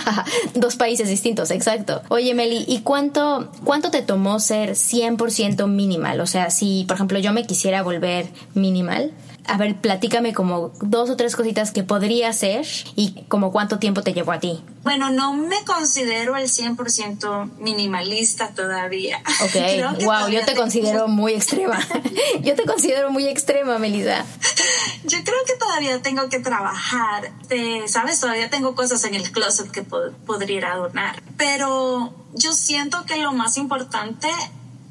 dos 0.54 0.76
países 0.76 1.08
distintos, 1.08 1.50
exacto. 1.50 2.02
Oye, 2.08 2.34
Meli, 2.34 2.64
¿y 2.66 2.80
cuánto, 2.80 3.50
cuánto 3.64 3.90
te 3.90 4.02
tomó 4.02 4.40
ser 4.40 4.70
100% 4.70 5.66
minimal? 5.66 6.20
O 6.20 6.26
sea, 6.26 6.50
si, 6.50 6.84
por 6.86 6.96
ejemplo, 6.96 7.18
yo 7.18 7.32
me 7.32 7.46
quisiera 7.46 7.82
volver 7.82 8.28
minimal, 8.54 9.12
a 9.48 9.56
ver, 9.56 9.76
platícame 9.76 10.34
como 10.34 10.72
dos 10.80 11.08
o 11.10 11.16
tres 11.16 11.34
cositas 11.34 11.72
que 11.72 11.82
podría 11.82 12.28
hacer 12.28 12.66
y 12.96 13.24
como 13.28 13.50
cuánto 13.50 13.78
tiempo 13.78 14.02
te 14.02 14.12
llevó 14.12 14.32
a 14.32 14.40
ti. 14.40 14.62
Bueno, 14.82 15.10
no 15.10 15.32
me 15.32 15.64
considero 15.64 16.36
el 16.36 16.48
100% 16.48 17.56
minimalista 17.58 18.50
todavía. 18.54 19.22
Ok, 19.42 20.02
wow, 20.04 20.28
yo 20.28 20.44
te 20.44 20.54
considero 20.54 21.08
muy 21.08 21.32
extrema. 21.32 21.78
yo 22.42 22.54
te 22.54 22.64
considero 22.64 23.10
muy 23.10 23.26
extrema, 23.26 23.78
Melissa. 23.78 24.24
Yo 25.04 25.18
creo 25.24 25.38
que 25.46 25.54
todavía 25.54 26.00
tengo 26.02 26.28
que 26.28 26.40
trabajar. 26.40 27.32
Sabes, 27.86 28.20
todavía 28.20 28.50
tengo 28.50 28.74
cosas 28.74 29.02
en 29.04 29.14
el 29.14 29.30
closet 29.32 29.70
que 29.70 29.82
podría 29.82 30.74
donar. 30.74 31.22
Pero 31.36 32.12
yo 32.34 32.52
siento 32.52 33.04
que 33.06 33.16
lo 33.16 33.32
más 33.32 33.56
importante 33.56 34.28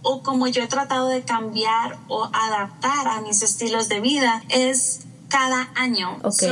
o 0.01 0.23
como 0.23 0.47
yo 0.47 0.63
he 0.63 0.67
tratado 0.67 1.09
de 1.09 1.23
cambiar 1.23 1.97
o 2.07 2.25
adaptar 2.25 3.07
a 3.07 3.21
mis 3.21 3.41
estilos 3.41 3.89
de 3.89 3.99
vida 3.99 4.43
es 4.49 5.01
cada 5.29 5.69
año. 5.75 6.17
Okay. 6.23 6.51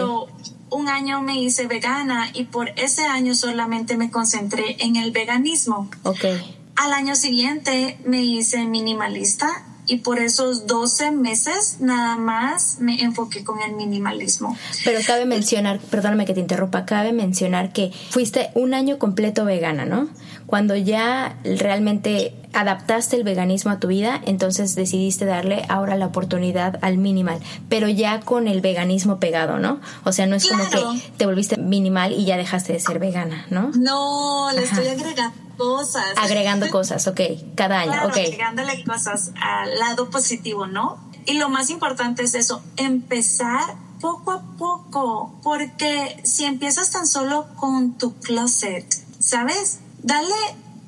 un 0.72 0.90
año 0.90 1.22
me 1.22 1.40
hice 1.40 1.68
vegana 1.68 2.30
y 2.34 2.46
por 2.46 2.70
ese 2.76 3.06
año 3.06 3.36
solamente 3.36 3.98
me 3.98 4.12
concentré 4.12 4.78
en 4.80 4.96
el 4.96 5.12
veganismo. 5.12 5.90
Okay. 6.04 6.58
Al 6.76 6.92
año 6.92 7.16
siguiente 7.16 7.98
me 8.04 8.24
hice 8.24 8.66
minimalista 8.66 9.64
y 9.88 9.98
por 9.98 10.20
esos 10.20 10.68
12 10.68 11.12
meses 11.12 11.78
nada 11.80 12.18
más 12.18 12.78
me 12.80 13.02
enfoqué 13.02 13.44
con 13.44 13.62
el 13.62 13.74
minimalismo. 13.74 14.58
Pero 14.84 15.00
cabe 15.06 15.26
mencionar, 15.26 15.80
perdóname 15.80 16.26
que 16.26 16.34
te 16.34 16.40
interrumpa, 16.40 16.86
cabe 16.86 17.14
mencionar 17.14 17.74
que 17.74 17.92
fuiste 18.10 18.50
un 18.56 18.74
año 18.74 18.98
completo 19.00 19.46
vegana, 19.46 19.86
¿no? 19.86 20.10
Cuando 20.46 20.76
ya 20.76 21.38
realmente 21.44 22.36
adaptaste 22.54 23.18
el 23.18 23.24
veganismo 23.24 23.72
a 23.72 23.80
tu 23.80 23.88
vida, 23.88 24.22
entonces 24.26 24.76
decidiste 24.76 25.26
darle 25.26 25.66
ahora 25.68 25.96
la 25.98 26.08
oportunidad 26.08 26.80
al 26.82 26.98
minimal, 26.98 27.40
pero 27.68 27.90
ya 27.90 28.22
con 28.22 28.48
el 28.48 28.62
veganismo 28.62 29.20
pegado, 29.20 29.60
¿no? 29.60 29.82
O 30.04 30.12
sea, 30.12 30.26
no 30.26 30.36
es 30.36 30.48
como 30.48 30.64
que 30.70 30.80
te 31.18 31.26
volviste 31.26 31.58
minimal 31.58 32.14
y 32.14 32.26
ya 32.26 32.38
dejaste 32.38 32.74
de 32.74 32.80
ser 32.80 33.00
vegana, 33.00 33.46
¿no? 33.50 33.72
No, 33.76 34.50
le 34.54 34.64
estoy 34.64 34.88
agregando 34.88 35.45
cosas. 35.58 36.06
Agregando 36.18 36.70
cosas, 36.70 37.08
ok, 37.08 37.22
cada 37.56 37.80
año, 37.80 37.92
claro, 37.92 38.08
ok. 38.10 38.18
Agregándole 38.18 38.84
cosas 38.84 39.32
al 39.42 39.78
lado 39.80 40.10
positivo, 40.10 40.68
¿no? 40.68 40.98
Y 41.26 41.34
lo 41.34 41.50
más 41.50 41.70
importante 41.70 42.24
es 42.24 42.36
eso, 42.36 42.62
empezar 42.78 43.76
poco 44.00 44.32
a 44.32 44.42
poco, 44.58 45.34
porque 45.42 46.22
si 46.24 46.46
empiezas 46.46 46.92
tan 46.92 47.08
solo 47.08 47.48
con 47.56 47.98
tu 47.98 48.14
closet, 48.16 48.86
¿sabes? 49.20 49.80
Dale 50.04 50.36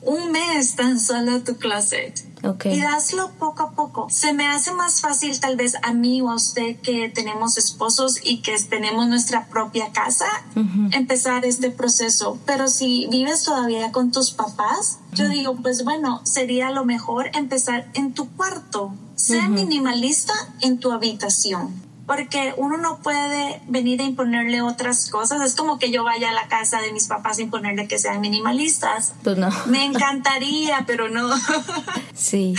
un 0.07 0.31
mes 0.31 0.75
tan 0.75 0.99
solo 0.99 1.33
a 1.33 1.39
tu 1.43 1.57
closet. 1.57 2.25
Okay. 2.41 2.77
Y 2.77 2.81
hazlo 2.81 3.31
poco 3.37 3.63
a 3.63 3.71
poco. 3.71 4.07
Se 4.09 4.31
me 4.33 4.47
hace 4.47 4.71
más 4.73 5.01
fácil 5.01 5.37
tal 5.39 5.57
vez 5.57 5.73
a 5.83 5.93
mí 5.93 6.21
o 6.21 6.29
a 6.29 6.35
usted 6.35 6.77
que 6.79 7.09
tenemos 7.09 7.57
esposos 7.57 8.17
y 8.23 8.41
que 8.41 8.55
tenemos 8.69 9.07
nuestra 9.07 9.47
propia 9.47 9.91
casa 9.91 10.27
empezar 10.91 11.45
este 11.45 11.71
proceso. 11.71 12.39
Pero 12.45 12.69
si 12.69 13.07
vives 13.11 13.43
todavía 13.43 13.91
con 13.91 14.11
tus 14.11 14.31
papás, 14.31 14.99
yo 15.13 15.27
digo, 15.27 15.57
pues 15.57 15.83
bueno, 15.83 16.21
sería 16.23 16.71
lo 16.71 16.85
mejor 16.85 17.29
empezar 17.33 17.89
en 17.93 18.13
tu 18.13 18.29
cuarto. 18.29 18.93
Sea 19.15 19.49
minimalista 19.49 20.33
en 20.61 20.79
tu 20.79 20.91
habitación 20.91 21.86
porque 22.07 22.53
uno 22.55 22.77
no 22.77 22.99
puede 22.99 23.61
venir 23.67 24.01
a 24.01 24.05
imponerle 24.05 24.61
otras 24.61 25.09
cosas. 25.09 25.41
Es 25.41 25.55
como 25.55 25.77
que 25.77 25.91
yo 25.91 26.05
vaya 26.05 26.29
a 26.29 26.33
la 26.33 26.47
casa 26.47 26.81
de 26.81 26.93
mis 26.93 27.07
papás 27.07 27.37
a 27.37 27.41
imponerle 27.41 27.87
que 27.87 27.99
sean 27.99 28.21
minimalistas. 28.21 29.13
Pues 29.23 29.37
no. 29.37 29.49
Me 29.65 29.83
encantaría, 29.83 30.83
pero 30.87 31.09
no. 31.09 31.29
Sí. 32.15 32.55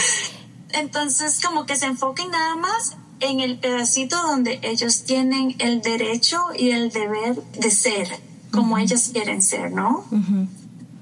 Entonces, 0.75 1.41
como 1.41 1.65
que 1.65 1.77
se 1.77 1.87
enfoquen 1.87 2.31
nada 2.31 2.57
más 2.57 2.99
en 3.21 3.41
el 3.41 3.59
pedacito 3.59 4.21
donde 4.21 4.61
ellos 4.63 5.05
tienen 5.05 5.57
el 5.59 5.81
derecho 5.81 6.39
y 6.57 6.71
el 6.71 6.91
deber 6.91 7.35
de 7.59 7.71
ser 7.71 8.07
como 8.53 8.77
ellos 8.77 9.11
quieren 9.13 9.43
ser, 9.43 9.73
¿no? 9.73 10.05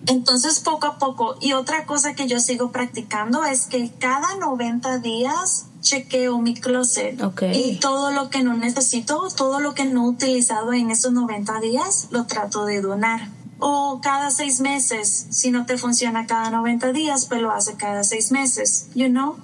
Entonces, 0.06 0.60
poco 0.60 0.86
a 0.86 0.98
poco. 0.98 1.36
Y 1.40 1.52
otra 1.52 1.84
cosa 1.84 2.14
que 2.14 2.28
yo 2.28 2.38
sigo 2.38 2.70
practicando 2.70 3.44
es 3.44 3.66
que 3.66 3.90
cada 3.98 4.36
90 4.36 4.98
días 4.98 5.66
chequeo 5.86 6.38
mi 6.38 6.54
closet 6.54 7.16
y 7.54 7.76
todo 7.76 8.10
lo 8.10 8.28
que 8.28 8.42
no 8.42 8.56
necesito, 8.56 9.28
todo 9.36 9.60
lo 9.60 9.74
que 9.74 9.84
no 9.84 10.04
he 10.04 10.08
utilizado 10.08 10.72
en 10.72 10.90
esos 10.90 11.12
90 11.12 11.60
días, 11.60 12.08
lo 12.10 12.26
trato 12.26 12.64
de 12.64 12.82
donar. 12.82 13.30
O 13.58 14.00
cada 14.02 14.30
seis 14.30 14.60
meses, 14.60 15.28
si 15.30 15.50
no 15.50 15.64
te 15.64 15.78
funciona 15.78 16.26
cada 16.26 16.50
90 16.50 16.92
días, 16.92 17.24
pues 17.24 17.40
lo 17.40 17.52
hace 17.52 17.74
cada 17.76 18.04
seis 18.04 18.30
meses, 18.30 18.88
you 18.94 19.08
know? 19.08 19.36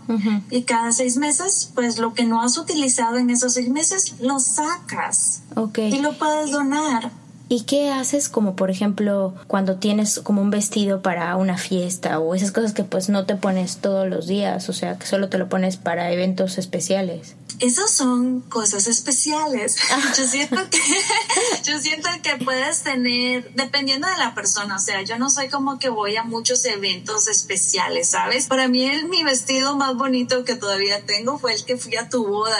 Y 0.51 0.65
cada 0.65 0.93
seis 0.93 1.17
meses, 1.17 1.71
pues 1.75 1.99
lo 1.99 2.13
que 2.13 2.25
no 2.25 2.43
has 2.43 2.59
utilizado 2.59 3.17
en 3.17 3.31
esos 3.31 3.55
seis 3.55 3.71
meses, 3.71 4.17
lo 4.21 4.39
sacas. 4.39 5.43
Okay. 5.57 5.95
Y 5.95 6.01
lo 6.01 6.19
puedes 6.19 6.51
donar. 6.51 7.11
¿Y 7.53 7.65
qué 7.65 7.91
haces 7.91 8.31
como 8.31 8.57
por 8.57 8.71
ejemplo 8.71 9.35
cuando 9.47 9.77
tienes 9.77 10.21
como 10.21 10.41
un 10.41 10.49
vestido 10.49 11.03
para 11.03 11.37
una 11.37 11.59
fiesta 11.59 12.19
o 12.19 12.35
esas 12.35 12.51
cosas 12.51 12.73
que 12.73 12.83
pues 12.83 13.11
no 13.11 13.27
te 13.27 13.37
pones 13.37 13.77
todos 13.77 14.09
los 14.09 14.27
días, 14.27 14.71
o 14.71 14.73
sea, 14.73 14.97
que 14.97 15.05
solo 15.05 15.29
te 15.29 15.37
lo 15.37 15.51
pones 15.51 15.77
para 15.77 16.11
eventos 16.13 16.57
especiales? 16.57 17.37
Esas 17.63 17.93
son 17.93 18.41
cosas 18.41 18.89
especiales. 18.89 19.77
Yo 20.19 20.27
siento 20.27 20.69
que 20.69 20.79
yo 21.65 21.79
siento 21.79 22.09
que 22.23 22.45
puedes 22.45 22.83
tener 22.83 23.53
dependiendo 23.55 24.09
de 24.09 24.17
la 24.17 24.35
persona, 24.35 24.77
o 24.77 24.79
sea, 24.79 25.03
yo 25.03 25.17
no 25.17 25.31
soy 25.31 25.49
como 25.49 25.79
que 25.79 25.89
voy 25.89 26.17
a 26.17 26.25
muchos 26.25 26.65
eventos 26.65 27.29
especiales, 27.29 28.11
¿sabes? 28.11 28.47
Para 28.47 28.67
mí 28.67 28.85
el, 28.85 29.09
mi 29.09 29.23
vestido 29.23 29.77
más 29.77 29.95
bonito 29.97 30.45
que 30.45 30.57
todavía 30.57 31.05
tengo 31.07 31.39
fue 31.39 31.55
el 31.55 31.65
que 31.65 31.77
fui 31.77 31.97
a 31.97 32.09
tu 32.09 32.27
boda. 32.27 32.57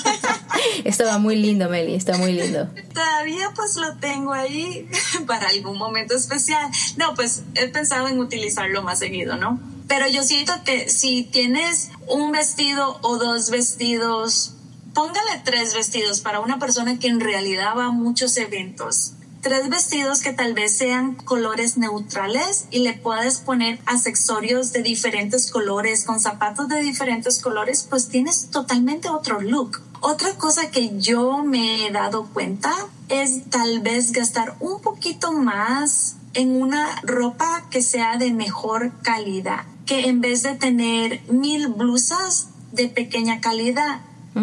Estaba 0.84 1.18
muy 1.18 1.36
lindo, 1.36 1.68
Meli, 1.68 1.94
está 1.94 2.16
muy 2.16 2.32
lindo. 2.32 2.70
Todavía 2.92 3.50
pues 3.54 3.76
lo 3.76 3.96
tengo 3.96 4.32
ahí 4.32 4.88
para 5.26 5.48
algún 5.48 5.76
momento 5.76 6.14
especial. 6.14 6.70
No, 6.96 7.14
pues 7.14 7.42
he 7.54 7.68
pensado 7.68 8.08
en 8.08 8.18
utilizarlo 8.18 8.82
más 8.82 9.00
seguido, 9.00 9.36
¿no? 9.36 9.73
Pero 9.86 10.08
yo 10.08 10.22
siento 10.22 10.52
que 10.64 10.88
si 10.88 11.24
tienes 11.24 11.90
un 12.06 12.32
vestido 12.32 12.98
o 13.02 13.18
dos 13.18 13.50
vestidos, 13.50 14.52
póngale 14.94 15.42
tres 15.44 15.74
vestidos 15.74 16.20
para 16.20 16.40
una 16.40 16.58
persona 16.58 16.98
que 16.98 17.08
en 17.08 17.20
realidad 17.20 17.76
va 17.76 17.86
a 17.86 17.90
muchos 17.90 18.36
eventos. 18.36 19.12
Tres 19.42 19.68
vestidos 19.68 20.20
que 20.22 20.32
tal 20.32 20.54
vez 20.54 20.78
sean 20.78 21.16
colores 21.16 21.76
neutrales 21.76 22.64
y 22.70 22.78
le 22.78 22.94
puedes 22.94 23.40
poner 23.40 23.78
accesorios 23.84 24.72
de 24.72 24.82
diferentes 24.82 25.50
colores, 25.50 26.04
con 26.04 26.18
zapatos 26.18 26.68
de 26.68 26.80
diferentes 26.80 27.40
colores, 27.40 27.86
pues 27.88 28.08
tienes 28.08 28.48
totalmente 28.50 29.10
otro 29.10 29.42
look. 29.42 29.82
Otra 30.00 30.34
cosa 30.38 30.70
que 30.70 30.98
yo 30.98 31.44
me 31.44 31.86
he 31.86 31.90
dado 31.90 32.26
cuenta 32.32 32.74
es 33.10 33.50
tal 33.50 33.80
vez 33.80 34.12
gastar 34.12 34.56
un 34.60 34.80
poquito 34.80 35.32
más 35.32 36.16
en 36.32 36.60
una 36.60 37.00
ropa 37.02 37.66
que 37.70 37.82
sea 37.82 38.16
de 38.16 38.32
mejor 38.32 38.92
calidad, 39.02 39.64
que 39.86 40.08
en 40.08 40.20
vez 40.20 40.42
de 40.42 40.54
tener 40.54 41.20
mil 41.28 41.68
blusas 41.68 42.48
de 42.72 42.88
pequeña 42.88 43.40
calidad 43.40 44.00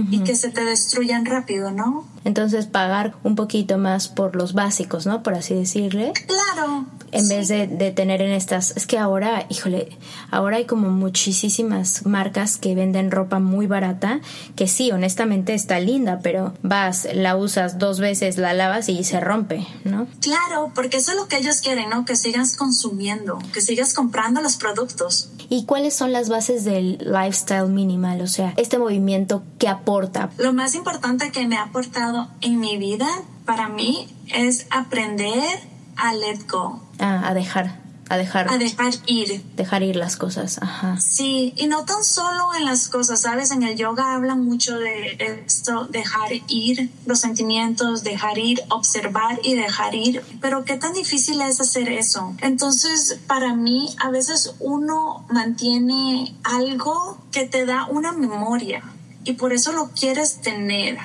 y 0.09 0.23
que 0.23 0.35
se 0.35 0.49
te 0.49 0.63
destruyan 0.63 1.25
rápido, 1.25 1.71
¿no? 1.71 2.05
Entonces 2.23 2.65
pagar 2.65 3.15
un 3.23 3.35
poquito 3.35 3.77
más 3.77 4.07
por 4.07 4.37
los 4.37 4.53
básicos, 4.53 5.05
¿no? 5.05 5.21
Por 5.21 5.33
así 5.33 5.53
decirle. 5.53 6.13
Claro. 6.27 6.85
En 7.11 7.27
vez 7.27 7.47
de, 7.47 7.67
de, 7.67 7.91
tener 7.91 8.21
en 8.21 8.31
estas... 8.31 8.71
Es 8.77 8.87
que 8.87 8.97
ahora, 8.97 9.45
híjole, 9.49 9.97
ahora 10.29 10.57
hay 10.57 10.65
como 10.65 10.89
muchísimas 10.89 12.05
marcas 12.05 12.57
que 12.57 12.75
venden 12.75 13.11
ropa 13.11 13.39
muy 13.39 13.67
barata, 13.67 14.21
que 14.55 14.67
sí, 14.67 14.91
honestamente 14.91 15.53
está 15.53 15.79
linda, 15.79 16.19
pero 16.23 16.53
vas, 16.61 17.07
la 17.13 17.35
usas 17.35 17.79
dos 17.79 17.99
veces, 17.99 18.37
la 18.37 18.53
lavas 18.53 18.89
y 18.89 19.03
se 19.03 19.19
rompe, 19.19 19.67
¿no? 19.83 20.07
Claro, 20.21 20.71
porque 20.73 20.97
eso 20.97 21.11
es 21.11 21.17
lo 21.17 21.27
que 21.27 21.37
ellos 21.37 21.61
quieren, 21.61 21.89
¿no? 21.89 22.05
Que 22.05 22.15
sigas 22.15 22.55
consumiendo, 22.55 23.39
que 23.53 23.61
sigas 23.61 23.93
comprando 23.93 24.41
los 24.41 24.55
productos. 24.55 25.29
¿Y 25.49 25.65
cuáles 25.65 25.93
son 25.93 26.13
las 26.13 26.29
bases 26.29 26.63
del 26.63 26.97
lifestyle 26.99 27.67
minimal? 27.67 28.21
O 28.21 28.27
sea, 28.27 28.53
este 28.57 28.77
movimiento 28.77 29.43
que 29.59 29.67
aporta. 29.67 30.29
Lo 30.37 30.53
más 30.53 30.75
importante 30.75 31.31
que 31.31 31.45
me 31.47 31.57
ha 31.57 31.63
aportado 31.63 32.29
en 32.41 32.59
mi 32.59 32.77
vida, 32.77 33.07
para 33.45 33.67
mí, 33.67 34.07
es 34.33 34.65
aprender 34.69 35.70
a 36.01 36.13
let 36.13 36.47
go. 36.47 36.81
Ah, 36.99 37.29
a 37.29 37.33
dejar, 37.33 37.79
a 38.09 38.17
dejar. 38.17 38.49
A 38.51 38.57
dejar 38.57 38.93
ir. 39.05 39.43
Dejar 39.55 39.83
ir 39.83 39.95
las 39.95 40.17
cosas, 40.17 40.59
ajá. 40.61 40.99
Sí, 40.99 41.53
y 41.55 41.67
no 41.67 41.85
tan 41.85 42.03
solo 42.03 42.53
en 42.57 42.65
las 42.65 42.89
cosas, 42.89 43.21
¿sabes? 43.21 43.51
En 43.51 43.61
el 43.63 43.77
yoga 43.77 44.15
hablan 44.15 44.43
mucho 44.43 44.79
de 44.79 45.15
esto, 45.45 45.85
dejar 45.85 46.31
ir 46.47 46.89
los 47.05 47.19
sentimientos, 47.19 48.03
dejar 48.03 48.39
ir, 48.39 48.63
observar 48.69 49.39
y 49.43 49.53
dejar 49.53 49.93
ir. 49.93 50.23
Pero 50.41 50.65
qué 50.65 50.75
tan 50.75 50.93
difícil 50.93 51.39
es 51.41 51.61
hacer 51.61 51.87
eso. 51.87 52.33
Entonces, 52.41 53.19
para 53.27 53.53
mí, 53.53 53.95
a 53.99 54.09
veces 54.09 54.55
uno 54.59 55.23
mantiene 55.29 56.35
algo 56.43 57.17
que 57.31 57.45
te 57.45 57.65
da 57.65 57.85
una 57.85 58.11
memoria 58.11 58.83
y 59.23 59.33
por 59.33 59.53
eso 59.53 59.71
lo 59.71 59.91
quieres 59.91 60.41
tener 60.41 60.97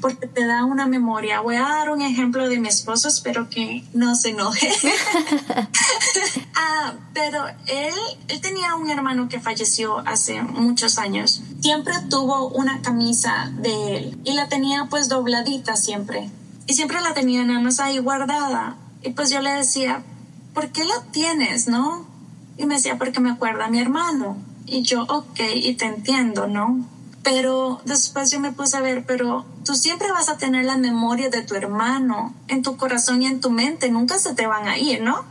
porque 0.00 0.26
te 0.26 0.46
da 0.46 0.64
una 0.64 0.86
memoria. 0.86 1.40
Voy 1.40 1.56
a 1.56 1.62
dar 1.62 1.90
un 1.90 2.02
ejemplo 2.02 2.48
de 2.48 2.58
mi 2.58 2.68
esposo, 2.68 3.08
espero 3.08 3.48
que 3.48 3.84
no 3.92 4.16
se 4.16 4.30
enoje. 4.30 4.68
ah, 6.54 6.94
pero 7.12 7.46
él, 7.66 7.94
él 8.28 8.40
tenía 8.40 8.74
un 8.74 8.90
hermano 8.90 9.28
que 9.28 9.40
falleció 9.40 9.98
hace 10.06 10.42
muchos 10.42 10.98
años. 10.98 11.42
Siempre 11.60 11.94
tuvo 12.10 12.48
una 12.48 12.82
camisa 12.82 13.52
de 13.58 13.96
él 13.96 14.20
y 14.24 14.32
la 14.32 14.48
tenía 14.48 14.86
pues 14.90 15.08
dobladita 15.08 15.76
siempre. 15.76 16.30
Y 16.66 16.74
siempre 16.74 17.00
la 17.00 17.14
tenía 17.14 17.44
nada 17.44 17.60
más 17.60 17.80
ahí 17.80 17.98
guardada. 17.98 18.76
Y 19.02 19.10
pues 19.10 19.30
yo 19.30 19.40
le 19.40 19.50
decía, 19.50 20.02
¿por 20.54 20.70
qué 20.70 20.84
la 20.84 21.02
tienes, 21.12 21.68
no? 21.68 22.06
Y 22.56 22.66
me 22.66 22.76
decía, 22.76 22.98
porque 22.98 23.20
me 23.20 23.30
acuerda 23.30 23.66
a 23.66 23.70
mi 23.70 23.80
hermano. 23.80 24.36
Y 24.66 24.82
yo, 24.82 25.02
ok, 25.02 25.40
y 25.54 25.74
te 25.74 25.84
entiendo, 25.84 26.46
¿no? 26.46 26.93
Pero 27.24 27.80
después 27.84 28.30
yo 28.30 28.38
me 28.38 28.52
puse 28.52 28.76
a 28.76 28.80
ver, 28.80 29.04
pero 29.06 29.46
tú 29.64 29.74
siempre 29.74 30.12
vas 30.12 30.28
a 30.28 30.36
tener 30.36 30.66
la 30.66 30.76
memoria 30.76 31.30
de 31.30 31.42
tu 31.42 31.54
hermano 31.54 32.34
en 32.48 32.62
tu 32.62 32.76
corazón 32.76 33.22
y 33.22 33.26
en 33.26 33.40
tu 33.40 33.50
mente, 33.50 33.90
nunca 33.90 34.18
se 34.18 34.34
te 34.34 34.46
van 34.46 34.68
a 34.68 34.78
ir, 34.78 35.02
¿no? 35.02 35.24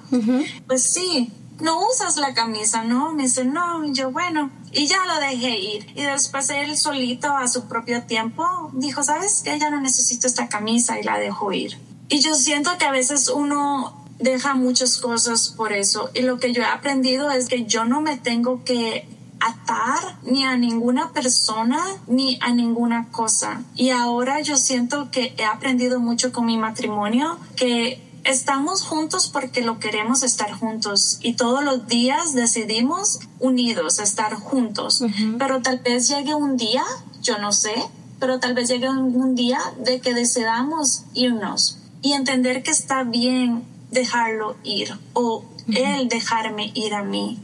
Pues 0.67 0.83
sí, 0.83 1.31
no 1.59 1.87
usas 1.87 2.17
la 2.17 2.33
camisa, 2.33 2.83
¿no? 2.83 3.13
Me 3.13 3.23
dice, 3.23 3.45
no, 3.45 3.85
yo 3.93 4.11
bueno, 4.11 4.49
y 4.71 4.87
ya 4.87 5.05
lo 5.05 5.19
dejé 5.19 5.59
ir. 5.59 5.85
Y 5.95 6.01
después 6.01 6.49
él 6.49 6.75
solito 6.77 7.37
a 7.37 7.47
su 7.47 7.67
propio 7.67 8.03
tiempo 8.03 8.43
dijo, 8.73 9.03
¿sabes 9.03 9.41
que 9.43 9.59
Ya 9.59 9.69
no 9.69 9.79
necesito 9.79 10.27
esta 10.27 10.49
camisa 10.49 10.99
y 10.99 11.03
la 11.03 11.19
dejó 11.19 11.53
ir. 11.53 11.77
Y 12.09 12.19
yo 12.19 12.33
siento 12.35 12.71
que 12.77 12.85
a 12.85 12.91
veces 12.91 13.29
uno 13.29 14.03
deja 14.19 14.55
muchas 14.55 14.97
cosas 14.97 15.49
por 15.49 15.73
eso. 15.73 16.09
Y 16.13 16.21
lo 16.21 16.39
que 16.39 16.53
yo 16.53 16.63
he 16.63 16.65
aprendido 16.65 17.29
es 17.31 17.47
que 17.47 17.65
yo 17.65 17.85
no 17.85 18.01
me 18.01 18.17
tengo 18.17 18.63
que 18.63 19.07
atar 19.43 20.17
ni 20.23 20.45
a 20.45 20.55
ninguna 20.55 21.11
persona 21.11 21.83
ni 22.07 22.37
a 22.41 22.53
ninguna 22.53 23.09
cosa. 23.11 23.61
Y 23.75 23.89
ahora 23.89 24.41
yo 24.41 24.55
siento 24.57 25.11
que 25.11 25.35
he 25.37 25.45
aprendido 25.45 25.99
mucho 25.99 26.31
con 26.31 26.45
mi 26.45 26.57
matrimonio 26.57 27.37
que 27.55 28.01
estamos 28.23 28.83
juntos 28.83 29.27
porque 29.27 29.61
lo 29.61 29.79
queremos 29.79 30.23
estar 30.23 30.51
juntos 30.53 31.19
y 31.21 31.33
todos 31.33 31.63
los 31.63 31.87
días 31.87 32.33
decidimos 32.33 33.19
unidos 33.39 33.99
estar 33.99 34.33
juntos. 34.35 35.03
Pero 35.37 35.61
tal 35.61 35.79
vez 35.79 36.07
llegue 36.07 36.33
un 36.33 36.55
día, 36.55 36.83
yo 37.21 37.37
no 37.37 37.51
sé, 37.51 37.73
pero 38.19 38.39
tal 38.39 38.53
vez 38.53 38.69
llegue 38.69 38.89
un, 38.89 39.35
día 39.35 39.59
de 39.83 39.99
que 39.99 40.13
decidamos 40.13 41.03
irnos 41.13 41.79
y 42.01 42.13
entender 42.13 42.63
que 42.63 42.71
está 42.71 43.03
bien 43.03 43.65
dejarlo 43.91 44.55
ir 44.63 44.97
o 45.13 45.43
él 45.67 46.07
dejarme 46.07 46.71
ir 46.73 46.93
a 46.93 47.03
mí. 47.03 47.39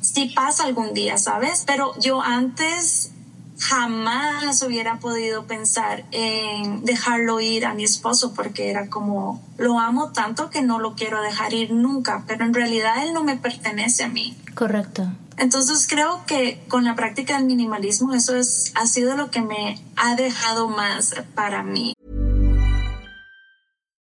Si 0.00 0.28
pasa 0.30 0.64
algún 0.64 0.94
día, 0.94 1.18
¿sabes? 1.18 1.64
Pero 1.66 1.92
yo 2.00 2.22
antes 2.22 3.12
jamás 3.58 4.62
hubiera 4.62 4.98
podido 4.98 5.46
pensar 5.46 6.04
en 6.12 6.84
dejarlo 6.84 7.40
ir 7.40 7.66
a 7.66 7.74
mi 7.74 7.84
esposo 7.84 8.32
porque 8.34 8.70
era 8.70 8.88
como, 8.88 9.42
lo 9.56 9.80
amo 9.80 10.12
tanto 10.12 10.48
que 10.50 10.62
no 10.62 10.78
lo 10.78 10.94
quiero 10.94 11.20
dejar 11.22 11.52
ir 11.54 11.72
nunca, 11.72 12.24
pero 12.26 12.44
en 12.44 12.54
realidad 12.54 13.04
él 13.04 13.12
no 13.12 13.24
me 13.24 13.36
pertenece 13.36 14.04
a 14.04 14.08
mí. 14.08 14.36
Correcto. 14.54 15.10
Entonces 15.36 15.86
creo 15.88 16.24
que 16.26 16.60
con 16.68 16.84
la 16.84 16.94
práctica 16.94 17.36
del 17.36 17.46
minimalismo 17.46 18.14
eso 18.14 18.36
es, 18.36 18.72
ha 18.74 18.86
sido 18.86 19.16
lo 19.16 19.30
que 19.30 19.42
me 19.42 19.80
ha 19.96 20.16
dejado 20.16 20.68
más 20.68 21.14
para 21.34 21.62
mí. 21.62 21.94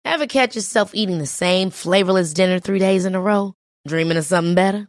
Ever 0.04 0.28
catch 0.28 0.54
yourself 0.54 0.94
eating 0.94 1.18
the 1.18 1.26
same 1.26 1.70
flavorless 1.70 2.32
dinner 2.32 2.60
three 2.60 2.78
days 2.78 3.04
in 3.04 3.14
a 3.14 3.20
row? 3.20 3.54
Dreaming 3.86 4.16
of 4.16 4.24
something 4.24 4.54
better? 4.54 4.88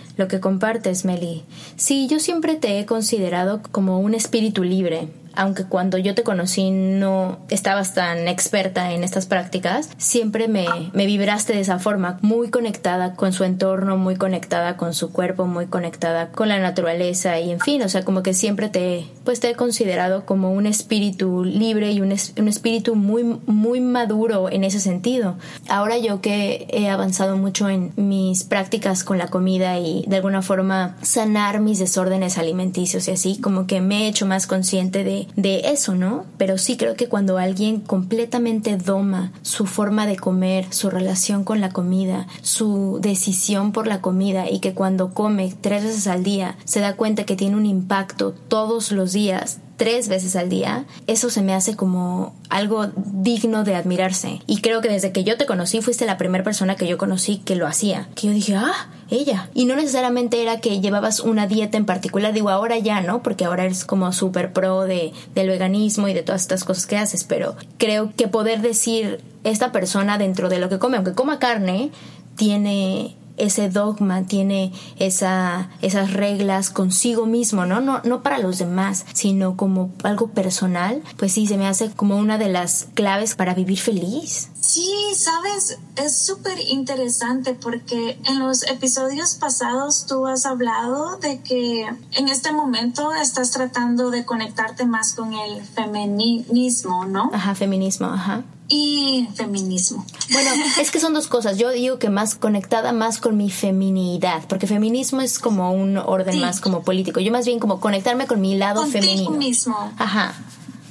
lo 0.17 0.27
que 0.27 0.39
compartes, 0.39 1.05
Meli. 1.05 1.43
Sí, 1.75 2.07
yo 2.07 2.19
siempre 2.19 2.55
te 2.55 2.79
he 2.79 2.85
considerado 2.85 3.61
como 3.71 3.99
un 3.99 4.13
espíritu 4.13 4.63
libre, 4.63 5.07
aunque 5.35 5.65
cuando 5.65 5.97
yo 5.97 6.15
te 6.15 6.23
conocí 6.23 6.71
no 6.71 7.39
estabas 7.49 7.93
tan 7.93 8.27
experta 8.27 8.91
en 8.91 9.03
estas 9.03 9.25
prácticas, 9.25 9.89
siempre 9.97 10.47
me, 10.47 10.65
me, 10.93 11.05
vibraste 11.05 11.53
de 11.53 11.61
esa 11.61 11.79
forma, 11.79 12.17
muy 12.21 12.49
conectada 12.49 13.15
con 13.15 13.33
su 13.33 13.43
entorno, 13.43 13.97
muy 13.97 14.15
conectada 14.15 14.77
con 14.77 14.93
su 14.93 15.11
cuerpo, 15.11 15.45
muy 15.45 15.67
conectada 15.67 16.31
con 16.31 16.49
la 16.49 16.59
naturaleza 16.59 17.39
y 17.39 17.51
en 17.51 17.59
fin, 17.59 17.81
o 17.81 17.89
sea, 17.89 18.03
como 18.03 18.23
que 18.23 18.33
siempre 18.33 18.69
te, 18.69 19.07
pues 19.23 19.39
te 19.39 19.49
he 19.49 19.55
considerado 19.55 20.25
como 20.25 20.51
un 20.51 20.65
espíritu 20.65 21.43
libre 21.43 21.91
y 21.91 22.01
un, 22.01 22.13
un 22.37 22.47
espíritu 22.47 22.95
muy, 22.95 23.23
muy 23.45 23.81
maduro 23.81 24.49
en 24.49 24.63
ese 24.63 24.79
sentido. 24.79 25.37
Ahora 25.67 25.97
yo 25.97 26.21
que 26.21 26.67
he 26.69 26.89
avanzado 26.89 27.37
mucho 27.37 27.69
en 27.69 27.91
mis 27.95 28.43
prácticas 28.43 29.03
con 29.03 29.17
la 29.17 29.27
comida 29.27 29.77
y 29.79 30.05
de 30.07 30.17
alguna 30.17 30.41
forma 30.41 30.95
sanar 31.01 31.59
mis 31.59 31.79
desórdenes 31.79 32.37
alimenticios 32.37 33.07
y 33.07 33.11
así, 33.11 33.39
como 33.39 33.67
que 33.67 33.81
me 33.81 34.03
he 34.03 34.07
hecho 34.07 34.25
más 34.25 34.47
consciente 34.47 35.03
de 35.03 35.20
de, 35.35 35.71
eso, 35.71 35.95
¿no? 35.95 36.25
Pero 36.37 36.57
sí 36.57 36.77
creo 36.77 36.95
que 36.95 37.07
cuando 37.07 37.37
alguien 37.37 37.79
completamente 37.79 38.77
doma 38.77 39.31
su 39.41 39.65
forma 39.65 40.07
de 40.07 40.17
comer, 40.17 40.65
su 40.71 40.89
relación 40.89 41.43
con 41.43 41.61
la 41.61 41.71
comida, 41.71 42.27
su 42.41 42.99
decisión 43.01 43.71
por 43.71 43.87
la 43.87 44.01
comida 44.01 44.49
y 44.49 44.59
que 44.59 44.73
cuando 44.73 45.13
come 45.13 45.53
tres 45.61 45.83
veces 45.83 46.07
al 46.07 46.23
día 46.23 46.57
se 46.65 46.79
da 46.79 46.95
cuenta 46.95 47.25
que 47.25 47.35
tiene 47.35 47.55
un 47.55 47.65
impacto 47.65 48.33
todos 48.47 48.91
los 48.91 49.13
días 49.13 49.59
tres 49.81 50.09
veces 50.09 50.35
al 50.35 50.47
día, 50.47 50.85
eso 51.07 51.31
se 51.31 51.41
me 51.41 51.55
hace 51.55 51.75
como 51.75 52.35
algo 52.49 52.91
digno 52.95 53.63
de 53.63 53.73
admirarse. 53.73 54.39
Y 54.45 54.61
creo 54.61 54.79
que 54.79 54.89
desde 54.89 55.11
que 55.11 55.23
yo 55.23 55.37
te 55.37 55.47
conocí 55.47 55.81
fuiste 55.81 56.05
la 56.05 56.19
primera 56.19 56.43
persona 56.43 56.75
que 56.75 56.87
yo 56.87 56.99
conocí 56.99 57.39
que 57.39 57.55
lo 57.55 57.65
hacía. 57.65 58.07
Que 58.13 58.27
yo 58.27 58.33
dije, 58.33 58.53
ah, 58.55 58.91
ella. 59.09 59.49
Y 59.55 59.65
no 59.65 59.75
necesariamente 59.75 60.43
era 60.43 60.59
que 60.59 60.81
llevabas 60.81 61.19
una 61.19 61.47
dieta 61.47 61.79
en 61.79 61.87
particular, 61.87 62.31
digo, 62.31 62.51
ahora 62.51 62.77
ya, 62.77 63.01
¿no? 63.01 63.23
Porque 63.23 63.45
ahora 63.45 63.65
eres 63.65 63.83
como 63.83 64.13
súper 64.13 64.53
pro 64.53 64.81
de, 64.81 65.13
del 65.33 65.47
veganismo 65.47 66.07
y 66.07 66.13
de 66.13 66.21
todas 66.21 66.43
estas 66.43 66.63
cosas 66.63 66.85
que 66.85 66.97
haces, 66.97 67.23
pero 67.23 67.55
creo 67.79 68.13
que 68.15 68.27
poder 68.27 68.61
decir 68.61 69.23
esta 69.43 69.71
persona 69.71 70.19
dentro 70.19 70.47
de 70.47 70.59
lo 70.59 70.69
que 70.69 70.77
come, 70.77 70.97
aunque 70.97 71.13
coma 71.13 71.39
carne, 71.39 71.89
tiene 72.35 73.15
ese 73.41 73.69
dogma, 73.69 74.23
tiene 74.23 74.73
esa, 74.97 75.69
esas 75.81 76.13
reglas 76.13 76.69
consigo 76.69 77.25
mismo, 77.25 77.65
¿no? 77.65 77.81
¿no? 77.81 78.01
No 78.03 78.21
para 78.21 78.37
los 78.37 78.57
demás, 78.57 79.05
sino 79.13 79.57
como 79.57 79.91
algo 80.03 80.27
personal, 80.29 81.01
pues 81.17 81.33
sí, 81.33 81.47
se 81.47 81.57
me 81.57 81.67
hace 81.67 81.91
como 81.91 82.17
una 82.17 82.37
de 82.37 82.49
las 82.49 82.87
claves 82.93 83.35
para 83.35 83.53
vivir 83.53 83.79
feliz. 83.79 84.49
Sí, 84.59 84.93
sabes, 85.15 85.79
es 85.95 86.17
súper 86.17 86.59
interesante 86.59 87.53
porque 87.53 88.19
en 88.25 88.39
los 88.39 88.63
episodios 88.63 89.35
pasados 89.35 90.05
tú 90.05 90.27
has 90.27 90.45
hablado 90.45 91.17
de 91.17 91.41
que 91.41 91.87
en 92.11 92.27
este 92.29 92.51
momento 92.51 93.11
estás 93.13 93.51
tratando 93.51 94.11
de 94.11 94.23
conectarte 94.23 94.85
más 94.85 95.13
con 95.13 95.33
el 95.33 95.61
feminismo, 95.63 97.05
¿no? 97.05 97.31
Ajá, 97.33 97.55
feminismo, 97.55 98.07
ajá 98.07 98.43
y 98.71 99.27
feminismo. 99.35 100.05
Bueno, 100.31 100.49
es 100.79 100.91
que 100.91 100.99
son 100.99 101.13
dos 101.13 101.27
cosas. 101.27 101.57
Yo 101.57 101.69
digo 101.71 101.99
que 101.99 102.09
más 102.09 102.35
conectada 102.35 102.93
más 102.93 103.17
con 103.17 103.35
mi 103.35 103.51
feminidad, 103.51 104.43
porque 104.47 104.65
feminismo 104.65 105.21
es 105.21 105.39
como 105.39 105.71
un 105.73 105.97
orden 105.97 106.39
más 106.39 106.61
como 106.61 106.81
político. 106.83 107.19
Yo 107.19 107.31
más 107.31 107.45
bien 107.45 107.59
como 107.59 107.81
conectarme 107.81 108.27
con 108.27 108.39
mi 108.39 108.55
lado 108.57 108.81
Contigo 108.81 109.03
femenino. 109.03 109.31
mismo. 109.31 109.91
Ajá. 109.97 110.33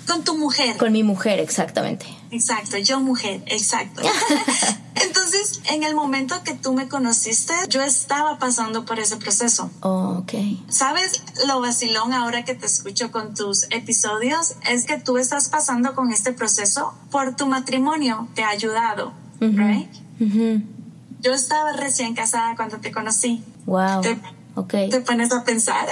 Con 0.07 0.23
tu 0.25 0.37
mujer. 0.37 0.77
Con 0.77 0.93
mi 0.93 1.03
mujer, 1.03 1.41
exactamente. 1.41 2.07
Exacto, 2.31 2.79
yo 2.79 3.01
mujer, 3.01 3.43
exacto. 3.47 4.03
Entonces, 4.95 5.61
en 5.71 5.83
el 5.83 5.95
momento 5.95 6.43
que 6.45 6.55
tú 6.55 6.73
me 6.73 6.89
conociste, 6.89 7.55
yo 7.69 7.83
estaba 7.83 8.39
pasando 8.39 8.85
por 8.85 8.99
ese 8.99 9.17
proceso. 9.17 9.71
Oh, 9.81 10.19
ok. 10.23 10.35
¿Sabes 10.69 11.23
lo 11.47 11.61
vacilón 11.61 12.13
ahora 12.13 12.45
que 12.45 12.55
te 12.55 12.67
escucho 12.67 13.11
con 13.11 13.35
tus 13.35 13.65
episodios? 13.71 14.55
Es 14.69 14.85
que 14.85 14.99
tú 14.99 15.17
estás 15.17 15.49
pasando 15.49 15.95
con 15.95 16.13
este 16.13 16.33
proceso 16.33 16.95
por 17.11 17.35
tu 17.35 17.47
matrimonio, 17.47 18.29
te 18.35 18.43
ha 18.43 18.51
ayudado, 18.51 19.13
right? 19.41 19.91
Yo 21.21 21.33
estaba 21.33 21.73
recién 21.73 22.15
casada 22.15 22.55
cuando 22.57 22.79
te 22.79 22.93
conocí. 22.93 23.43
Wow. 23.67 24.01
Te, 24.03 24.19
okay. 24.55 24.89
te 24.89 25.01
pones 25.01 25.33
a 25.33 25.45
pensar. 25.45 25.89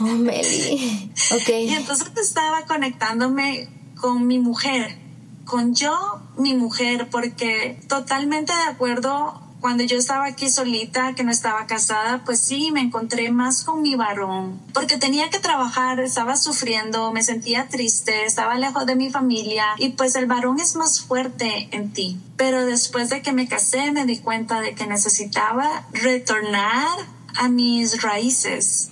Oh, 0.00 0.04
Meli. 0.04 1.12
Ok. 1.32 1.48
Y 1.48 1.74
entonces 1.74 2.08
estaba 2.22 2.66
conectándome 2.66 3.68
con 3.96 4.26
mi 4.26 4.38
mujer 4.38 5.05
con 5.46 5.74
yo, 5.74 6.20
mi 6.36 6.54
mujer, 6.54 7.08
porque 7.10 7.80
totalmente 7.88 8.52
de 8.52 8.64
acuerdo, 8.64 9.40
cuando 9.60 9.84
yo 9.84 9.96
estaba 9.96 10.26
aquí 10.26 10.50
solita, 10.50 11.14
que 11.14 11.24
no 11.24 11.30
estaba 11.30 11.66
casada, 11.66 12.22
pues 12.24 12.40
sí, 12.40 12.70
me 12.72 12.80
encontré 12.80 13.30
más 13.30 13.64
con 13.64 13.80
mi 13.80 13.94
varón, 13.94 14.60
porque 14.74 14.98
tenía 14.98 15.30
que 15.30 15.38
trabajar, 15.38 16.00
estaba 16.00 16.36
sufriendo, 16.36 17.12
me 17.12 17.22
sentía 17.22 17.68
triste, 17.68 18.26
estaba 18.26 18.56
lejos 18.56 18.86
de 18.86 18.96
mi 18.96 19.10
familia 19.10 19.64
y 19.78 19.90
pues 19.90 20.14
el 20.16 20.26
varón 20.26 20.60
es 20.60 20.76
más 20.76 21.00
fuerte 21.00 21.68
en 21.72 21.92
ti. 21.92 22.20
Pero 22.36 22.66
después 22.66 23.08
de 23.08 23.22
que 23.22 23.32
me 23.32 23.48
casé 23.48 23.92
me 23.92 24.04
di 24.04 24.18
cuenta 24.18 24.60
de 24.60 24.74
que 24.74 24.86
necesitaba 24.86 25.86
retornar 25.92 27.15
a 27.38 27.48
mis 27.48 28.02
raíces. 28.02 28.90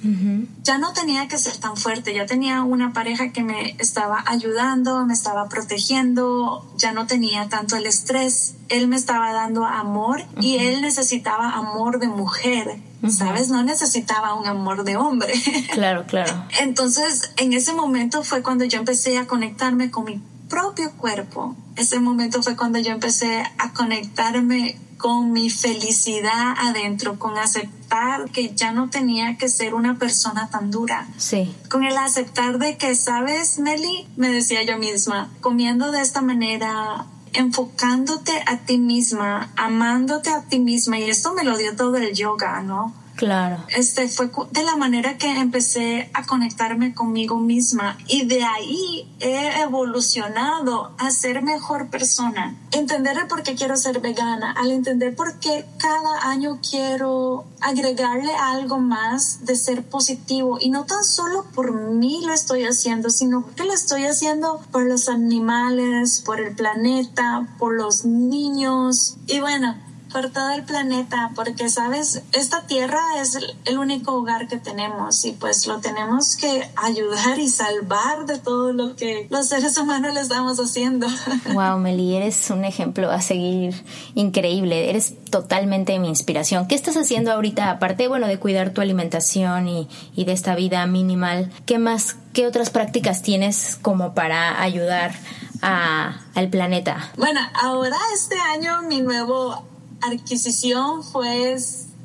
Ya 0.63 0.79
no 0.79 0.93
tenía 0.93 1.29
que 1.29 1.39
ser 1.39 1.57
tan 1.57 1.77
fuerte, 1.77 2.15
ya 2.15 2.27
tenía 2.27 2.63
una 2.63 2.93
pareja 2.93 3.33
que 3.33 3.43
me 3.43 3.77
estaba 3.79 4.23
ayudando, 4.27 5.05
me 5.07 5.15
estaba 5.15 5.49
protegiendo, 5.49 6.67
ya 6.77 6.93
no 6.93 7.07
tenía 7.07 7.49
tanto 7.49 7.77
el 7.77 7.87
estrés. 7.87 8.55
Él 8.69 8.89
me 8.89 8.97
estaba 8.97 9.33
dando 9.33 9.65
amor 9.65 10.23
y 10.41 10.57
él 10.57 10.83
necesitaba 10.83 11.51
amor 11.51 11.99
de 11.99 12.09
mujer. 12.09 12.79
¿sabes? 13.11 13.51
No 13.51 13.63
necesitaba 13.63 14.35
un 14.35 14.47
amor 14.47 14.85
de 14.85 14.97
hombre. 14.97 15.33
Claro, 15.75 16.05
claro. 16.07 16.33
Entonces, 16.61 17.33
en 17.37 17.53
ese 17.53 17.73
momento 17.75 18.23
fue 18.23 18.43
cuando 18.43 18.65
yo 18.65 18.79
empecé 18.79 19.19
a 19.19 19.27
conectarme 19.27 19.91
con 19.91 20.05
mi 20.05 20.23
propio 20.49 20.93
cuerpo. 20.93 21.57
Ese 21.77 21.99
momento 21.99 22.43
fue 22.43 22.57
cuando 22.57 22.79
yo 22.79 22.93
empecé 22.93 23.43
a 23.59 23.73
conectarme 23.73 24.79
con 24.99 25.33
mi 25.33 25.51
felicidad 25.51 26.55
adentro, 26.57 27.19
con 27.19 27.39
aceptar 27.39 28.31
que 28.31 28.55
ya 28.55 28.73
no 28.73 28.91
tenía 28.91 29.37
que 29.37 29.49
ser 29.49 29.75
una 29.75 29.99
persona 29.99 30.49
tan 30.51 30.71
dura. 30.71 31.07
Sí. 31.17 31.55
Con 31.71 31.85
el 31.85 31.97
aceptar 31.97 32.59
de 32.59 32.77
que, 32.77 32.95
sabes, 32.95 33.59
Meli, 33.59 34.09
me 34.17 34.29
decía 34.29 34.63
yo 34.63 34.79
misma, 34.79 35.31
comiendo 35.41 35.93
de 35.93 36.01
esta 36.01 36.23
manera, 36.23 37.07
enfocándote 37.33 38.33
a 38.47 38.59
ti 38.59 38.79
misma, 38.79 39.53
amándote 39.57 40.31
a 40.31 40.43
ti 40.43 40.59
misma, 40.59 40.99
y 40.99 41.11
esto 41.11 41.35
me 41.35 41.45
lo 41.45 41.57
dio 41.57 41.77
todo 41.77 41.97
el 41.97 42.15
yoga, 42.15 42.63
¿no? 42.63 42.95
Claro. 43.25 43.65
Este 43.75 44.07
fue 44.07 44.31
de 44.51 44.63
la 44.65 44.77
manera 44.77 45.17
que 45.17 45.41
empecé 45.41 46.11
a 46.13 46.27
conectarme 46.27 46.93
conmigo 46.93 47.39
misma 47.39 47.97
y 48.07 48.27
de 48.27 48.45
ahí 48.45 49.11
he 49.19 49.63
evolucionado 49.63 50.93
a 50.99 51.11
ser 51.11 51.43
mejor 51.43 51.89
persona. 51.89 52.55
Entender 52.73 53.17
por 53.27 53.43
qué 53.43 53.55
quiero 53.55 53.79
ser 53.79 54.01
vegana, 54.01 54.53
al 54.53 54.73
entender 54.73 55.17
por 55.17 55.39
qué 55.39 55.65
cada 55.79 56.29
año 56.29 56.59
quiero 56.69 57.47
agregarle 57.63 58.35
algo 58.35 58.79
más 58.79 59.47
de 59.47 59.57
ser 59.57 59.85
positivo 59.85 60.59
y 60.61 60.69
no 60.69 60.85
tan 60.85 61.03
solo 61.03 61.47
por 61.55 61.73
mí 61.73 62.21
lo 62.27 62.35
estoy 62.35 62.65
haciendo, 62.65 63.09
sino 63.09 63.47
que 63.57 63.65
lo 63.65 63.73
estoy 63.73 64.05
haciendo 64.05 64.61
por 64.71 64.85
los 64.85 65.09
animales, 65.09 66.21
por 66.21 66.41
el 66.41 66.55
planeta, 66.55 67.49
por 67.59 67.75
los 67.75 68.05
niños 68.05 69.17
y 69.27 69.41
bueno, 69.41 69.77
por 70.15 70.31
todo 70.31 70.51
el 70.51 70.63
planeta, 70.63 71.33
porque 71.35 71.69
sabes, 71.69 72.23
esta 72.33 72.69
tierra 72.69 73.01
es 73.21 73.37
el 73.65 73.79
único 73.79 74.13
hogar 74.13 74.47
que 74.47 74.59
tenemos 74.59 75.25
y 75.25 75.33
pues 75.33 75.67
lo 75.67 75.81
tenemos 75.81 76.37
que 76.37 76.71
ayudar 76.77 77.41
y 77.41 77.49
salvar 77.49 78.25
de 78.25 78.39
todo 78.39 78.73
lo 78.73 78.95
que 78.95 79.27
los 79.29 79.49
seres 79.49 79.77
humanos 79.77 80.15
le 80.15 80.21
estamos 80.21 80.59
haciendo. 80.61 81.09
Wow, 81.53 81.79
Meli, 81.79 82.15
eres 82.15 82.49
un 82.51 82.65
ejemplo 82.65 83.11
a 83.11 83.21
seguir 83.21 83.75
increíble, 84.15 84.89
eres 84.89 85.15
totalmente 85.31 85.99
mi 85.99 86.09
inspiración. 86.09 86.69
¿Qué 86.69 86.77
estás 86.77 86.97
haciendo 86.97 87.33
ahorita, 87.33 87.71
aparte, 87.71 88.07
bueno, 88.07 88.29
de 88.29 88.39
cuidar 88.39 88.71
tu 88.71 88.81
alimentación 88.81 89.69
y, 89.69 89.89
y 90.15 90.25
de 90.27 90.33
esta 90.33 90.55
vida 90.55 90.87
minimal? 90.87 91.51
¿Qué 91.67 91.79
más, 91.79 92.17
qué 92.33 92.47
otras 92.47 92.71
prácticas 92.71 93.23
tienes 93.23 93.77
como 93.83 94.15
para 94.15 94.63
ayudar 94.63 95.13
a, 95.61 96.21
al 96.37 96.49
planeta? 96.51 97.11
Bueno, 97.17 97.41
ahora 97.61 97.97
este 98.15 98.39
año 98.39 98.83
mi 98.83 99.01
nuevo 99.01 99.74
adquisición 100.07 101.03
fue 101.03 101.57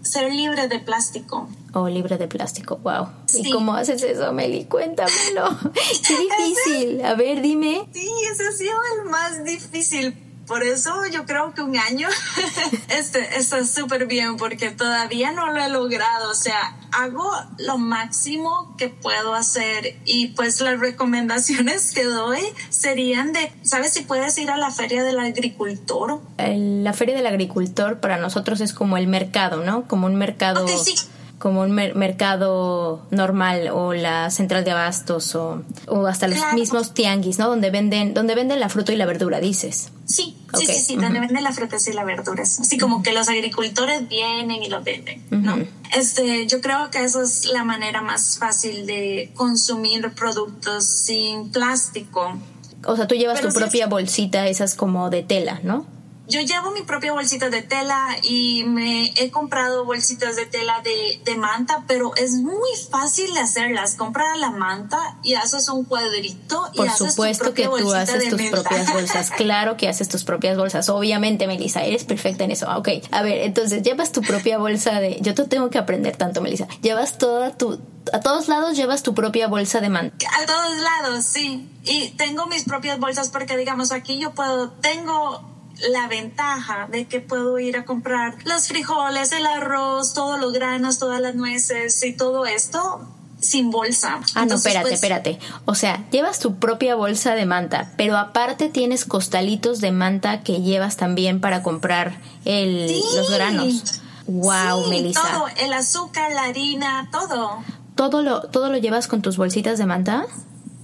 ser 0.02 0.34
libre 0.34 0.68
de 0.68 0.80
plástico. 0.80 1.48
Oh, 1.74 1.88
libre 1.88 2.18
de 2.18 2.28
plástico, 2.28 2.78
wow. 2.78 3.08
¿Y 3.34 3.52
cómo 3.52 3.74
haces 3.74 4.02
eso, 4.04 4.34
Meli? 4.34 4.66
Cuéntamelo. 4.66 5.58
Qué 6.08 6.18
difícil. 6.18 7.06
A 7.06 7.14
ver, 7.16 7.42
dime. 7.42 7.88
Sí, 7.94 8.10
ese 8.32 8.48
ha 8.48 8.52
sido 8.52 8.76
el 8.98 9.10
más 9.10 9.44
difícil 9.44 10.16
por 10.50 10.64
eso 10.64 11.06
yo 11.14 11.28
creo 11.28 11.54
que 11.54 11.62
un 11.62 11.78
año 11.78 12.10
este, 12.90 13.38
está 13.38 13.64
súper 13.64 14.08
bien 14.08 14.36
porque 14.36 14.72
todavía 14.72 15.32
no 15.32 15.54
lo 15.54 15.64
he 15.64 15.70
logrado. 15.70 16.32
O 16.32 16.34
sea, 16.34 16.76
hago 16.92 17.32
lo 17.60 17.78
máximo 17.78 18.76
que 18.76 18.90
puedo 18.90 19.36
hacer 19.36 20.00
y 20.06 20.30
pues 20.30 20.60
las 20.60 20.80
recomendaciones 20.80 21.94
que 21.94 22.04
doy 22.04 22.42
serían 22.70 23.32
de, 23.32 23.52
¿sabes 23.62 23.94
si 23.94 24.02
puedes 24.02 24.38
ir 24.40 24.50
a 24.50 24.58
la 24.58 24.72
feria 24.72 25.04
del 25.04 25.20
agricultor? 25.20 26.20
La 26.38 26.94
feria 26.94 27.16
del 27.16 27.28
agricultor 27.28 28.00
para 28.00 28.18
nosotros 28.18 28.60
es 28.60 28.74
como 28.74 28.98
el 28.98 29.06
mercado, 29.06 29.64
¿no? 29.64 29.88
Como 29.88 30.08
un 30.08 30.16
mercado... 30.16 30.68
sí 30.68 30.96
como 31.40 31.62
un 31.62 31.72
mercado 31.72 33.02
normal 33.12 33.70
o 33.72 33.94
la 33.94 34.30
central 34.30 34.66
de 34.66 34.72
abastos 34.72 35.36
o, 35.36 35.64
o 35.88 36.06
hasta 36.06 36.28
los 36.28 36.38
mismos 36.54 36.94
tianguis, 36.94 37.40
¿no? 37.40 37.48
Donde 37.48 37.72
venden, 37.72 38.14
donde 38.14 38.36
venden 38.36 38.60
la 38.60 38.68
fruta 38.68 38.92
y 38.92 38.98
la 38.98 39.06
verdura, 39.06 39.40
dices. 39.40 39.90
Sí, 40.06 40.36
sí, 40.58 40.66
sí, 40.66 40.84
sí, 40.86 40.96
donde 40.98 41.22
venden 41.22 41.44
las 41.44 41.56
frutas 41.56 41.88
y 41.88 41.94
las 41.94 42.06
verduras. 42.06 42.60
Así 42.60 42.78
como 42.78 43.02
que 43.04 43.14
los 43.14 43.30
agricultores 43.30 44.10
vienen 44.10 44.62
y 44.62 44.68
lo 44.68 44.84
venden, 44.84 45.24
¿no? 45.32 45.58
Este, 45.96 46.46
yo 46.46 46.60
creo 46.60 46.92
que 46.92 47.04
esa 47.04 47.24
es 47.24 47.46
la 47.46 47.64
manera 47.64 48.02
más 48.02 48.38
fácil 48.38 48.86
de 48.86 49.32
consumir 49.34 50.12
productos 50.12 50.84
sin 50.84 51.52
plástico. 51.52 52.38
O 52.86 52.96
sea, 52.98 53.08
tú 53.08 53.16
llevas 53.16 53.40
tu 53.40 53.50
propia 53.50 53.88
bolsita, 53.88 54.48
esas 54.48 54.76
como 54.76 55.10
de 55.10 55.24
tela, 55.24 55.62
¿no? 55.64 55.86
Yo 56.30 56.42
llevo 56.42 56.72
mi 56.72 56.84
propia 56.84 57.12
bolsita 57.12 57.50
de 57.50 57.64
tela 57.64 58.16
y 58.22 58.64
me 58.64 59.12
he 59.18 59.32
comprado 59.32 59.84
bolsitas 59.84 60.36
de 60.36 60.46
tela 60.46 60.82
de, 60.82 61.20
de 61.26 61.36
manta, 61.36 61.84
pero 61.88 62.16
es 62.16 62.34
muy 62.34 62.70
fácil 62.92 63.34
de 63.34 63.40
hacerlas. 63.40 63.96
Compra 63.96 64.36
la 64.38 64.52
manta 64.52 65.18
y 65.24 65.34
haces 65.34 65.68
un 65.70 65.86
cuadrito 65.86 66.70
y 66.74 66.78
Por 66.78 66.92
supuesto 66.92 67.54
que 67.56 67.64
tú 67.64 67.94
haces 67.94 68.30
tus 68.30 68.42
propias 68.44 68.94
bolsas. 68.94 69.32
Claro 69.40 69.78
que 69.78 69.88
haces 69.88 70.08
tus 70.10 70.24
propias 70.24 70.58
bolsas. 70.58 70.90
Obviamente, 70.90 71.48
Melissa, 71.48 71.84
eres 71.84 72.04
perfecta 72.04 72.44
en 72.44 72.52
eso. 72.52 72.68
Ok, 72.78 72.90
a 73.12 73.24
ver, 73.24 73.40
entonces 73.40 73.82
llevas 73.82 74.12
tu 74.12 74.22
propia 74.22 74.58
bolsa 74.58 75.00
de... 75.00 75.18
Yo 75.22 75.34
te 75.34 75.46
tengo 75.46 75.70
que 75.70 75.80
aprender 75.80 76.16
tanto, 76.16 76.42
Melissa. 76.42 76.68
Llevas 76.82 77.18
toda 77.18 77.58
tu... 77.58 77.80
A 78.14 78.20
todos 78.20 78.48
lados 78.48 78.76
llevas 78.76 79.02
tu 79.02 79.16
propia 79.16 79.48
bolsa 79.48 79.82
de 79.82 79.90
manta. 79.90 80.28
A 80.42 80.46
todos 80.46 80.78
lados, 80.78 81.26
sí. 81.26 81.68
Y 81.86 82.10
tengo 82.12 82.46
mis 82.48 82.66
propias 82.66 83.00
bolsas 83.00 83.30
porque, 83.30 83.58
digamos, 83.58 83.92
aquí 83.92 84.20
yo 84.20 84.32
puedo... 84.32 84.70
Tengo 84.72 85.59
la 85.92 86.08
ventaja 86.08 86.88
de 86.92 87.08
que 87.08 87.22
puedo 87.22 87.60
ir 87.60 87.78
a 87.78 87.86
comprar 87.86 88.36
los 88.46 88.68
frijoles, 88.68 89.32
el 89.32 89.46
arroz, 89.46 90.14
todos 90.14 90.40
los 90.40 90.54
granos, 90.54 91.00
todas 91.00 91.22
las 91.22 91.36
nueces 91.36 92.04
y 92.04 92.14
todo 92.14 92.46
esto 92.46 93.08
sin 93.40 93.72
bolsa. 93.72 94.20
Ah, 94.36 94.46
no, 94.46 94.56
espérate, 94.56 94.82
pues, 94.82 94.94
espérate. 94.96 95.40
O 95.66 95.76
sea, 95.76 96.04
llevas 96.12 96.40
tu 96.40 96.56
propia 96.56 96.96
bolsa 96.96 97.36
de 97.36 97.46
manta, 97.46 97.92
pero 97.96 98.18
aparte 98.18 98.70
tienes 98.70 99.06
costalitos 99.06 99.82
de 99.82 99.92
manta 99.92 100.44
que 100.44 100.62
llevas 100.62 100.98
también 100.98 101.40
para 101.40 101.64
comprar 101.64 102.20
el, 102.46 102.88
los 103.16 103.30
granos. 103.32 104.02
Wow, 104.28 104.84
sí, 104.84 104.90
Melissa. 104.90 105.22
Todo, 105.22 105.48
el 105.58 105.74
azúcar, 105.74 106.32
la 106.34 106.44
harina, 106.44 107.10
todo. 107.12 107.64
¿Todo 107.96 108.22
lo, 108.22 108.42
¿Todo 108.42 108.70
lo 108.70 108.78
llevas 108.78 109.08
con 109.08 109.22
tus 109.22 109.38
bolsitas 109.38 109.78
de 109.78 109.86
manta? 109.86 110.26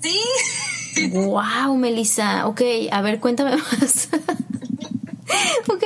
Sí. 0.02 0.20
Wow, 1.12 1.76
Melissa. 1.76 2.48
Ok, 2.48 2.62
a 2.90 3.02
ver, 3.02 3.20
cuéntame 3.20 3.58
más. 3.82 4.08
ok. 5.68 5.84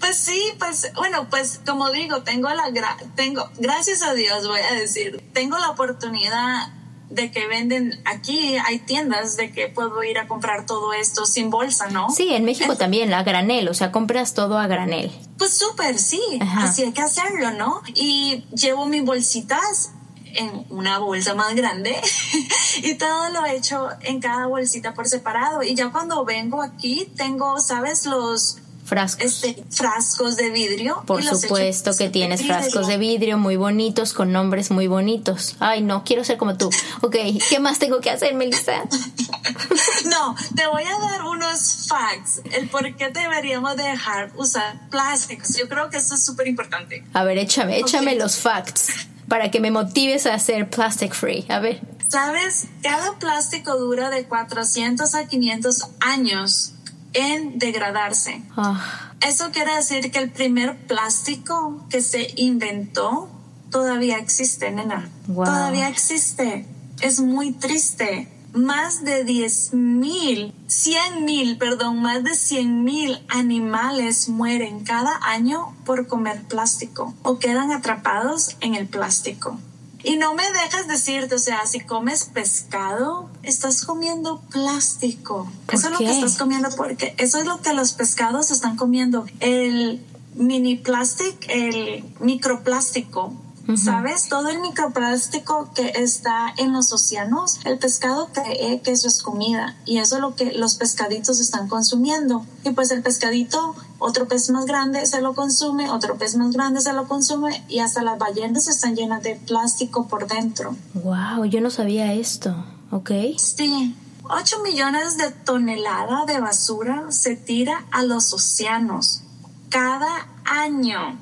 Pues 0.00 0.16
sí, 0.16 0.40
pues 0.58 0.92
bueno, 0.94 1.28
pues 1.30 1.60
como 1.64 1.90
digo, 1.90 2.22
tengo 2.22 2.48
la 2.50 2.72
tengo 3.14 3.48
gracias 3.58 4.02
a 4.02 4.14
Dios 4.14 4.46
voy 4.46 4.60
a 4.60 4.74
decir, 4.74 5.22
tengo 5.32 5.58
la 5.58 5.70
oportunidad 5.70 6.72
de 7.12 7.30
que 7.30 7.46
venden 7.46 8.00
aquí 8.06 8.56
hay 8.56 8.78
tiendas 8.78 9.36
de 9.36 9.52
que 9.52 9.68
puedo 9.68 10.02
ir 10.02 10.18
a 10.18 10.26
comprar 10.26 10.64
todo 10.66 10.92
esto 10.94 11.26
sin 11.26 11.50
bolsa, 11.50 11.88
¿no? 11.88 12.10
Sí, 12.10 12.32
en 12.32 12.44
México 12.44 12.76
también, 12.76 13.12
a 13.12 13.22
granel, 13.22 13.68
o 13.68 13.74
sea, 13.74 13.92
compras 13.92 14.34
todo 14.34 14.58
a 14.58 14.66
granel. 14.66 15.12
Pues 15.36 15.56
súper, 15.58 15.98
sí, 15.98 16.20
así 16.56 16.84
hay 16.84 16.92
que 16.92 17.02
hacerlo, 17.02 17.52
¿no? 17.52 17.82
Y 17.94 18.44
llevo 18.54 18.86
mis 18.86 19.04
bolsitas 19.04 19.90
en 20.34 20.64
una 20.70 20.98
bolsa 20.98 21.34
más 21.34 21.54
grande 21.54 21.94
y 22.82 22.94
todo 22.94 23.28
lo 23.30 23.44
he 23.44 23.56
hecho 23.56 23.88
en 24.00 24.20
cada 24.20 24.46
bolsita 24.46 24.94
por 24.94 25.06
separado 25.06 25.62
y 25.62 25.74
ya 25.74 25.90
cuando 25.90 26.24
vengo 26.24 26.62
aquí 26.62 27.12
tengo, 27.16 27.60
¿sabes? 27.60 28.06
Los 28.06 28.61
frascos. 28.84 29.24
Este, 29.24 29.62
frascos 29.70 30.36
de 30.36 30.50
vidrio. 30.50 31.02
Por 31.06 31.22
supuesto 31.22 31.96
que 31.96 32.08
tienes 32.08 32.44
frascos 32.44 32.86
de 32.86 32.96
vidrio 32.96 33.38
muy 33.38 33.56
bonitos 33.56 34.12
con 34.12 34.32
nombres 34.32 34.70
muy 34.70 34.86
bonitos. 34.86 35.56
Ay, 35.60 35.82
no, 35.82 36.04
quiero 36.04 36.24
ser 36.24 36.36
como 36.36 36.56
tú. 36.56 36.70
Ok, 37.00 37.16
¿qué 37.48 37.60
más 37.60 37.78
tengo 37.78 38.00
que 38.00 38.10
hacer, 38.10 38.34
Melissa? 38.34 38.82
no, 40.10 40.36
te 40.56 40.66
voy 40.66 40.82
a 40.82 40.98
dar 40.98 41.22
unos 41.24 41.86
facts. 41.88 42.42
El 42.52 42.68
por 42.68 42.94
qué 42.96 43.08
deberíamos 43.08 43.76
dejar 43.76 44.32
usar 44.36 44.88
plásticos. 44.90 45.56
Yo 45.56 45.68
creo 45.68 45.90
que 45.90 45.98
eso 45.98 46.14
es 46.14 46.24
súper 46.24 46.48
importante. 46.48 47.04
A 47.12 47.24
ver, 47.24 47.38
échame, 47.38 47.78
échame 47.78 48.14
los 48.16 48.36
facts 48.36 49.06
para 49.28 49.50
que 49.50 49.60
me 49.60 49.70
motives 49.70 50.26
a 50.26 50.34
hacer 50.34 50.68
plastic 50.68 51.14
free. 51.14 51.46
A 51.48 51.58
ver. 51.58 51.80
Sabes, 52.08 52.66
cada 52.82 53.18
plástico 53.18 53.78
dura 53.78 54.10
de 54.10 54.24
400 54.26 55.14
a 55.14 55.26
500 55.26 55.88
años 56.00 56.74
en 57.14 57.58
degradarse. 57.58 58.42
Ah. 58.56 59.12
Eso 59.20 59.50
quiere 59.52 59.74
decir 59.74 60.10
que 60.10 60.18
el 60.18 60.30
primer 60.30 60.76
plástico 60.86 61.84
que 61.88 62.02
se 62.02 62.32
inventó 62.36 63.28
todavía 63.70 64.18
existe, 64.18 64.70
nena. 64.70 65.08
Todavía 65.26 65.88
existe. 65.88 66.66
Es 67.00 67.20
muy 67.20 67.52
triste. 67.52 68.28
Más 68.52 69.02
de 69.02 69.24
10 69.24 69.72
mil, 69.72 70.54
100 70.66 71.24
mil, 71.24 71.56
perdón, 71.56 72.02
más 72.02 72.22
de 72.22 72.34
100 72.34 72.84
mil 72.84 73.24
animales 73.28 74.28
mueren 74.28 74.84
cada 74.84 75.18
año 75.22 75.74
por 75.86 76.06
comer 76.06 76.42
plástico 76.42 77.14
o 77.22 77.38
quedan 77.38 77.72
atrapados 77.72 78.56
en 78.60 78.74
el 78.74 78.86
plástico. 78.86 79.58
Y 80.04 80.16
no 80.16 80.34
me 80.34 80.42
dejas 80.50 80.88
decirte, 80.88 81.34
o 81.36 81.38
sea, 81.38 81.66
si 81.66 81.80
comes 81.80 82.24
pescado, 82.24 83.28
estás 83.42 83.84
comiendo 83.84 84.40
plástico. 84.50 85.50
Eso 85.70 85.86
es 85.86 85.92
lo 85.92 85.98
que 85.98 86.10
estás 86.10 86.38
comiendo 86.38 86.68
porque 86.76 87.14
eso 87.18 87.38
es 87.38 87.46
lo 87.46 87.60
que 87.60 87.72
los 87.72 87.92
pescados 87.92 88.50
están 88.50 88.76
comiendo. 88.76 89.26
El 89.40 90.04
mini 90.34 90.76
plástico, 90.76 91.38
el 91.48 92.04
microplástico 92.20 93.32
¿Sabes? 93.76 94.28
Todo 94.28 94.48
el 94.48 94.60
microplástico 94.60 95.70
que 95.74 95.92
está 95.94 96.52
en 96.56 96.72
los 96.72 96.92
océanos, 96.92 97.60
el 97.64 97.78
pescado 97.78 98.28
cree 98.32 98.80
que 98.80 98.90
eso 98.90 99.08
es 99.08 99.22
comida 99.22 99.76
y 99.84 99.98
eso 99.98 100.16
es 100.16 100.20
lo 100.20 100.34
que 100.34 100.52
los 100.52 100.74
pescaditos 100.74 101.40
están 101.40 101.68
consumiendo. 101.68 102.44
Y 102.64 102.70
pues 102.70 102.90
el 102.90 103.02
pescadito, 103.02 103.74
otro 103.98 104.28
pez 104.28 104.50
más 104.50 104.66
grande 104.66 105.06
se 105.06 105.20
lo 105.20 105.34
consume, 105.34 105.90
otro 105.90 106.18
pez 106.18 106.36
más 106.36 106.52
grande 106.52 106.80
se 106.80 106.92
lo 106.92 107.08
consume 107.08 107.64
y 107.68 107.78
hasta 107.78 108.02
las 108.02 108.18
ballenas 108.18 108.68
están 108.68 108.96
llenas 108.96 109.22
de 109.22 109.36
plástico 109.36 110.06
por 110.06 110.26
dentro. 110.26 110.76
Wow, 110.94 111.44
yo 111.46 111.60
no 111.60 111.70
sabía 111.70 112.12
esto, 112.12 112.54
¿ok? 112.90 113.10
Sí. 113.38 113.96
8 114.24 114.62
millones 114.62 115.18
de 115.18 115.30
toneladas 115.30 116.26
de 116.26 116.40
basura 116.40 117.06
se 117.10 117.36
tira 117.36 117.84
a 117.90 118.02
los 118.02 118.32
océanos 118.32 119.22
cada 119.68 120.28
año. 120.44 121.18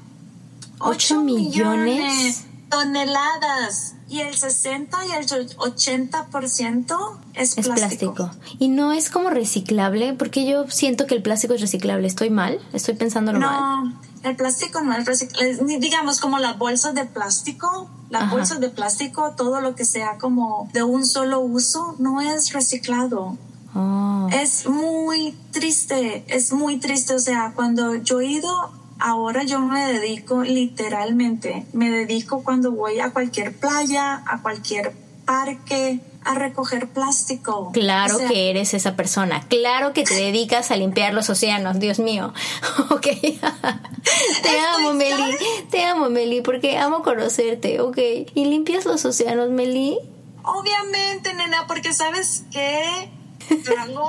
8 0.80 1.20
millones. 1.22 2.44
toneladas. 2.68 3.94
Y 4.08 4.20
el 4.20 4.34
60 4.34 5.06
y 5.06 5.12
el 5.12 5.26
80% 5.26 7.18
es, 7.34 7.56
es 7.58 7.68
plástico. 7.68 8.30
Y 8.58 8.68
no 8.68 8.92
es 8.92 9.08
como 9.08 9.30
reciclable, 9.30 10.14
porque 10.14 10.46
yo 10.46 10.68
siento 10.68 11.06
que 11.06 11.14
el 11.14 11.22
plástico 11.22 11.54
es 11.54 11.60
reciclable. 11.60 12.08
¿Estoy 12.08 12.30
mal? 12.30 12.58
¿Estoy 12.72 12.94
pensando 12.94 13.32
mal? 13.32 13.40
No, 13.40 14.00
el 14.24 14.34
plástico 14.34 14.80
no 14.80 14.92
es 14.94 15.04
reciclable. 15.06 15.78
Digamos 15.78 16.18
como 16.18 16.38
las 16.38 16.58
bolsas 16.58 16.94
de 16.94 17.04
plástico, 17.04 17.88
las 18.08 18.30
bolsas 18.30 18.58
de 18.58 18.68
plástico, 18.68 19.34
todo 19.36 19.60
lo 19.60 19.76
que 19.76 19.84
sea 19.84 20.18
como 20.18 20.68
de 20.72 20.82
un 20.82 21.06
solo 21.06 21.40
uso, 21.40 21.94
no 22.00 22.20
es 22.20 22.52
reciclado. 22.52 23.38
Oh. 23.74 24.28
Es 24.32 24.68
muy 24.68 25.36
triste, 25.52 26.24
es 26.26 26.52
muy 26.52 26.78
triste. 26.78 27.14
O 27.14 27.20
sea, 27.20 27.52
cuando 27.54 27.94
yo 27.94 28.20
he 28.20 28.26
ido 28.26 28.72
ahora 29.00 29.44
yo 29.44 29.60
me 29.60 29.92
dedico 29.92 30.42
literalmente, 30.42 31.66
me 31.72 31.90
dedico 31.90 32.42
cuando 32.44 32.72
voy 32.72 33.00
a 33.00 33.10
cualquier 33.10 33.54
playa, 33.56 34.22
a 34.26 34.42
cualquier 34.42 34.92
parque, 35.24 36.00
a 36.24 36.34
recoger 36.34 36.88
plástico. 36.88 37.70
Claro 37.72 38.18
que 38.18 38.50
eres 38.50 38.74
esa 38.74 38.96
persona. 38.96 39.46
Claro 39.48 39.92
que 39.92 40.04
te 40.04 40.14
dedicas 40.14 40.70
a 40.70 40.76
limpiar 40.76 41.14
los 41.14 41.30
océanos, 41.30 41.78
Dios 41.78 41.98
mío. 41.98 42.32
Ok. 42.90 43.06
te 44.42 44.58
amo, 44.74 44.92
Meli. 44.92 45.36
Te 45.70 45.84
amo, 45.84 46.10
Meli, 46.10 46.40
porque 46.40 46.76
amo 46.76 47.02
conocerte, 47.02 47.80
ok. 47.80 47.98
¿Y 48.34 48.44
limpias 48.46 48.84
los 48.84 49.04
océanos, 49.04 49.48
Meli? 49.50 49.98
Obviamente, 50.42 51.32
nena, 51.34 51.66
porque 51.66 51.94
sabes 51.94 52.44
que 52.50 53.10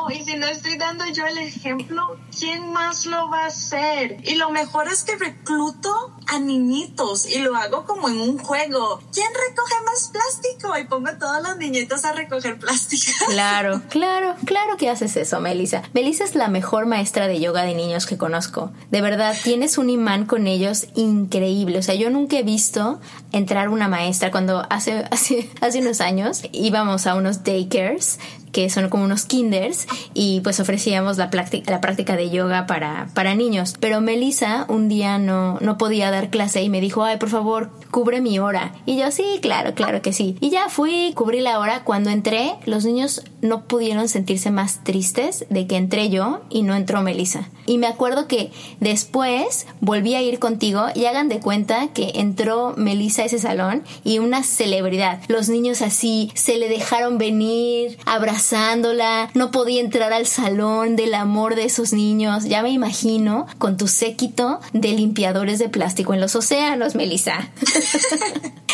y 0.09 0.23
si 0.23 0.35
no 0.35 0.47
estoy 0.47 0.77
dando 0.77 1.05
yo 1.07 1.25
el 1.25 1.37
ejemplo, 1.37 2.17
¿quién 2.37 2.71
más 2.71 3.05
lo 3.05 3.29
va 3.29 3.43
a 3.43 3.47
hacer? 3.47 4.17
Y 4.23 4.35
lo 4.35 4.49
mejor 4.49 4.87
es 4.87 5.03
que 5.03 5.15
recluto 5.15 6.11
a 6.27 6.39
niñitos 6.39 7.25
y 7.25 7.39
lo 7.39 7.55
hago 7.55 7.85
como 7.85 8.09
en 8.09 8.19
un 8.19 8.37
juego. 8.37 9.01
¿Quién 9.13 9.27
recoge 9.27 9.83
más 9.85 10.11
plástico? 10.11 10.77
Y 10.77 10.85
pongo 10.85 11.09
a 11.09 11.17
todos 11.17 11.41
los 11.43 11.57
niñitos 11.57 12.05
a 12.05 12.13
recoger 12.13 12.57
plástico. 12.59 13.11
Claro, 13.31 13.81
claro, 13.89 14.35
claro 14.45 14.77
que 14.77 14.89
haces 14.89 15.15
eso, 15.15 15.39
Melissa. 15.39 15.83
Melissa 15.93 16.23
es 16.25 16.35
la 16.35 16.47
mejor 16.47 16.85
maestra 16.85 17.27
de 17.27 17.39
yoga 17.39 17.63
de 17.63 17.73
niños 17.73 18.05
que 18.05 18.17
conozco. 18.17 18.71
De 18.91 19.01
verdad, 19.01 19.35
tienes 19.43 19.77
un 19.77 19.89
imán 19.89 20.25
con 20.25 20.47
ellos 20.47 20.87
increíble. 20.95 21.79
O 21.79 21.81
sea, 21.81 21.95
yo 21.95 22.09
nunca 22.09 22.37
he 22.37 22.43
visto 22.43 22.99
entrar 23.31 23.69
una 23.69 23.87
maestra 23.87 24.31
cuando 24.31 24.65
hace, 24.69 25.05
hace, 25.11 25.49
hace 25.61 25.79
unos 25.79 26.01
años 26.01 26.41
íbamos 26.51 27.07
a 27.07 27.15
unos 27.15 27.43
daycares 27.43 28.19
que 28.51 28.69
son 28.69 28.89
como 28.89 29.03
unos 29.03 29.25
kinders 29.25 29.87
y 30.13 30.41
pues 30.41 30.59
ofrecíamos 30.59 31.17
la 31.17 31.29
práctica, 31.29 31.71
la 31.71 31.81
práctica 31.81 32.15
de 32.15 32.29
yoga 32.29 32.65
para, 32.65 33.09
para 33.13 33.35
niños. 33.35 33.75
Pero 33.79 34.01
Melissa 34.01 34.65
un 34.67 34.89
día 34.89 35.17
no, 35.17 35.57
no 35.61 35.77
podía 35.77 36.11
dar 36.11 36.29
clase 36.29 36.61
y 36.61 36.69
me 36.69 36.81
dijo, 36.81 37.03
ay, 37.03 37.17
por 37.17 37.29
favor, 37.29 37.71
cubre 37.91 38.21
mi 38.21 38.39
hora. 38.39 38.73
Y 38.85 38.97
yo, 38.97 39.11
sí, 39.11 39.39
claro, 39.41 39.73
claro 39.73 40.01
que 40.01 40.13
sí. 40.13 40.37
Y 40.39 40.49
ya 40.49 40.69
fui, 40.69 41.13
cubrí 41.15 41.41
la 41.41 41.59
hora. 41.59 41.83
Cuando 41.83 42.09
entré, 42.09 42.55
los 42.65 42.85
niños 42.85 43.23
no 43.41 43.65
pudieron 43.65 44.07
sentirse 44.07 44.51
más 44.51 44.83
tristes 44.83 45.45
de 45.49 45.67
que 45.67 45.77
entré 45.77 46.09
yo 46.09 46.41
y 46.49 46.63
no 46.63 46.75
entró 46.75 47.01
Melissa. 47.01 47.49
Y 47.65 47.77
me 47.77 47.87
acuerdo 47.87 48.27
que 48.27 48.51
después 48.79 49.67
volví 49.79 50.15
a 50.15 50.21
ir 50.21 50.39
contigo 50.39 50.85
y 50.95 51.05
hagan 51.05 51.29
de 51.29 51.39
cuenta 51.39 51.89
que 51.89 52.11
entró 52.15 52.73
Melissa 52.77 53.23
a 53.23 53.25
ese 53.25 53.39
salón 53.39 53.83
y 54.03 54.19
una 54.19 54.43
celebridad. 54.43 55.21
Los 55.27 55.49
niños 55.49 55.81
así 55.81 56.31
se 56.35 56.57
le 56.57 56.69
dejaron 56.69 57.17
venir, 57.17 57.97
abrazándola, 58.41 59.29
no 59.35 59.51
podía 59.51 59.81
entrar 59.81 60.13
al 60.13 60.25
salón 60.25 60.95
del 60.95 61.13
amor 61.13 61.55
de 61.55 61.65
esos 61.65 61.93
niños. 61.93 62.45
Ya 62.45 62.63
me 62.63 62.71
imagino 62.71 63.45
con 63.59 63.77
tu 63.77 63.87
séquito 63.87 64.59
de 64.73 64.93
limpiadores 64.93 65.59
de 65.59 65.69
plástico 65.69 66.13
en 66.13 66.21
los 66.21 66.35
océanos, 66.35 66.95
Melissa. 66.95 67.51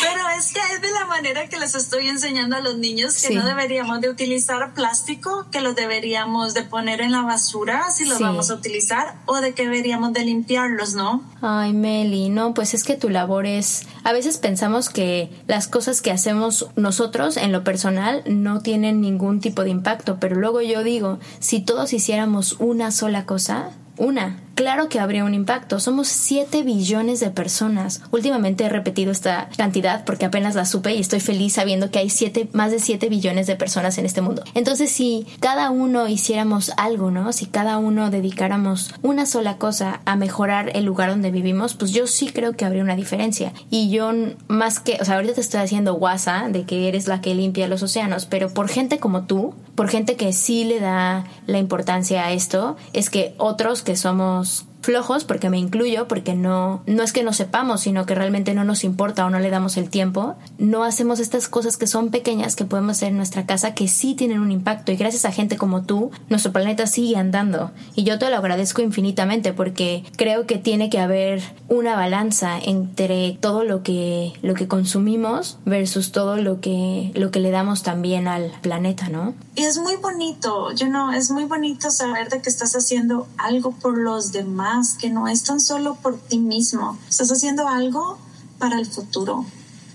Pero 0.00 0.28
es 0.38 0.52
que 0.52 0.60
es 0.74 0.80
de 0.80 0.90
la 0.92 1.06
manera 1.06 1.48
que 1.48 1.58
les 1.58 1.74
estoy 1.74 2.08
enseñando 2.08 2.56
a 2.56 2.60
los 2.60 2.76
niños 2.78 3.20
que 3.20 3.34
no 3.34 3.44
deberíamos 3.44 4.00
de 4.00 4.08
utilizar 4.08 4.72
plástico, 4.72 5.46
que 5.50 5.60
lo 5.60 5.74
deberíamos 5.74 6.54
de 6.54 6.62
poner 6.62 7.00
en 7.00 7.12
la 7.12 7.22
basura 7.22 7.90
si 7.90 8.04
lo 8.04 8.18
vamos 8.18 8.50
a 8.50 8.54
utilizar 8.54 9.16
o 9.26 9.40
de 9.40 9.54
que 9.54 9.64
deberíamos 9.64 10.12
de 10.12 10.24
limpiarlos, 10.24 10.94
¿no? 10.94 11.22
Ay, 11.40 11.72
Meli, 11.72 12.28
no, 12.28 12.54
pues 12.54 12.74
es 12.74 12.84
que 12.84 12.94
tu 12.94 13.08
labor 13.08 13.46
es... 13.46 13.86
A 14.04 14.12
veces 14.12 14.38
pensamos 14.38 14.88
que 14.88 15.30
las 15.46 15.68
cosas 15.68 16.00
que 16.00 16.10
hacemos 16.10 16.68
nosotros 16.76 17.36
en 17.36 17.52
lo 17.52 17.64
personal 17.64 18.22
no 18.26 18.60
tienen 18.60 19.00
ningún 19.00 19.40
tipo 19.40 19.57
de 19.64 19.70
impacto, 19.70 20.18
pero 20.20 20.36
luego 20.36 20.60
yo 20.60 20.82
digo, 20.82 21.18
si 21.40 21.60
todos 21.60 21.92
hiciéramos 21.92 22.56
una 22.58 22.90
sola 22.90 23.26
cosa, 23.26 23.70
una, 23.96 24.38
claro 24.58 24.88
que 24.88 24.98
habría 24.98 25.24
un 25.24 25.34
impacto. 25.34 25.78
Somos 25.78 26.08
7 26.08 26.64
billones 26.64 27.20
de 27.20 27.30
personas. 27.30 28.02
Últimamente 28.10 28.64
he 28.64 28.68
repetido 28.68 29.12
esta 29.12 29.48
cantidad 29.56 30.04
porque 30.04 30.24
apenas 30.24 30.56
la 30.56 30.64
supe 30.64 30.96
y 30.96 30.98
estoy 30.98 31.20
feliz 31.20 31.52
sabiendo 31.52 31.92
que 31.92 32.00
hay 32.00 32.10
siete, 32.10 32.48
más 32.54 32.72
de 32.72 32.80
7 32.80 33.08
billones 33.08 33.46
de 33.46 33.54
personas 33.54 33.98
en 33.98 34.04
este 34.04 34.20
mundo. 34.20 34.42
Entonces, 34.54 34.90
si 34.90 35.28
cada 35.38 35.70
uno 35.70 36.08
hiciéramos 36.08 36.72
algo, 36.76 37.12
¿no? 37.12 37.32
Si 37.32 37.46
cada 37.46 37.78
uno 37.78 38.10
dedicáramos 38.10 38.92
una 39.00 39.26
sola 39.26 39.58
cosa 39.58 40.00
a 40.06 40.16
mejorar 40.16 40.72
el 40.74 40.84
lugar 40.84 41.10
donde 41.10 41.30
vivimos, 41.30 41.74
pues 41.74 41.92
yo 41.92 42.08
sí 42.08 42.30
creo 42.30 42.54
que 42.54 42.64
habría 42.64 42.82
una 42.82 42.96
diferencia. 42.96 43.52
Y 43.70 43.90
yo 43.90 44.10
más 44.48 44.80
que, 44.80 44.98
o 45.00 45.04
sea, 45.04 45.14
ahorita 45.14 45.34
te 45.34 45.40
estoy 45.40 45.60
haciendo 45.60 45.94
guasa 45.94 46.48
de 46.48 46.64
que 46.64 46.88
eres 46.88 47.06
la 47.06 47.20
que 47.20 47.36
limpia 47.36 47.68
los 47.68 47.84
océanos, 47.84 48.26
pero 48.26 48.52
por 48.52 48.68
gente 48.68 48.98
como 48.98 49.22
tú, 49.22 49.54
por 49.76 49.88
gente 49.88 50.16
que 50.16 50.32
sí 50.32 50.64
le 50.64 50.80
da 50.80 51.26
la 51.46 51.58
importancia 51.58 52.24
a 52.24 52.32
esto, 52.32 52.76
es 52.92 53.08
que 53.08 53.36
otros 53.38 53.82
que 53.82 53.94
somos 53.94 54.47
Adiós. 54.48 54.77
Flojos, 54.88 55.24
porque 55.24 55.50
me 55.50 55.58
incluyo, 55.58 56.08
porque 56.08 56.34
no, 56.34 56.82
no 56.86 57.02
es 57.02 57.12
que 57.12 57.22
no 57.22 57.34
sepamos, 57.34 57.82
sino 57.82 58.06
que 58.06 58.14
realmente 58.14 58.54
no 58.54 58.64
nos 58.64 58.84
importa 58.84 59.26
o 59.26 59.28
no 59.28 59.38
le 59.38 59.50
damos 59.50 59.76
el 59.76 59.90
tiempo, 59.90 60.36
no 60.56 60.82
hacemos 60.82 61.20
estas 61.20 61.46
cosas 61.46 61.76
que 61.76 61.86
son 61.86 62.10
pequeñas 62.10 62.56
que 62.56 62.64
podemos 62.64 62.92
hacer 62.92 63.08
en 63.08 63.18
nuestra 63.18 63.44
casa 63.44 63.74
que 63.74 63.86
sí 63.86 64.14
tienen 64.14 64.40
un 64.40 64.50
impacto. 64.50 64.90
Y 64.90 64.96
gracias 64.96 65.26
a 65.26 65.30
gente 65.30 65.58
como 65.58 65.82
tú, 65.82 66.10
nuestro 66.30 66.52
planeta 66.52 66.86
sigue 66.86 67.18
andando. 67.18 67.70
Y 67.96 68.04
yo 68.04 68.18
te 68.18 68.30
lo 68.30 68.38
agradezco 68.38 68.80
infinitamente 68.80 69.52
porque 69.52 70.04
creo 70.16 70.46
que 70.46 70.56
tiene 70.56 70.88
que 70.88 71.00
haber 71.00 71.42
una 71.68 71.94
balanza 71.94 72.58
entre 72.58 73.36
todo 73.42 73.64
lo 73.64 73.82
que, 73.82 74.32
lo 74.40 74.54
que 74.54 74.68
consumimos 74.68 75.58
versus 75.66 76.12
todo 76.12 76.38
lo 76.38 76.62
que, 76.62 77.12
lo 77.14 77.30
que 77.30 77.40
le 77.40 77.50
damos 77.50 77.82
también 77.82 78.26
al 78.26 78.52
planeta, 78.62 79.10
¿no? 79.10 79.34
Y 79.54 79.64
es 79.64 79.76
muy 79.76 79.96
bonito, 79.96 80.72
yo 80.72 80.88
no, 80.88 81.12
es 81.12 81.30
muy 81.30 81.44
bonito 81.44 81.90
saber 81.90 82.30
de 82.30 82.40
que 82.40 82.48
estás 82.48 82.74
haciendo 82.74 83.26
algo 83.36 83.72
por 83.72 83.98
los 83.98 84.32
demás 84.32 84.77
que 84.98 85.10
no 85.10 85.28
es 85.28 85.44
tan 85.44 85.60
solo 85.60 85.96
por 85.96 86.18
ti 86.18 86.38
mismo. 86.38 86.98
Estás 87.08 87.30
haciendo 87.30 87.68
algo 87.68 88.18
para 88.58 88.78
el 88.78 88.86
futuro. 88.86 89.44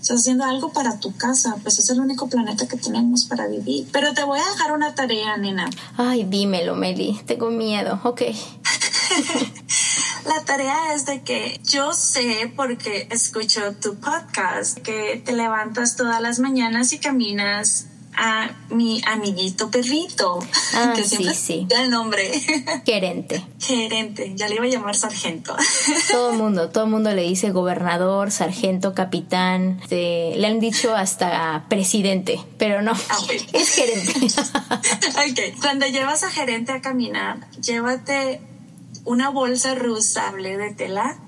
Estás 0.00 0.20
haciendo 0.20 0.44
algo 0.44 0.72
para 0.72 1.00
tu 1.00 1.16
casa, 1.16 1.56
pues 1.62 1.78
es 1.78 1.88
el 1.88 2.00
único 2.00 2.28
planeta 2.28 2.68
que 2.68 2.76
tenemos 2.76 3.24
para 3.24 3.46
vivir. 3.46 3.88
Pero 3.90 4.12
te 4.12 4.22
voy 4.22 4.38
a 4.38 4.50
dejar 4.50 4.72
una 4.72 4.94
tarea, 4.94 5.36
nena. 5.38 5.70
Ay, 5.96 6.24
dímelo, 6.24 6.76
Meli. 6.76 7.20
Tengo 7.26 7.50
miedo. 7.50 8.00
Ok. 8.04 8.22
La 10.26 10.44
tarea 10.44 10.94
es 10.94 11.06
de 11.06 11.22
que 11.22 11.60
yo 11.64 11.92
sé, 11.92 12.52
porque 12.54 13.08
escucho 13.10 13.60
tu 13.80 13.96
podcast, 13.96 14.78
que 14.78 15.22
te 15.24 15.32
levantas 15.32 15.96
todas 15.96 16.20
las 16.20 16.38
mañanas 16.38 16.92
y 16.92 16.98
caminas 16.98 17.86
a 18.16 18.50
mi 18.70 19.02
amiguito 19.06 19.70
perrito, 19.70 20.38
ah, 20.74 20.92
que 20.96 21.04
siempre 21.04 21.34
sí, 21.34 21.66
el 21.78 21.90
nombre. 21.90 22.30
Gerente. 22.84 23.44
Gerente, 23.58 24.32
ya 24.34 24.48
le 24.48 24.56
iba 24.56 24.64
a 24.64 24.68
llamar 24.68 24.94
sargento. 24.94 25.56
Todo 26.10 26.32
el 26.32 26.38
mundo, 26.38 26.70
todo 26.70 26.84
el 26.84 26.90
mundo 26.90 27.12
le 27.12 27.22
dice 27.22 27.50
gobernador, 27.50 28.30
sargento, 28.30 28.94
capitán, 28.94 29.80
le 29.90 30.46
han 30.46 30.60
dicho 30.60 30.94
hasta 30.94 31.64
presidente, 31.68 32.40
pero 32.58 32.82
no, 32.82 32.92
ah, 32.92 33.18
es 33.52 33.70
gerente. 33.70 34.26
ok, 34.26 35.60
cuando 35.60 35.86
llevas 35.86 36.22
a 36.22 36.30
gerente 36.30 36.72
a 36.72 36.80
caminar, 36.80 37.50
llévate 37.60 38.40
una 39.04 39.30
bolsa 39.30 39.74
reusable 39.74 40.56
de 40.56 40.72
tela 40.72 41.18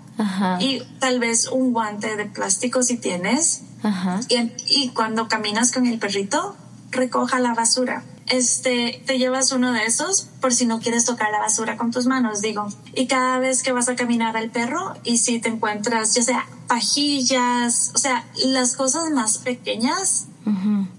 y 0.60 0.82
tal 0.98 1.18
vez 1.20 1.48
un 1.48 1.72
guante 1.72 2.16
de 2.16 2.26
plástico 2.26 2.82
si 2.82 2.96
tienes. 2.96 3.62
Ajá. 3.82 4.20
y 4.28 4.88
cuando 4.88 5.28
caminas 5.28 5.70
con 5.70 5.86
el 5.86 5.98
perrito, 5.98 6.56
recoja 6.90 7.38
la 7.40 7.54
basura. 7.54 8.04
este, 8.28 9.02
te 9.06 9.18
llevas 9.18 9.52
uno 9.52 9.72
de 9.72 9.84
esos 9.84 10.26
por 10.40 10.52
si 10.52 10.66
no 10.66 10.80
quieres 10.80 11.04
tocar 11.04 11.30
la 11.30 11.38
basura 11.38 11.76
con 11.76 11.92
tus 11.92 12.06
manos, 12.06 12.40
digo. 12.40 12.66
Y 12.94 13.06
cada 13.06 13.38
vez 13.38 13.62
que 13.62 13.70
vas 13.72 13.88
a 13.88 13.94
caminar 13.94 14.36
al 14.36 14.50
perro 14.50 14.94
y 15.04 15.18
si 15.18 15.38
te 15.38 15.48
encuentras, 15.48 16.14
ya 16.14 16.22
sea 16.22 16.46
pajillas, 16.66 17.92
o 17.94 17.98
sea, 17.98 18.26
las 18.44 18.74
cosas 18.74 19.10
más 19.10 19.38
pequeñas, 19.38 20.26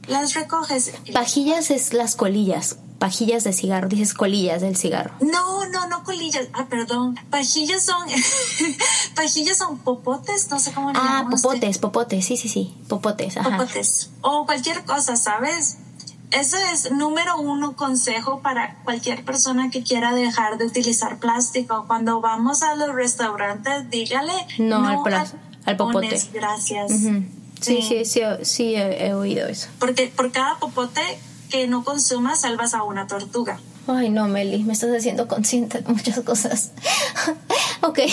las 0.08 0.34
recoges. 0.34 0.94
Pajillas 1.14 1.70
es 1.72 1.94
las 1.94 2.16
colillas, 2.16 2.78
pajillas 3.00 3.43
de 3.43 3.54
cigarro, 3.54 3.88
dices 3.89 4.14
colillas 4.14 4.62
del 4.62 4.76
cigarro. 4.76 5.12
No, 5.22 5.68
no, 5.70 5.88
no 5.88 6.04
colillas. 6.04 6.48
Ah, 6.54 6.66
perdón. 6.70 7.20
Pajillas 7.30 7.86
son 7.86 7.98
pajillas 9.16 9.58
son 9.58 9.78
popotes, 9.80 10.50
no 10.50 10.60
sé 10.60 10.72
cómo 10.74 10.91
le 10.91 11.00
Ah, 11.02 11.28
popotes, 11.30 11.78
popotes, 11.78 12.26
sí, 12.26 12.38
sí, 12.38 12.50
sí, 12.50 12.76
popotes, 12.88 13.38
ajá. 13.38 13.58
Popotes. 13.58 14.10
O 14.22 14.45
cualquier 14.45 14.84
cosa, 14.86 15.16
¿sabes? 15.16 15.78
Ese 16.32 16.58
es 16.74 16.91
número 16.91 17.38
uno 17.38 17.76
consejo 17.78 18.41
para 18.41 18.76
cualquier 18.84 19.24
persona 19.24 19.70
que 19.72 19.82
quiera 19.82 20.14
dejar 20.14 20.58
de 20.58 20.66
utilizar 20.66 21.20
plástico. 21.20 21.86
Cuando 21.88 22.20
vamos 22.20 22.64
a 22.64 22.76
los 22.76 22.93
restaurantes, 22.93 23.89
dígale 23.89 24.34
No 24.60 24.86
al 24.86 24.98
plas- 25.04 25.36
al 25.66 25.78
popote. 25.78 26.20
Gracias. 26.34 26.91
Sí, 26.91 27.24
Sí. 27.62 27.82
sí, 27.82 28.06
sí, 28.06 28.22
sí, 28.43 28.76
he, 28.76 29.08
he 29.08 29.14
oído 29.14 29.48
eso. 29.48 29.68
Porque 29.80 30.08
por 30.16 30.32
cada 30.32 30.58
popote 30.60 31.02
que 31.50 31.68
no 31.68 31.84
consumas, 31.84 32.41
salvas 32.41 32.74
a 32.74 32.84
una 32.84 33.08
tortuga. 33.08 33.60
Ay, 33.88 34.10
no, 34.10 34.28
Meli, 34.28 34.64
me 34.64 34.74
estás 34.74 34.89
haciendo 34.91 35.28
consciente 35.28 35.82
de 35.82 35.93
muchas 35.93 36.20
cosas. 36.22 36.72
ok. 37.82 38.00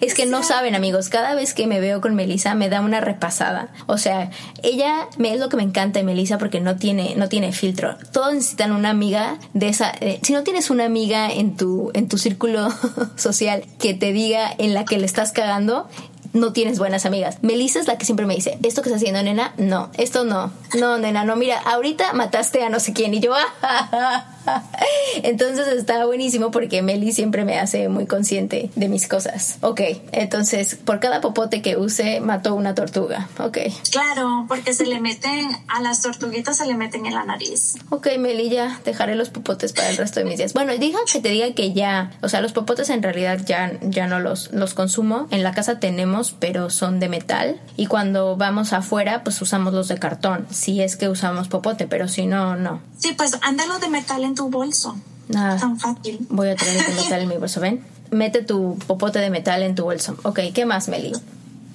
Es 0.00 0.14
que 0.14 0.24
no 0.24 0.42
saben, 0.42 0.74
amigos, 0.74 1.10
cada 1.10 1.34
vez 1.34 1.52
que 1.52 1.66
me 1.66 1.78
veo 1.78 2.00
con 2.00 2.14
Melissa 2.14 2.54
me 2.54 2.70
da 2.70 2.80
una 2.80 3.00
repasada. 3.00 3.68
O 3.86 3.98
sea, 3.98 4.30
ella 4.62 5.08
me, 5.18 5.34
es 5.34 5.40
lo 5.40 5.50
que 5.50 5.58
me 5.58 5.62
encanta 5.62 5.98
de 5.98 6.04
Melissa 6.06 6.38
porque 6.38 6.60
no 6.60 6.76
tiene, 6.76 7.14
no 7.16 7.28
tiene 7.28 7.52
filtro. 7.52 7.96
Todos 8.10 8.32
necesitan 8.32 8.72
una 8.72 8.88
amiga 8.90 9.38
de 9.52 9.68
esa. 9.68 9.92
eh, 10.00 10.18
si 10.22 10.32
no 10.32 10.42
tienes 10.42 10.70
una 10.70 10.86
amiga 10.86 11.30
en 11.30 11.54
tu, 11.54 11.90
en 11.92 12.08
tu 12.08 12.16
círculo 12.16 12.68
social 13.16 13.64
que 13.78 13.92
te 13.92 14.12
diga 14.12 14.50
en 14.56 14.72
la 14.72 14.86
que 14.86 14.96
le 14.96 15.04
estás 15.04 15.32
cagando, 15.32 15.86
no 16.32 16.52
tienes 16.52 16.78
buenas 16.78 17.06
amigas. 17.06 17.38
Melissa 17.42 17.80
es 17.80 17.86
la 17.86 17.98
que 17.98 18.04
siempre 18.04 18.26
me 18.26 18.34
dice, 18.34 18.58
¿esto 18.62 18.82
que 18.82 18.88
estás 18.88 19.02
haciendo, 19.02 19.22
nena? 19.22 19.52
No, 19.56 19.90
esto 19.96 20.24
no. 20.24 20.52
No, 20.78 20.98
nena, 20.98 21.24
no, 21.24 21.36
mira, 21.36 21.58
ahorita 21.58 22.12
mataste 22.12 22.62
a 22.62 22.68
no 22.68 22.80
sé 22.80 22.92
quién 22.92 23.14
y 23.14 23.20
yo... 23.20 23.32
Entonces 25.22 25.66
está 25.68 26.04
buenísimo 26.06 26.50
porque 26.50 26.82
Meli 26.82 27.12
siempre 27.12 27.44
me 27.44 27.58
hace 27.58 27.88
muy 27.88 28.06
consciente 28.06 28.70
de 28.76 28.88
mis 28.88 29.08
cosas. 29.08 29.58
Ok, 29.60 29.80
entonces 30.12 30.76
por 30.76 31.00
cada 31.00 31.20
popote 31.20 31.62
que 31.62 31.76
use 31.76 32.20
mató 32.20 32.54
una 32.54 32.74
tortuga. 32.74 33.28
Ok. 33.38 33.58
Claro, 33.90 34.46
porque 34.48 34.72
se 34.72 34.86
le 34.86 35.00
meten, 35.00 35.50
a 35.68 35.80
las 35.80 36.02
tortuguitas 36.02 36.58
se 36.58 36.66
le 36.66 36.74
meten 36.74 37.06
en 37.06 37.14
la 37.14 37.24
nariz. 37.24 37.74
Ok, 37.90 38.08
Meli, 38.18 38.50
ya 38.50 38.80
dejaré 38.84 39.14
los 39.14 39.30
popotes 39.30 39.72
para 39.72 39.90
el 39.90 39.96
resto 39.96 40.20
de 40.20 40.26
mis 40.26 40.38
días. 40.38 40.52
Bueno, 40.52 40.76
diga 40.78 40.98
que 41.10 41.20
te 41.20 41.28
diga 41.30 41.52
que 41.54 41.72
ya, 41.72 42.12
o 42.22 42.28
sea, 42.28 42.40
los 42.40 42.52
popotes 42.52 42.90
en 42.90 43.02
realidad 43.02 43.40
ya, 43.44 43.72
ya 43.82 44.06
no 44.06 44.20
los, 44.20 44.52
los 44.52 44.74
consumo. 44.74 45.26
En 45.30 45.42
la 45.42 45.52
casa 45.52 45.80
tenemos, 45.80 46.34
pero 46.38 46.70
son 46.70 47.00
de 47.00 47.08
metal. 47.08 47.60
Y 47.76 47.86
cuando 47.86 48.36
vamos 48.36 48.72
afuera, 48.72 49.22
pues 49.24 49.40
usamos 49.42 49.74
los 49.74 49.88
de 49.88 49.98
cartón. 49.98 50.46
Si 50.50 50.80
es 50.80 50.96
que 50.96 51.08
usamos 51.08 51.48
popote, 51.48 51.86
pero 51.86 52.08
si 52.08 52.26
no, 52.26 52.56
no. 52.56 52.80
Sí, 52.98 53.14
pues 53.16 53.38
ándalo 53.42 53.78
de 53.78 53.88
metal 53.88 54.24
en 54.24 54.34
tu 54.34 54.39
bolso. 54.48 54.96
Nada. 55.28 55.58
Tan 55.58 55.78
fácil. 55.78 56.26
Voy 56.30 56.48
a 56.48 56.56
traer 56.56 56.78
el 56.78 56.86
de 56.86 57.02
metal 57.02 57.20
en 57.20 57.28
mi 57.28 57.36
bolso, 57.36 57.60
¿ven? 57.60 57.84
Mete 58.10 58.42
tu 58.42 58.76
popote 58.86 59.18
de 59.18 59.30
metal 59.30 59.62
en 59.62 59.74
tu 59.74 59.84
bolso. 59.84 60.16
Ok, 60.24 60.40
¿qué 60.54 60.66
más, 60.66 60.88
Meli? 60.88 61.12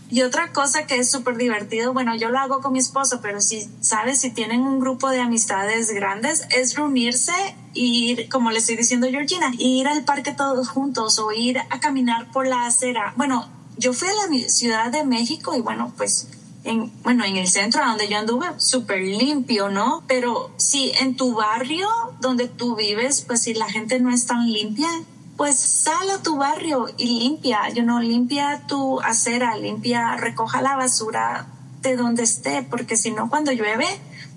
Y 0.10 0.22
otra 0.22 0.52
cosa 0.52 0.86
que 0.86 0.98
es 0.98 1.10
súper 1.10 1.36
divertido, 1.36 1.92
bueno, 1.92 2.16
yo 2.16 2.30
lo 2.30 2.38
hago 2.38 2.62
con 2.62 2.74
mi 2.74 2.80
esposo, 2.80 3.22
pero 3.22 3.42
si, 3.42 3.68
¿sabes? 3.82 4.20
Si 4.22 4.30
tienen 4.30 4.62
un 4.62 4.80
grupo 4.80 5.10
de 5.10 5.20
amistades 5.20 5.90
grandes, 5.92 6.46
es 6.56 6.76
reunirse 6.76 7.34
y 7.74 8.12
ir, 8.12 8.30
como 8.30 8.52
le 8.52 8.60
estoy 8.60 8.76
diciendo 8.76 9.08
a 9.08 9.10
Georgina, 9.10 9.52
ir 9.58 9.88
al 9.88 10.04
parque 10.04 10.32
todos 10.32 10.70
juntos 10.70 11.18
o 11.18 11.32
ir 11.32 11.58
a 11.58 11.80
caminar 11.80 12.32
por 12.32 12.46
la 12.46 12.68
acera. 12.68 13.14
Bueno, 13.18 13.50
yo 13.78 13.94
fui 13.94 14.08
a 14.08 14.12
la 14.14 14.50
Ciudad 14.50 14.92
de 14.92 15.04
México 15.04 15.56
y 15.56 15.62
bueno, 15.62 15.92
pues 15.98 16.28
en, 16.66 16.92
bueno, 17.04 17.24
en 17.24 17.38
el 17.38 17.48
centro 17.48 17.86
donde 17.86 18.08
yo 18.08 18.18
anduve, 18.18 18.48
súper 18.58 19.02
limpio, 19.02 19.70
¿no? 19.70 20.04
Pero 20.08 20.52
si 20.58 20.92
en 21.00 21.16
tu 21.16 21.34
barrio 21.34 21.88
donde 22.20 22.48
tú 22.48 22.76
vives, 22.76 23.22
pues 23.22 23.44
si 23.44 23.54
la 23.54 23.70
gente 23.70 24.00
no 24.00 24.12
es 24.12 24.26
tan 24.26 24.52
limpia, 24.52 24.90
pues 25.38 25.58
sal 25.58 26.10
a 26.10 26.22
tu 26.22 26.38
barrio 26.38 26.88
y 26.98 27.20
limpia, 27.20 27.70
you 27.70 27.84
know, 27.84 28.00
limpia 28.00 28.62
tu 28.68 29.00
acera, 29.02 29.58
limpia, 29.58 30.16
recoja 30.18 30.62
la 30.62 30.76
basura 30.76 31.48
de 31.82 31.96
donde 31.96 32.24
esté, 32.24 32.64
porque 32.64 32.98
si 32.98 33.12
no, 33.12 33.30
cuando 33.30 33.52
llueve, 33.52 33.86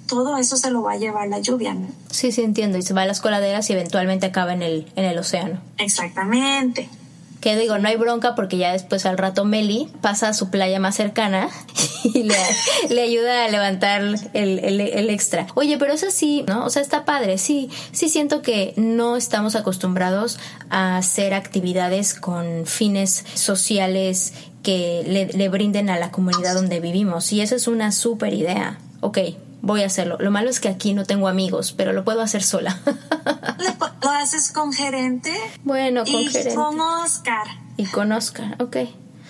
todo 0.07 0.37
eso 0.39 0.57
se 0.57 0.70
lo 0.70 0.83
va 0.83 0.93
a 0.93 0.97
llevar 0.97 1.29
la 1.29 1.39
lluvia, 1.39 1.74
¿no? 1.74 1.89
Sí, 2.11 2.33
sí, 2.33 2.43
entiendo. 2.43 2.79
Y 2.79 2.83
se 2.83 2.95
va 2.95 3.03
a 3.03 3.07
las 3.07 3.20
coladeras 3.20 3.68
y 3.70 3.74
eventualmente 3.74 4.26
acaba 4.26 4.53
en 4.55 4.62
el, 4.62 4.91
en 4.97 5.05
el 5.05 5.18
océano. 5.18 5.61
Exactamente. 5.76 6.89
Digo, 7.57 7.78
no 7.78 7.88
hay 7.88 7.96
bronca 7.96 8.34
porque 8.34 8.57
ya 8.59 8.72
después 8.72 9.07
al 9.07 9.16
rato 9.18 9.44
Meli 9.44 9.88
pasa 10.01 10.28
a 10.28 10.34
su 10.34 10.51
playa 10.51 10.80
más 10.80 10.96
cercana 10.96 11.49
y 12.05 12.24
le, 12.90 13.01
ayuda 13.03 13.44
a 13.44 13.49
levantar 13.49 14.03
el, 14.03 14.59
el- 14.59 14.80
el 14.80 15.11
extra. 15.11 15.46
Oye, 15.55 15.78
pero 15.78 15.92
eso 15.92 16.11
sí, 16.11 16.44
¿no? 16.46 16.64
O 16.64 16.70
sea, 16.70 16.82
está 16.82 17.05
padre. 17.05 17.38
Sí, 17.38 17.70
sí 17.92 18.09
siento 18.09 18.42
que 18.42 18.74
no 18.76 19.16
estamos 19.16 19.55
acostumbrados 19.55 20.38
a 20.70 20.96
hacer 20.96 21.34
actividades 21.34 22.14
con 22.14 22.66
fines 22.66 23.24
sociales 23.34 24.32
que 24.62 25.03
le, 25.07 25.26
le 25.26 25.49
brinden 25.49 25.88
a 25.90 25.99
la 25.99 26.11
comunidad 26.11 26.55
donde 26.55 26.80
vivimos. 26.80 27.32
Y 27.32 27.40
esa 27.40 27.55
es 27.55 27.68
una 27.68 27.92
súper 27.92 28.34
idea. 28.34 28.78
Ok, 29.01 29.18
voy 29.62 29.82
a 29.82 29.86
hacerlo. 29.86 30.16
Lo 30.20 30.30
malo 30.30 30.51
es 30.51 30.61
que 30.61 30.68
aquí 30.68 30.92
no 30.94 31.05
tengo 31.05 31.28
amigos, 31.28 31.72
pero 31.76 31.92
lo 31.92 32.05
puedo 32.05 32.20
hacer 32.20 32.42
sola. 32.42 32.78
Lo 34.02 34.11
haces 34.11 34.52
con 34.52 34.72
gerente 34.72 35.32
bueno, 35.64 36.04
con 36.04 36.14
y 36.14 36.28
gerente. 36.28 36.54
con 36.54 36.80
Oscar. 36.80 37.46
Y 37.76 37.86
con 37.86 38.12
Oscar, 38.12 38.56
ok. 38.61 38.76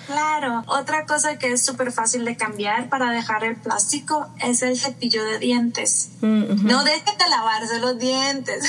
Claro, 0.09 0.65
otra 0.69 1.05
cosa 1.05 1.39
que 1.39 1.53
es 1.53 1.63
súper 1.63 1.93
fácil 1.93 2.25
de 2.25 2.35
cambiar 2.35 2.89
para 2.89 3.11
dejar 3.11 3.45
el 3.45 3.57
plástico 3.57 4.27
es 4.43 4.63
el 4.63 4.79
cepillo 4.79 5.23
de 5.23 5.39
dientes. 5.39 6.09
Mm. 6.23 6.67
No 6.67 6.83
dejen 6.83 7.19
de 7.19 7.29
lavarse 7.29 7.79
los 7.79 7.99
dientes. 7.99 8.65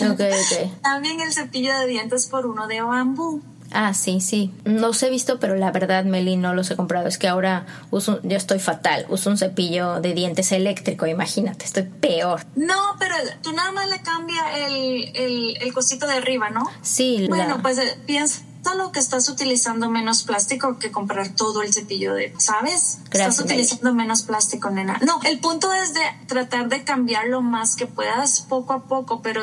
Ok, 0.00 0.20
ok. 0.20 0.80
También 0.82 1.20
el 1.20 1.32
cepillo 1.32 1.78
de 1.78 1.86
dientes 1.86 2.26
por 2.26 2.44
uno 2.44 2.66
de 2.66 2.82
bambú. 2.82 3.42
Ah, 3.72 3.94
sí, 3.94 4.20
sí. 4.20 4.52
Los 4.64 5.02
he 5.02 5.10
visto, 5.10 5.40
pero 5.40 5.56
la 5.56 5.70
verdad, 5.70 6.04
Meli, 6.04 6.36
no 6.36 6.54
los 6.54 6.70
he 6.70 6.76
comprado. 6.76 7.08
Es 7.08 7.18
que 7.18 7.28
ahora 7.28 7.66
uso, 7.90 8.20
yo 8.22 8.36
estoy 8.36 8.58
fatal. 8.58 9.06
Uso 9.08 9.30
un 9.30 9.38
cepillo 9.38 10.00
de 10.00 10.14
dientes 10.14 10.52
eléctrico, 10.52 11.06
imagínate, 11.06 11.64
estoy 11.64 11.84
peor. 11.84 12.44
No, 12.54 12.96
pero 12.98 13.14
tú 13.42 13.52
nada 13.52 13.72
más 13.72 13.88
le 13.88 14.00
cambia 14.02 14.66
el, 14.66 15.10
el, 15.16 15.56
el 15.62 15.72
cosito 15.72 16.06
de 16.06 16.14
arriba, 16.14 16.50
¿no? 16.50 16.68
Sí, 16.82 17.18
la- 17.18 17.28
Bueno, 17.28 17.58
pues 17.62 17.78
eh, 17.78 17.98
piensa 18.06 18.42
lo 18.76 18.92
que 18.92 19.00
estás 19.00 19.28
utilizando 19.28 19.90
menos 19.90 20.22
plástico 20.22 20.78
que 20.78 20.90
comprar 20.92 21.30
todo 21.30 21.62
el 21.62 21.74
cepillo 21.74 22.14
de, 22.14 22.32
¿sabes? 22.38 22.98
Gracias, 23.10 23.30
estás 23.38 23.40
utilizando 23.40 23.92
menos 23.92 24.22
plástico, 24.22 24.70
nena. 24.70 24.98
No, 25.04 25.20
el 25.24 25.40
punto 25.40 25.72
es 25.72 25.92
de 25.94 26.00
tratar 26.28 26.68
de 26.68 26.84
cambiar 26.84 27.26
lo 27.26 27.42
más 27.42 27.74
que 27.76 27.86
puedas 27.86 28.42
poco 28.42 28.72
a 28.72 28.84
poco, 28.84 29.20
pero 29.20 29.42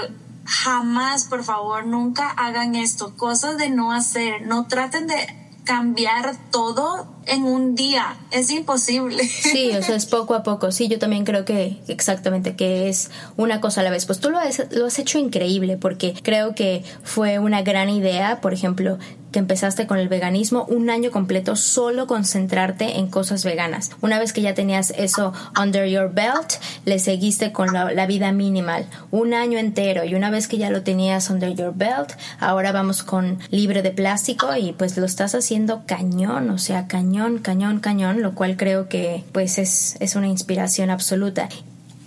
jamás, 0.49 1.25
por 1.25 1.43
favor, 1.43 1.85
nunca 1.85 2.29
hagan 2.29 2.75
esto. 2.75 3.15
Cosas 3.15 3.57
de 3.57 3.69
no 3.69 3.93
hacer. 3.93 4.41
No 4.47 4.65
traten 4.67 5.07
de 5.07 5.15
cambiar 5.63 6.35
todo 6.49 7.07
en 7.25 7.43
un 7.43 7.75
día. 7.75 8.17
Es 8.31 8.49
imposible. 8.51 9.23
Sí, 9.23 9.71
o 9.75 9.81
sea, 9.81 9.95
es 9.95 10.05
poco 10.05 10.35
a 10.35 10.43
poco. 10.43 10.71
Sí, 10.71 10.87
yo 10.87 10.99
también 10.99 11.25
creo 11.25 11.45
que 11.45 11.77
exactamente 11.87 12.55
que 12.55 12.89
es 12.89 13.11
una 13.37 13.61
cosa 13.61 13.81
a 13.81 13.83
la 13.83 13.91
vez. 13.91 14.05
Pues 14.05 14.19
tú 14.19 14.29
lo 14.29 14.39
has, 14.39 14.63
lo 14.71 14.85
has 14.85 14.99
hecho 14.99 15.17
increíble 15.17 15.77
porque 15.77 16.13
creo 16.21 16.55
que 16.55 16.83
fue 17.03 17.39
una 17.39 17.61
gran 17.61 17.89
idea, 17.89 18.41
por 18.41 18.53
ejemplo, 18.53 18.97
que 19.31 19.39
empezaste 19.39 19.87
con 19.87 19.99
el 19.99 20.09
veganismo 20.09 20.65
un 20.65 20.89
año 20.89 21.11
completo 21.11 21.55
solo 21.55 22.07
concentrarte 22.07 22.97
en 22.97 23.07
cosas 23.07 23.43
veganas. 23.43 23.91
Una 24.01 24.19
vez 24.19 24.33
que 24.33 24.41
ya 24.41 24.53
tenías 24.53 24.91
eso 24.97 25.33
under 25.61 25.87
your 25.87 26.11
belt, 26.13 26.53
le 26.85 26.99
seguiste 26.99 27.51
con 27.51 27.73
la, 27.73 27.89
vida 28.09 28.31
minimal 28.31 28.87
un 29.11 29.35
año 29.35 29.59
entero 29.59 30.03
y 30.03 30.15
una 30.15 30.31
vez 30.31 30.47
que 30.47 30.57
ya 30.57 30.71
lo 30.71 30.81
tenías 30.81 31.29
under 31.29 31.53
your 31.53 31.73
belt, 31.75 32.13
ahora 32.39 32.71
vamos 32.71 33.03
con 33.03 33.37
libre 33.51 33.83
de 33.83 33.91
plástico 33.91 34.55
y 34.55 34.71
pues 34.71 34.97
lo 34.97 35.05
estás 35.05 35.35
haciendo 35.35 35.83
cañón, 35.85 36.49
o 36.49 36.57
sea, 36.57 36.87
cañón, 36.87 37.18
cañón, 37.41 37.79
cañón, 37.79 38.21
lo 38.21 38.33
cual 38.35 38.57
creo 38.57 38.89
que 38.89 39.23
pues 39.31 39.57
es, 39.57 39.97
es 39.99 40.15
una 40.15 40.27
inspiración 40.27 40.89
absoluta 40.89 41.49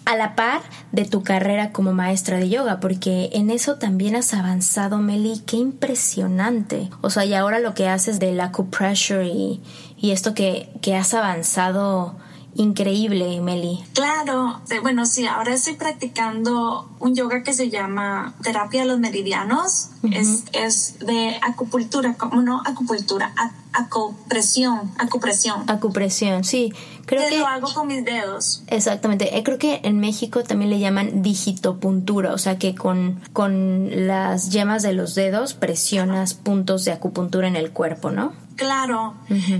a 0.05 0.17
la 0.17 0.35
par 0.35 0.63
de 0.91 1.05
tu 1.05 1.23
carrera 1.23 1.71
como 1.71 1.93
maestra 1.93 2.39
de 2.39 2.49
yoga, 2.49 2.81
porque 2.81 3.31
en 3.35 3.51
eso 3.51 3.77
también 3.77 4.17
has 4.17 4.35
avanzado, 4.35 4.99
Meli, 4.99 5.43
qué 5.47 5.57
impresionante. 5.57 6.91
O 7.03 7.11
sea, 7.11 7.25
y 7.25 7.35
ahora 7.35 7.61
lo 7.61 7.75
que 7.75 7.89
haces 7.89 8.19
del 8.19 8.41
acupressure 8.41 9.27
y, 9.27 9.63
y 9.97 10.11
esto 10.11 10.35
que, 10.35 10.69
que 10.81 10.97
has 10.97 11.15
avanzado 11.15 12.17
increíble, 12.55 13.41
Meli. 13.41 13.83
Claro, 13.95 14.61
Sí, 14.65 14.79
bueno, 14.81 15.07
sí, 15.07 15.27
ahora 15.27 15.55
estoy 15.55 15.75
practicando 15.75 16.91
un 16.99 17.15
yoga 17.15 17.43
que 17.43 17.55
se 17.55 17.71
llama 17.71 18.35
terapia 18.43 18.83
de 18.83 18.89
los 18.89 18.99
meridianos. 18.99 19.91
es, 20.11 20.45
es 20.53 20.99
de 20.99 21.39
acupuntura, 21.43 22.15
como 22.15 22.43
no 22.43 22.61
acupuntura, 22.65 23.33
acupresión, 23.73 24.93
acupresión. 24.99 25.69
Acupresión, 25.69 26.45
sí. 26.45 26.73
Creo 27.07 27.29
que, 27.29 27.39
lo 27.39 27.47
hago 27.47 27.73
con 27.75 27.89
mis 27.89 28.05
dedos. 28.05 28.63
Exactamente. 28.69 29.37
Eh, 29.37 29.43
creo 29.43 29.59
que 29.59 29.81
en 29.83 29.99
México 29.99 30.45
también 30.45 30.71
le 30.71 30.79
llaman 30.79 31.23
digitopuntura, 31.23 32.33
o 32.33 32.39
sea 32.39 32.59
que 32.59 32.75
con, 32.75 33.21
con 33.33 34.07
las 34.07 34.51
yemas 34.51 34.83
de 34.83 34.93
los 34.93 35.15
dedos 35.15 35.55
presionas 35.55 36.35
puntos 36.35 36.85
de 36.85 36.93
acupuntura 36.93 37.49
en 37.49 37.57
el 37.57 37.73
cuerpo, 37.73 38.11
¿no? 38.11 38.33
Claro. 38.57 39.15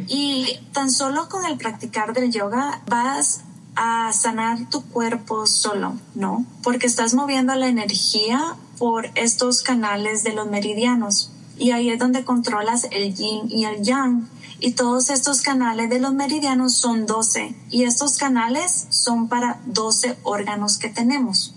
Y 0.07 0.61
tan 0.73 0.91
solo 0.91 1.29
con 1.29 1.45
el 1.45 1.57
practicar 1.57 2.13
del 2.13 2.31
yoga 2.31 2.83
vas 2.87 3.41
a 3.75 4.13
sanar 4.13 4.69
tu 4.71 4.83
cuerpo 4.83 5.47
solo, 5.47 5.95
¿no? 6.15 6.45
Porque 6.63 6.87
estás 6.87 7.15
moviendo 7.15 7.55
la 7.55 7.69
energía 7.69 8.55
por 8.79 9.11
estos 9.15 9.63
canales 9.63 10.23
de 10.25 10.35
los 10.35 10.47
meridianos. 10.47 11.32
Y 11.59 11.71
ahí 11.71 11.91
es 11.91 11.99
donde 11.99 12.25
controlas 12.25 12.87
el 12.91 13.15
yin 13.15 13.51
y 13.51 13.65
el 13.65 13.83
yang. 13.83 14.29
Y 14.59 14.73
todos 14.73 15.11
estos 15.11 15.43
canales 15.43 15.91
de 15.91 15.99
los 15.99 16.15
meridianos 16.15 16.75
son 16.75 17.07
12. 17.07 17.55
Y 17.71 17.85
estos 17.85 18.17
canales 18.17 18.87
son 18.91 19.29
para 19.29 19.61
12 19.67 20.19
órganos 20.23 20.79
que 20.79 20.89
tenemos. 20.89 21.55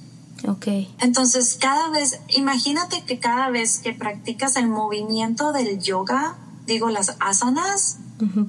Ok. 0.48 0.68
Entonces, 1.00 1.58
cada 1.60 1.90
vez, 1.90 2.20
imagínate 2.30 3.04
que 3.06 3.20
cada 3.20 3.50
vez 3.50 3.80
que 3.80 3.94
practicas 3.94 4.56
el 4.56 4.68
movimiento 4.68 5.52
del 5.52 5.80
yoga, 5.80 6.38
digo 6.66 6.90
las 6.90 7.16
asanas. 7.20 7.98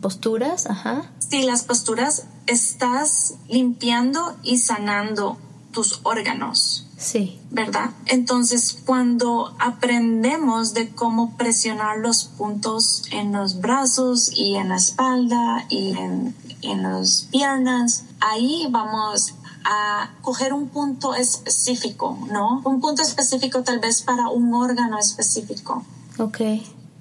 Posturas, 0.00 0.66
ajá. 0.68 1.10
Sí, 1.18 1.42
las 1.42 1.64
posturas, 1.64 2.24
estás 2.46 3.34
limpiando 3.48 4.36
y 4.42 4.58
sanando 4.58 5.38
tus 5.72 6.00
órganos. 6.02 6.85
Sí. 6.96 7.38
¿Verdad? 7.50 7.90
Entonces, 8.06 8.78
cuando 8.84 9.54
aprendemos 9.58 10.72
de 10.74 10.88
cómo 10.90 11.36
presionar 11.36 11.98
los 11.98 12.24
puntos 12.24 13.04
en 13.10 13.32
los 13.32 13.60
brazos 13.60 14.30
y 14.34 14.56
en 14.56 14.70
la 14.70 14.76
espalda 14.76 15.66
y 15.68 15.96
en, 15.96 16.34
en 16.62 16.82
las 16.82 17.28
piernas, 17.30 18.04
ahí 18.20 18.66
vamos 18.70 19.34
a 19.64 20.10
coger 20.22 20.52
un 20.52 20.68
punto 20.68 21.14
específico, 21.14 22.16
¿no? 22.30 22.62
Un 22.64 22.80
punto 22.80 23.02
específico 23.02 23.62
tal 23.62 23.80
vez 23.80 24.02
para 24.02 24.28
un 24.28 24.54
órgano 24.54 24.98
específico. 24.98 25.84
Ok. 26.18 26.40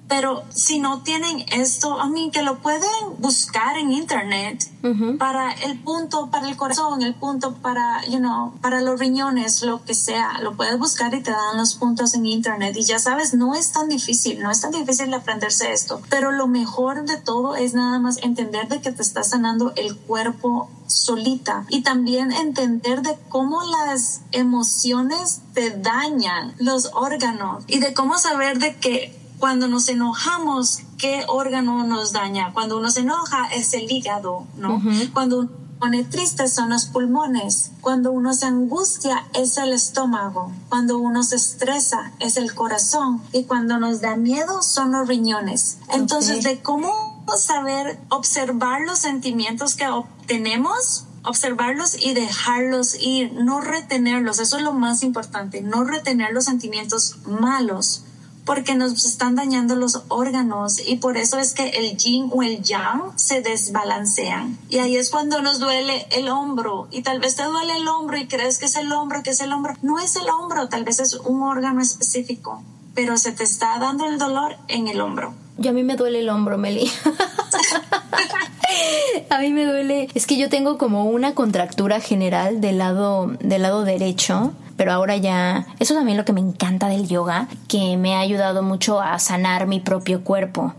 Pero 0.08 0.44
si 0.50 0.78
no 0.78 1.02
tienen 1.02 1.44
esto, 1.52 2.00
a 2.00 2.08
mí 2.08 2.30
que 2.32 2.42
lo 2.42 2.58
pueden 2.58 2.80
buscar 3.18 3.76
en 3.76 3.92
internet 3.92 4.70
para 5.18 5.52
el 5.52 5.80
punto 5.80 6.30
para 6.30 6.48
el 6.48 6.56
corazón, 6.56 7.02
el 7.02 7.14
punto 7.14 7.54
para, 7.54 8.04
you 8.06 8.18
know, 8.18 8.52
para 8.60 8.82
los 8.82 9.00
riñones, 9.00 9.62
lo 9.62 9.84
que 9.84 9.94
sea, 9.94 10.38
lo 10.40 10.56
puedes 10.56 10.78
buscar 10.78 11.12
y 11.14 11.22
te 11.22 11.32
dan 11.32 11.56
los 11.56 11.74
puntos 11.74 12.14
en 12.14 12.24
internet. 12.24 12.76
Y 12.76 12.82
ya 12.82 13.00
sabes, 13.00 13.34
no 13.34 13.56
es 13.56 13.72
tan 13.72 13.88
difícil, 13.88 14.40
no 14.40 14.50
es 14.50 14.60
tan 14.60 14.70
difícil 14.70 15.12
aprenderse 15.12 15.72
esto, 15.72 16.00
pero 16.08 16.30
lo 16.30 16.46
mejor 16.46 17.04
de 17.04 17.16
todo 17.16 17.56
es 17.56 17.74
nada 17.74 17.98
más 17.98 18.18
entender 18.18 18.68
de 18.68 18.80
que 18.80 18.92
te 18.92 19.02
está 19.02 19.24
sanando 19.24 19.72
el 19.74 19.96
cuerpo 19.96 20.70
solita. 20.86 21.64
Y 21.68 21.82
también 21.82 22.30
entender 22.30 23.02
de 23.02 23.18
cómo 23.28 23.62
las 23.64 24.20
emociones 24.32 25.40
te 25.52 25.70
dañan 25.70 26.54
los 26.58 26.90
órganos 26.94 27.64
y 27.66 27.80
de 27.80 27.92
cómo 27.92 28.18
saber 28.18 28.58
de 28.58 28.76
que 28.76 29.25
cuando 29.38 29.68
nos 29.68 29.88
enojamos, 29.88 30.80
¿qué 30.98 31.24
órgano 31.28 31.84
nos 31.84 32.12
daña? 32.12 32.52
Cuando 32.52 32.78
uno 32.78 32.90
se 32.90 33.00
enoja 33.00 33.46
es 33.48 33.74
el 33.74 33.90
hígado, 33.90 34.46
¿no? 34.56 34.82
Cuando 35.12 35.40
uno 35.40 35.48
se 35.48 35.78
pone 35.78 36.04
triste 36.04 36.48
son 36.48 36.70
los 36.70 36.86
pulmones. 36.86 37.72
Cuando 37.80 38.12
uno 38.12 38.32
se 38.32 38.46
angustia 38.46 39.26
es 39.34 39.58
el 39.58 39.72
estómago. 39.72 40.52
Cuando 40.68 40.98
uno 40.98 41.22
se 41.22 41.36
estresa 41.36 42.12
es 42.18 42.36
el 42.36 42.54
corazón. 42.54 43.22
Y 43.32 43.44
cuando 43.44 43.78
nos 43.78 44.00
da 44.00 44.16
miedo 44.16 44.62
son 44.62 44.92
los 44.92 45.06
riñones. 45.06 45.78
Entonces, 45.92 46.42
de 46.42 46.60
cómo 46.60 47.24
saber 47.36 47.98
observar 48.08 48.82
los 48.82 49.00
sentimientos 49.00 49.74
que 49.74 49.88
obtenemos 49.88 51.04
observarlos 51.26 51.96
y 52.00 52.14
dejarlos 52.14 52.94
ir, 53.00 53.32
no 53.32 53.60
retenerlos, 53.60 54.38
eso 54.38 54.56
es 54.56 54.62
lo 54.62 54.72
más 54.72 55.02
importante, 55.02 55.60
no 55.60 55.84
retener 55.84 56.32
los 56.32 56.44
sentimientos 56.44 57.16
malos, 57.26 58.04
porque 58.46 58.76
nos 58.76 59.04
están 59.04 59.34
dañando 59.34 59.74
los 59.74 60.04
órganos 60.08 60.78
y 60.78 60.96
por 60.96 61.16
eso 61.16 61.38
es 61.38 61.52
que 61.52 61.68
el 61.70 61.96
yin 61.96 62.30
o 62.32 62.44
el 62.44 62.62
yang 62.62 63.12
se 63.16 63.42
desbalancean. 63.42 64.56
Y 64.70 64.78
ahí 64.78 64.96
es 64.96 65.10
cuando 65.10 65.42
nos 65.42 65.58
duele 65.58 66.06
el 66.12 66.28
hombro 66.28 66.86
y 66.92 67.02
tal 67.02 67.18
vez 67.18 67.34
te 67.34 67.42
duele 67.42 67.76
el 67.76 67.88
hombro 67.88 68.16
y 68.16 68.28
crees 68.28 68.58
que 68.58 68.66
es 68.66 68.76
el 68.76 68.92
hombro, 68.92 69.24
que 69.24 69.30
es 69.30 69.40
el 69.40 69.52
hombro. 69.52 69.74
No 69.82 69.98
es 69.98 70.14
el 70.14 70.30
hombro, 70.30 70.68
tal 70.68 70.84
vez 70.84 71.00
es 71.00 71.14
un 71.14 71.42
órgano 71.42 71.82
específico, 71.82 72.62
pero 72.94 73.18
se 73.18 73.32
te 73.32 73.42
está 73.42 73.78
dando 73.80 74.06
el 74.06 74.16
dolor 74.16 74.56
en 74.68 74.86
el 74.86 75.00
hombro. 75.00 75.34
Y 75.58 75.66
a 75.66 75.72
mí 75.72 75.82
me 75.82 75.96
duele 75.96 76.20
el 76.20 76.28
hombro, 76.28 76.56
Meli. 76.56 76.88
a 79.30 79.38
mí 79.40 79.50
me 79.50 79.64
duele. 79.64 80.08
Es 80.14 80.26
que 80.26 80.36
yo 80.36 80.48
tengo 80.48 80.78
como 80.78 81.06
una 81.06 81.34
contractura 81.34 81.98
general 81.98 82.60
del 82.60 82.78
lado, 82.78 83.32
del 83.40 83.62
lado 83.62 83.82
derecho 83.82 84.52
pero 84.76 84.92
ahora 84.92 85.16
ya, 85.16 85.66
eso 85.78 85.94
es 85.94 85.98
también 85.98 86.18
lo 86.18 86.24
que 86.24 86.32
me 86.32 86.40
encanta 86.40 86.88
del 86.88 87.08
yoga, 87.08 87.48
que 87.68 87.96
me 87.96 88.14
ha 88.14 88.20
ayudado 88.20 88.62
mucho 88.62 89.00
a 89.00 89.18
sanar 89.18 89.66
mi 89.66 89.80
propio 89.80 90.22
cuerpo 90.22 90.74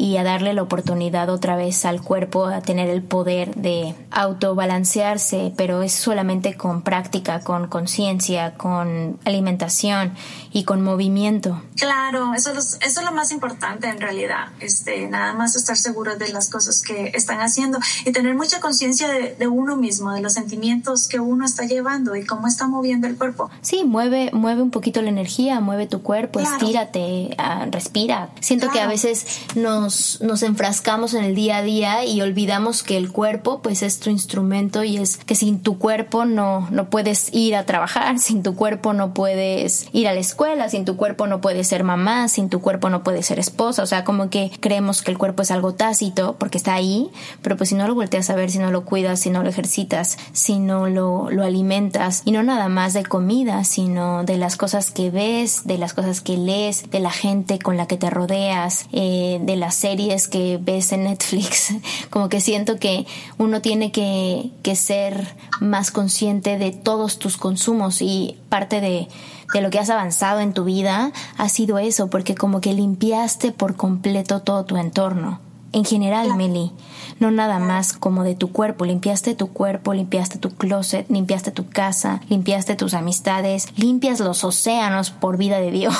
y 0.00 0.16
a 0.16 0.24
darle 0.24 0.54
la 0.54 0.62
oportunidad 0.62 1.28
otra 1.28 1.56
vez 1.56 1.84
al 1.84 2.00
cuerpo 2.00 2.46
a 2.46 2.62
tener 2.62 2.88
el 2.88 3.02
poder 3.02 3.54
de 3.56 3.94
autobalancearse, 4.10 5.52
pero 5.58 5.82
es 5.82 5.92
solamente 5.92 6.56
con 6.56 6.80
práctica, 6.80 7.40
con 7.40 7.66
conciencia, 7.66 8.54
con 8.54 9.18
alimentación 9.26 10.14
y 10.52 10.64
con 10.64 10.82
movimiento. 10.82 11.62
Claro, 11.76 12.34
eso 12.34 12.52
es, 12.52 12.78
eso 12.80 13.00
es 13.00 13.06
lo 13.06 13.12
más 13.12 13.32
importante 13.32 13.88
en 13.88 14.00
realidad, 14.00 14.48
este, 14.60 15.06
nada 15.08 15.32
más 15.34 15.56
estar 15.56 15.76
seguro 15.76 16.16
de 16.16 16.28
las 16.28 16.48
cosas 16.48 16.82
que 16.82 17.12
están 17.14 17.40
haciendo 17.40 17.78
y 18.04 18.12
tener 18.12 18.34
mucha 18.34 18.60
conciencia 18.60 19.08
de, 19.08 19.48
uno 19.48 19.76
mismo, 19.76 20.12
de 20.12 20.20
los 20.20 20.34
sentimientos 20.34 21.08
que 21.08 21.18
uno 21.18 21.44
está 21.44 21.64
llevando 21.64 22.14
y 22.16 22.24
cómo 22.24 22.46
está 22.46 22.66
moviendo 22.66 23.06
el 23.06 23.16
cuerpo. 23.16 23.50
Sí, 23.62 23.84
mueve, 23.84 24.30
mueve 24.32 24.62
un 24.62 24.70
poquito 24.70 25.02
la 25.02 25.08
energía, 25.08 25.60
mueve 25.60 25.86
tu 25.86 26.02
cuerpo, 26.02 26.40
estírate, 26.40 27.34
ah, 27.38 27.66
respira. 27.70 28.30
Siento 28.40 28.70
que 28.70 28.80
a 28.80 28.86
veces 28.86 29.26
nos 29.56 30.10
nos, 30.20 30.42
enfrascamos 30.42 31.14
en 31.14 31.24
el 31.24 31.34
día 31.34 31.58
a 31.58 31.62
día 31.62 32.04
y 32.04 32.22
olvidamos 32.22 32.82
que 32.82 32.96
el 32.96 33.12
cuerpo 33.12 33.60
pues 33.62 33.82
es 33.82 34.00
tu 34.00 34.10
instrumento 34.10 34.84
y 34.84 34.96
es 34.96 35.18
que 35.18 35.34
sin 35.34 35.60
tu 35.60 35.78
cuerpo 35.78 36.24
no, 36.24 36.68
no 36.70 36.90
puedes 36.90 37.32
ir 37.32 37.56
a 37.56 37.66
trabajar, 37.66 38.18
sin 38.20 38.42
tu 38.42 38.54
cuerpo 38.54 38.92
no 38.92 39.14
puedes 39.14 39.88
ir 39.92 40.08
a 40.08 40.14
la 40.14 40.20
escuela, 40.20 40.39
sin 40.68 40.84
tu 40.84 40.96
cuerpo 40.96 41.26
no 41.26 41.40
puedes 41.40 41.68
ser 41.68 41.84
mamá, 41.84 42.28
sin 42.28 42.48
tu 42.48 42.60
cuerpo 42.60 42.88
no 42.88 43.02
puedes 43.02 43.26
ser 43.26 43.38
esposa, 43.38 43.82
o 43.82 43.86
sea, 43.86 44.04
como 44.04 44.30
que 44.30 44.50
creemos 44.60 45.02
que 45.02 45.10
el 45.10 45.18
cuerpo 45.18 45.42
es 45.42 45.50
algo 45.50 45.74
tácito 45.74 46.36
porque 46.38 46.56
está 46.56 46.74
ahí, 46.74 47.10
pero 47.42 47.56
pues 47.56 47.68
si 47.68 47.74
no 47.74 47.86
lo 47.86 47.94
volteas 47.94 48.30
a 48.30 48.34
ver, 48.34 48.50
si 48.50 48.58
no 48.58 48.70
lo 48.70 48.84
cuidas, 48.84 49.20
si 49.20 49.30
no 49.30 49.42
lo 49.42 49.50
ejercitas, 49.50 50.16
si 50.32 50.58
no 50.58 50.88
lo, 50.88 51.30
lo 51.30 51.44
alimentas, 51.44 52.22
y 52.24 52.32
no 52.32 52.42
nada 52.42 52.68
más 52.68 52.94
de 52.94 53.04
comida, 53.04 53.64
sino 53.64 54.24
de 54.24 54.38
las 54.38 54.56
cosas 54.56 54.90
que 54.90 55.10
ves, 55.10 55.66
de 55.66 55.78
las 55.78 55.92
cosas 55.92 56.20
que 56.20 56.36
lees, 56.36 56.90
de 56.90 57.00
la 57.00 57.10
gente 57.10 57.58
con 57.58 57.76
la 57.76 57.86
que 57.86 57.96
te 57.96 58.08
rodeas, 58.08 58.86
eh, 58.92 59.40
de 59.42 59.56
las 59.56 59.74
series 59.74 60.26
que 60.26 60.58
ves 60.60 60.92
en 60.92 61.04
Netflix. 61.04 61.74
Como 62.10 62.28
que 62.28 62.40
siento 62.40 62.78
que 62.78 63.06
uno 63.38 63.60
tiene 63.60 63.92
que, 63.92 64.50
que 64.62 64.74
ser 64.74 65.34
más 65.60 65.90
consciente 65.90 66.56
de 66.58 66.72
todos 66.72 67.18
tus 67.18 67.36
consumos 67.36 68.00
y 68.00 68.38
parte 68.48 68.80
de, 68.80 69.08
de 69.52 69.60
lo 69.60 69.70
que 69.70 69.78
has 69.78 69.90
avanzado 69.90 70.40
en 70.40 70.52
tu 70.52 70.64
vida 70.64 71.12
ha 71.36 71.48
sido 71.48 71.78
eso, 71.78 72.08
porque 72.08 72.34
como 72.34 72.60
que 72.60 72.72
limpiaste 72.72 73.52
por 73.52 73.76
completo 73.76 74.40
todo 74.40 74.64
tu 74.64 74.76
entorno. 74.76 75.40
En 75.72 75.84
general, 75.84 76.36
Meli 76.36 76.72
no 77.20 77.30
nada 77.30 77.58
más 77.58 77.92
como 77.92 78.24
de 78.24 78.34
tu 78.34 78.50
cuerpo, 78.50 78.84
limpiaste 78.84 79.34
tu 79.34 79.48
cuerpo, 79.48 79.94
limpiaste 79.94 80.38
tu 80.38 80.50
closet, 80.50 81.08
limpiaste 81.10 81.52
tu 81.52 81.68
casa, 81.68 82.22
limpiaste 82.28 82.74
tus 82.76 82.94
amistades, 82.94 83.68
limpias 83.76 84.20
los 84.20 84.42
océanos 84.42 85.10
por 85.10 85.36
vida 85.36 85.60
de 85.60 85.70
Dios. 85.70 85.94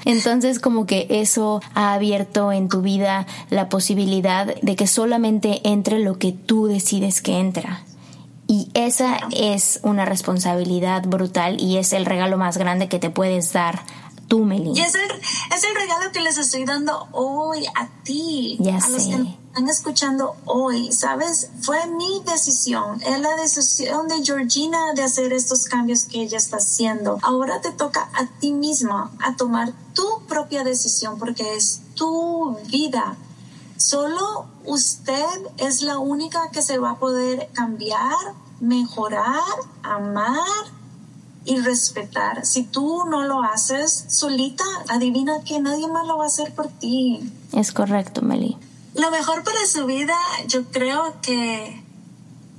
Entonces 0.04 0.60
como 0.60 0.86
que 0.86 1.06
eso 1.08 1.60
ha 1.74 1.94
abierto 1.94 2.52
en 2.52 2.68
tu 2.68 2.82
vida 2.82 3.26
la 3.50 3.68
posibilidad 3.68 4.54
de 4.60 4.76
que 4.76 4.86
solamente 4.86 5.60
entre 5.64 5.98
lo 5.98 6.18
que 6.18 6.32
tú 6.32 6.66
decides 6.66 7.22
que 7.22 7.40
entra. 7.40 7.80
Y 8.48 8.70
esa 8.74 9.18
es 9.32 9.80
una 9.82 10.04
responsabilidad 10.04 11.02
brutal 11.06 11.60
y 11.60 11.78
es 11.78 11.92
el 11.92 12.06
regalo 12.06 12.38
más 12.38 12.58
grande 12.58 12.88
que 12.88 12.98
te 12.98 13.10
puedes 13.10 13.52
dar 13.52 13.82
tú, 14.28 14.44
Meli. 14.44 14.72
Y 14.74 14.80
es 14.80 14.94
el, 14.94 15.10
es 15.10 15.64
el 15.64 15.74
regalo 15.74 16.12
que 16.12 16.20
les 16.20 16.38
estoy 16.38 16.64
dando 16.64 17.08
hoy 17.12 17.66
a 17.74 17.88
ti. 18.04 18.56
Ya 18.60 18.76
a 18.76 18.80
sé. 18.80 18.92
Los 18.92 19.06
que 19.06 19.38
están 19.48 19.68
escuchando 19.68 20.36
hoy, 20.44 20.92
¿sabes? 20.92 21.50
Fue 21.62 21.86
mi 21.86 22.22
decisión. 22.24 23.02
Es 23.02 23.20
la 23.20 23.34
decisión 23.36 24.08
de 24.08 24.22
Georgina 24.24 24.92
de 24.94 25.02
hacer 25.02 25.32
estos 25.32 25.66
cambios 25.66 26.04
que 26.04 26.22
ella 26.22 26.38
está 26.38 26.58
haciendo. 26.58 27.18
Ahora 27.22 27.60
te 27.60 27.72
toca 27.72 28.08
a 28.14 28.26
ti 28.38 28.52
misma 28.52 29.10
a 29.20 29.34
tomar 29.36 29.72
tu 29.94 30.22
propia 30.28 30.62
decisión 30.62 31.18
porque 31.18 31.56
es 31.56 31.80
tu 31.94 32.56
vida. 32.66 33.16
Solo 33.76 34.46
usted 34.64 35.24
es 35.58 35.82
la 35.82 35.98
única 35.98 36.50
que 36.50 36.62
se 36.62 36.78
va 36.78 36.92
a 36.92 36.98
poder 36.98 37.50
cambiar, 37.52 38.16
mejorar, 38.60 39.42
amar 39.82 40.38
y 41.44 41.58
respetar. 41.58 42.44
Si 42.44 42.64
tú 42.64 43.04
no 43.08 43.24
lo 43.24 43.42
haces 43.42 44.06
solita, 44.08 44.64
adivina 44.88 45.42
que 45.44 45.60
nadie 45.60 45.88
más 45.88 46.06
lo 46.06 46.18
va 46.18 46.24
a 46.24 46.28
hacer 46.28 46.54
por 46.54 46.68
ti. 46.68 47.32
Es 47.52 47.72
correcto, 47.72 48.22
Meli. 48.22 48.56
Lo 48.94 49.10
mejor 49.10 49.44
para 49.44 49.66
su 49.66 49.86
vida, 49.86 50.16
yo 50.48 50.64
creo 50.64 51.20
que 51.20 51.82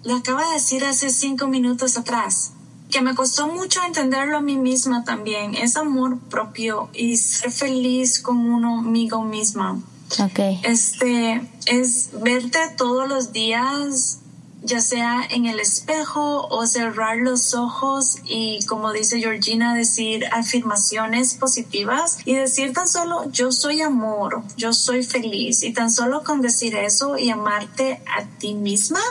lo 0.03 0.15
acaba 0.15 0.45
de 0.47 0.53
decir 0.53 0.85
hace 0.85 1.09
cinco 1.09 1.47
minutos 1.47 1.97
atrás, 1.97 2.51
que 2.89 3.01
me 3.01 3.15
costó 3.15 3.47
mucho 3.47 3.81
entenderlo 3.83 4.37
a 4.37 4.41
mí 4.41 4.55
misma 4.55 5.03
también, 5.03 5.55
es 5.55 5.75
amor 5.75 6.19
propio 6.19 6.89
y 6.93 7.17
ser 7.17 7.51
feliz 7.51 8.21
con 8.21 8.37
uno 8.37 8.79
amigo 8.79 9.21
misma. 9.23 9.81
Ok. 10.19 10.39
Este 10.63 11.41
es 11.65 12.09
verte 12.13 12.59
todos 12.77 13.07
los 13.07 13.33
días, 13.33 14.19
ya 14.63 14.81
sea 14.81 15.21
en 15.29 15.45
el 15.45 15.59
espejo 15.59 16.47
o 16.47 16.65
cerrar 16.65 17.17
los 17.17 17.53
ojos 17.53 18.17
y 18.25 18.59
como 18.65 18.91
dice 18.91 19.19
Georgina, 19.19 19.75
decir 19.75 20.25
afirmaciones 20.31 21.35
positivas 21.35 22.19
y 22.25 22.35
decir 22.35 22.73
tan 22.73 22.87
solo 22.87 23.29
yo 23.31 23.51
soy 23.51 23.81
amor, 23.81 24.43
yo 24.55 24.73
soy 24.73 25.03
feliz 25.03 25.63
y 25.63 25.73
tan 25.73 25.91
solo 25.91 26.23
con 26.23 26.41
decir 26.41 26.75
eso 26.75 27.17
y 27.17 27.29
amarte 27.29 28.01
a 28.17 28.25
ti 28.39 28.55
misma, 28.55 29.01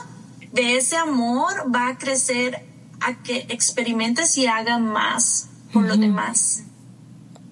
de 0.52 0.76
ese 0.76 0.96
amor 0.96 1.52
va 1.74 1.88
a 1.88 1.98
crecer 1.98 2.64
a 3.00 3.22
que 3.22 3.46
experimentes 3.50 4.36
y 4.38 4.46
hagas 4.46 4.80
más 4.80 5.48
por 5.72 5.84
los 5.84 6.00
demás. 6.00 6.62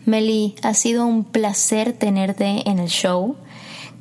Meli, 0.06 0.54
ha 0.62 0.74
sido 0.74 1.06
un 1.06 1.24
placer 1.24 1.92
tenerte 1.92 2.68
en 2.68 2.78
el 2.78 2.88
show. 2.88 3.36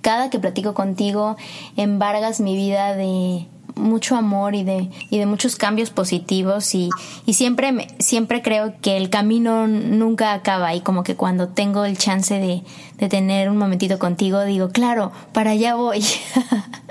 Cada 0.01 0.29
que 0.29 0.39
platico 0.39 0.73
contigo, 0.73 1.37
embargas 1.77 2.39
mi 2.41 2.55
vida 2.55 2.95
de 2.95 3.47
mucho 3.75 4.15
amor 4.15 4.53
y 4.53 4.63
de, 4.63 4.89
y 5.09 5.17
de 5.17 5.25
muchos 5.25 5.55
cambios 5.55 5.89
positivos 5.89 6.75
y, 6.75 6.89
y 7.25 7.33
siempre, 7.33 7.71
me- 7.71 7.87
siempre 7.99 8.41
creo 8.43 8.73
que 8.81 8.97
el 8.97 9.09
camino 9.09 9.67
nunca 9.67 10.33
acaba 10.33 10.75
y 10.75 10.81
como 10.81 11.03
que 11.03 11.15
cuando 11.15 11.47
tengo 11.47 11.83
el 11.85 11.97
chance 11.97 12.37
de, 12.37 12.61
de 12.97 13.09
tener 13.09 13.49
un 13.49 13.57
momentito 13.57 13.97
contigo 13.97 14.43
digo, 14.43 14.69
claro, 14.69 15.11
para 15.31 15.51
allá 15.51 15.75
voy. 15.75 16.03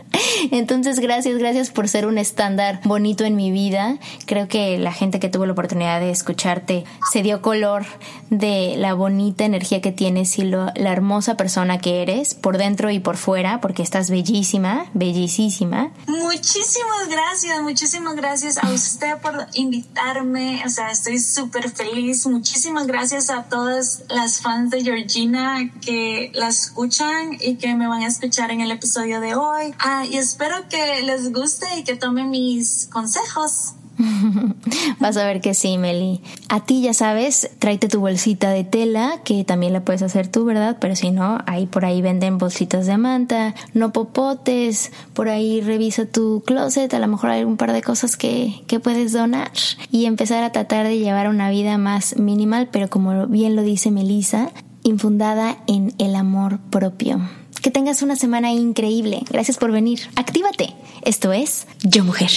Entonces, 0.50 0.98
gracias, 0.98 1.38
gracias 1.38 1.70
por 1.70 1.88
ser 1.88 2.06
un 2.06 2.18
estándar 2.18 2.80
bonito 2.84 3.24
en 3.24 3.36
mi 3.36 3.50
vida. 3.50 3.98
Creo 4.26 4.48
que 4.48 4.78
la 4.78 4.92
gente 4.92 5.20
que 5.20 5.28
tuvo 5.28 5.46
la 5.46 5.52
oportunidad 5.52 6.00
de 6.00 6.10
escucharte 6.10 6.84
se 7.10 7.22
dio 7.22 7.40
color 7.42 7.84
de 8.30 8.74
la 8.76 8.94
bonita 8.94 9.44
energía 9.44 9.80
que 9.80 9.92
tienes 9.92 10.38
y 10.38 10.44
lo- 10.44 10.72
la 10.74 10.92
hermosa 10.92 11.36
persona 11.36 11.78
que 11.78 12.02
eres, 12.02 12.34
por 12.34 12.58
dentro 12.58 12.90
y 12.90 12.98
por 12.98 13.16
fuera, 13.16 13.60
porque 13.60 13.82
estás 13.82 14.10
bellísima, 14.10 14.86
bellísima. 14.94 15.90
Muchísimas 16.06 17.08
gracias, 17.08 17.62
muchísimas 17.62 18.14
gracias 18.16 18.58
a 18.62 18.70
usted 18.70 19.16
por 19.18 19.46
invitarme. 19.54 20.62
O 20.66 20.68
sea, 20.68 20.90
estoy 20.90 21.18
súper 21.18 21.70
feliz. 21.70 22.26
Muchísimas 22.26 22.86
gracias 22.86 23.30
a 23.30 23.44
todas 23.44 24.02
las 24.08 24.40
fans 24.40 24.70
de 24.70 24.82
Georgina 24.82 25.70
que 25.80 26.30
la 26.34 26.48
escuchan 26.48 27.36
y 27.40 27.56
que 27.56 27.74
me 27.74 27.86
van 27.86 28.02
a 28.02 28.06
escuchar 28.08 28.50
en 28.50 28.60
el 28.60 28.70
episodio 28.70 29.20
de 29.20 29.34
hoy. 29.34 29.74
Y 30.04 30.16
espero 30.16 30.68
que 30.68 31.02
les 31.02 31.32
guste 31.32 31.66
y 31.78 31.84
que 31.84 31.96
tomen 31.96 32.30
mis 32.30 32.88
consejos. 32.92 33.74
Vas 35.00 35.16
a 35.16 35.24
ver 35.24 35.40
que 35.40 35.54
sí, 35.54 35.78
Meli. 35.78 36.20
A 36.48 36.64
ti 36.64 36.82
ya 36.82 36.94
sabes, 36.94 37.50
tráete 37.58 37.88
tu 37.88 38.00
bolsita 38.00 38.50
de 38.50 38.64
tela, 38.64 39.20
que 39.24 39.44
también 39.44 39.72
la 39.72 39.84
puedes 39.84 40.02
hacer 40.02 40.28
tú, 40.28 40.44
¿verdad? 40.44 40.78
Pero 40.80 40.96
si 40.96 41.10
no, 41.10 41.38
ahí 41.46 41.66
por 41.66 41.84
ahí 41.84 42.02
venden 42.02 42.38
bolsitas 42.38 42.86
de 42.86 42.96
manta, 42.96 43.54
no 43.74 43.92
popotes, 43.92 44.92
por 45.14 45.28
ahí 45.28 45.60
revisa 45.60 46.06
tu 46.06 46.42
closet, 46.46 46.92
a 46.94 46.98
lo 46.98 47.08
mejor 47.08 47.30
hay 47.30 47.44
un 47.44 47.56
par 47.56 47.72
de 47.72 47.82
cosas 47.82 48.16
que, 48.16 48.62
que 48.66 48.80
puedes 48.80 49.12
donar 49.12 49.52
y 49.90 50.06
empezar 50.06 50.42
a 50.44 50.52
tratar 50.52 50.86
de 50.86 50.98
llevar 50.98 51.28
una 51.28 51.50
vida 51.50 51.78
más 51.78 52.16
minimal, 52.16 52.68
pero 52.70 52.88
como 52.88 53.26
bien 53.26 53.56
lo 53.56 53.62
dice 53.62 53.90
Melissa, 53.90 54.50
infundada 54.82 55.58
en 55.66 55.94
el 55.98 56.16
amor 56.16 56.58
propio. 56.70 57.20
Que 57.62 57.70
tengas 57.70 58.02
una 58.02 58.16
semana 58.16 58.50
increíble. 58.50 59.22
Gracias 59.30 59.56
por 59.56 59.70
venir. 59.70 60.00
Actívate. 60.16 60.74
Esto 61.04 61.32
es 61.32 61.68
Yo 61.84 62.02
Mujer. 62.02 62.30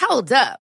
Hold 0.00 0.32
up. 0.32 0.67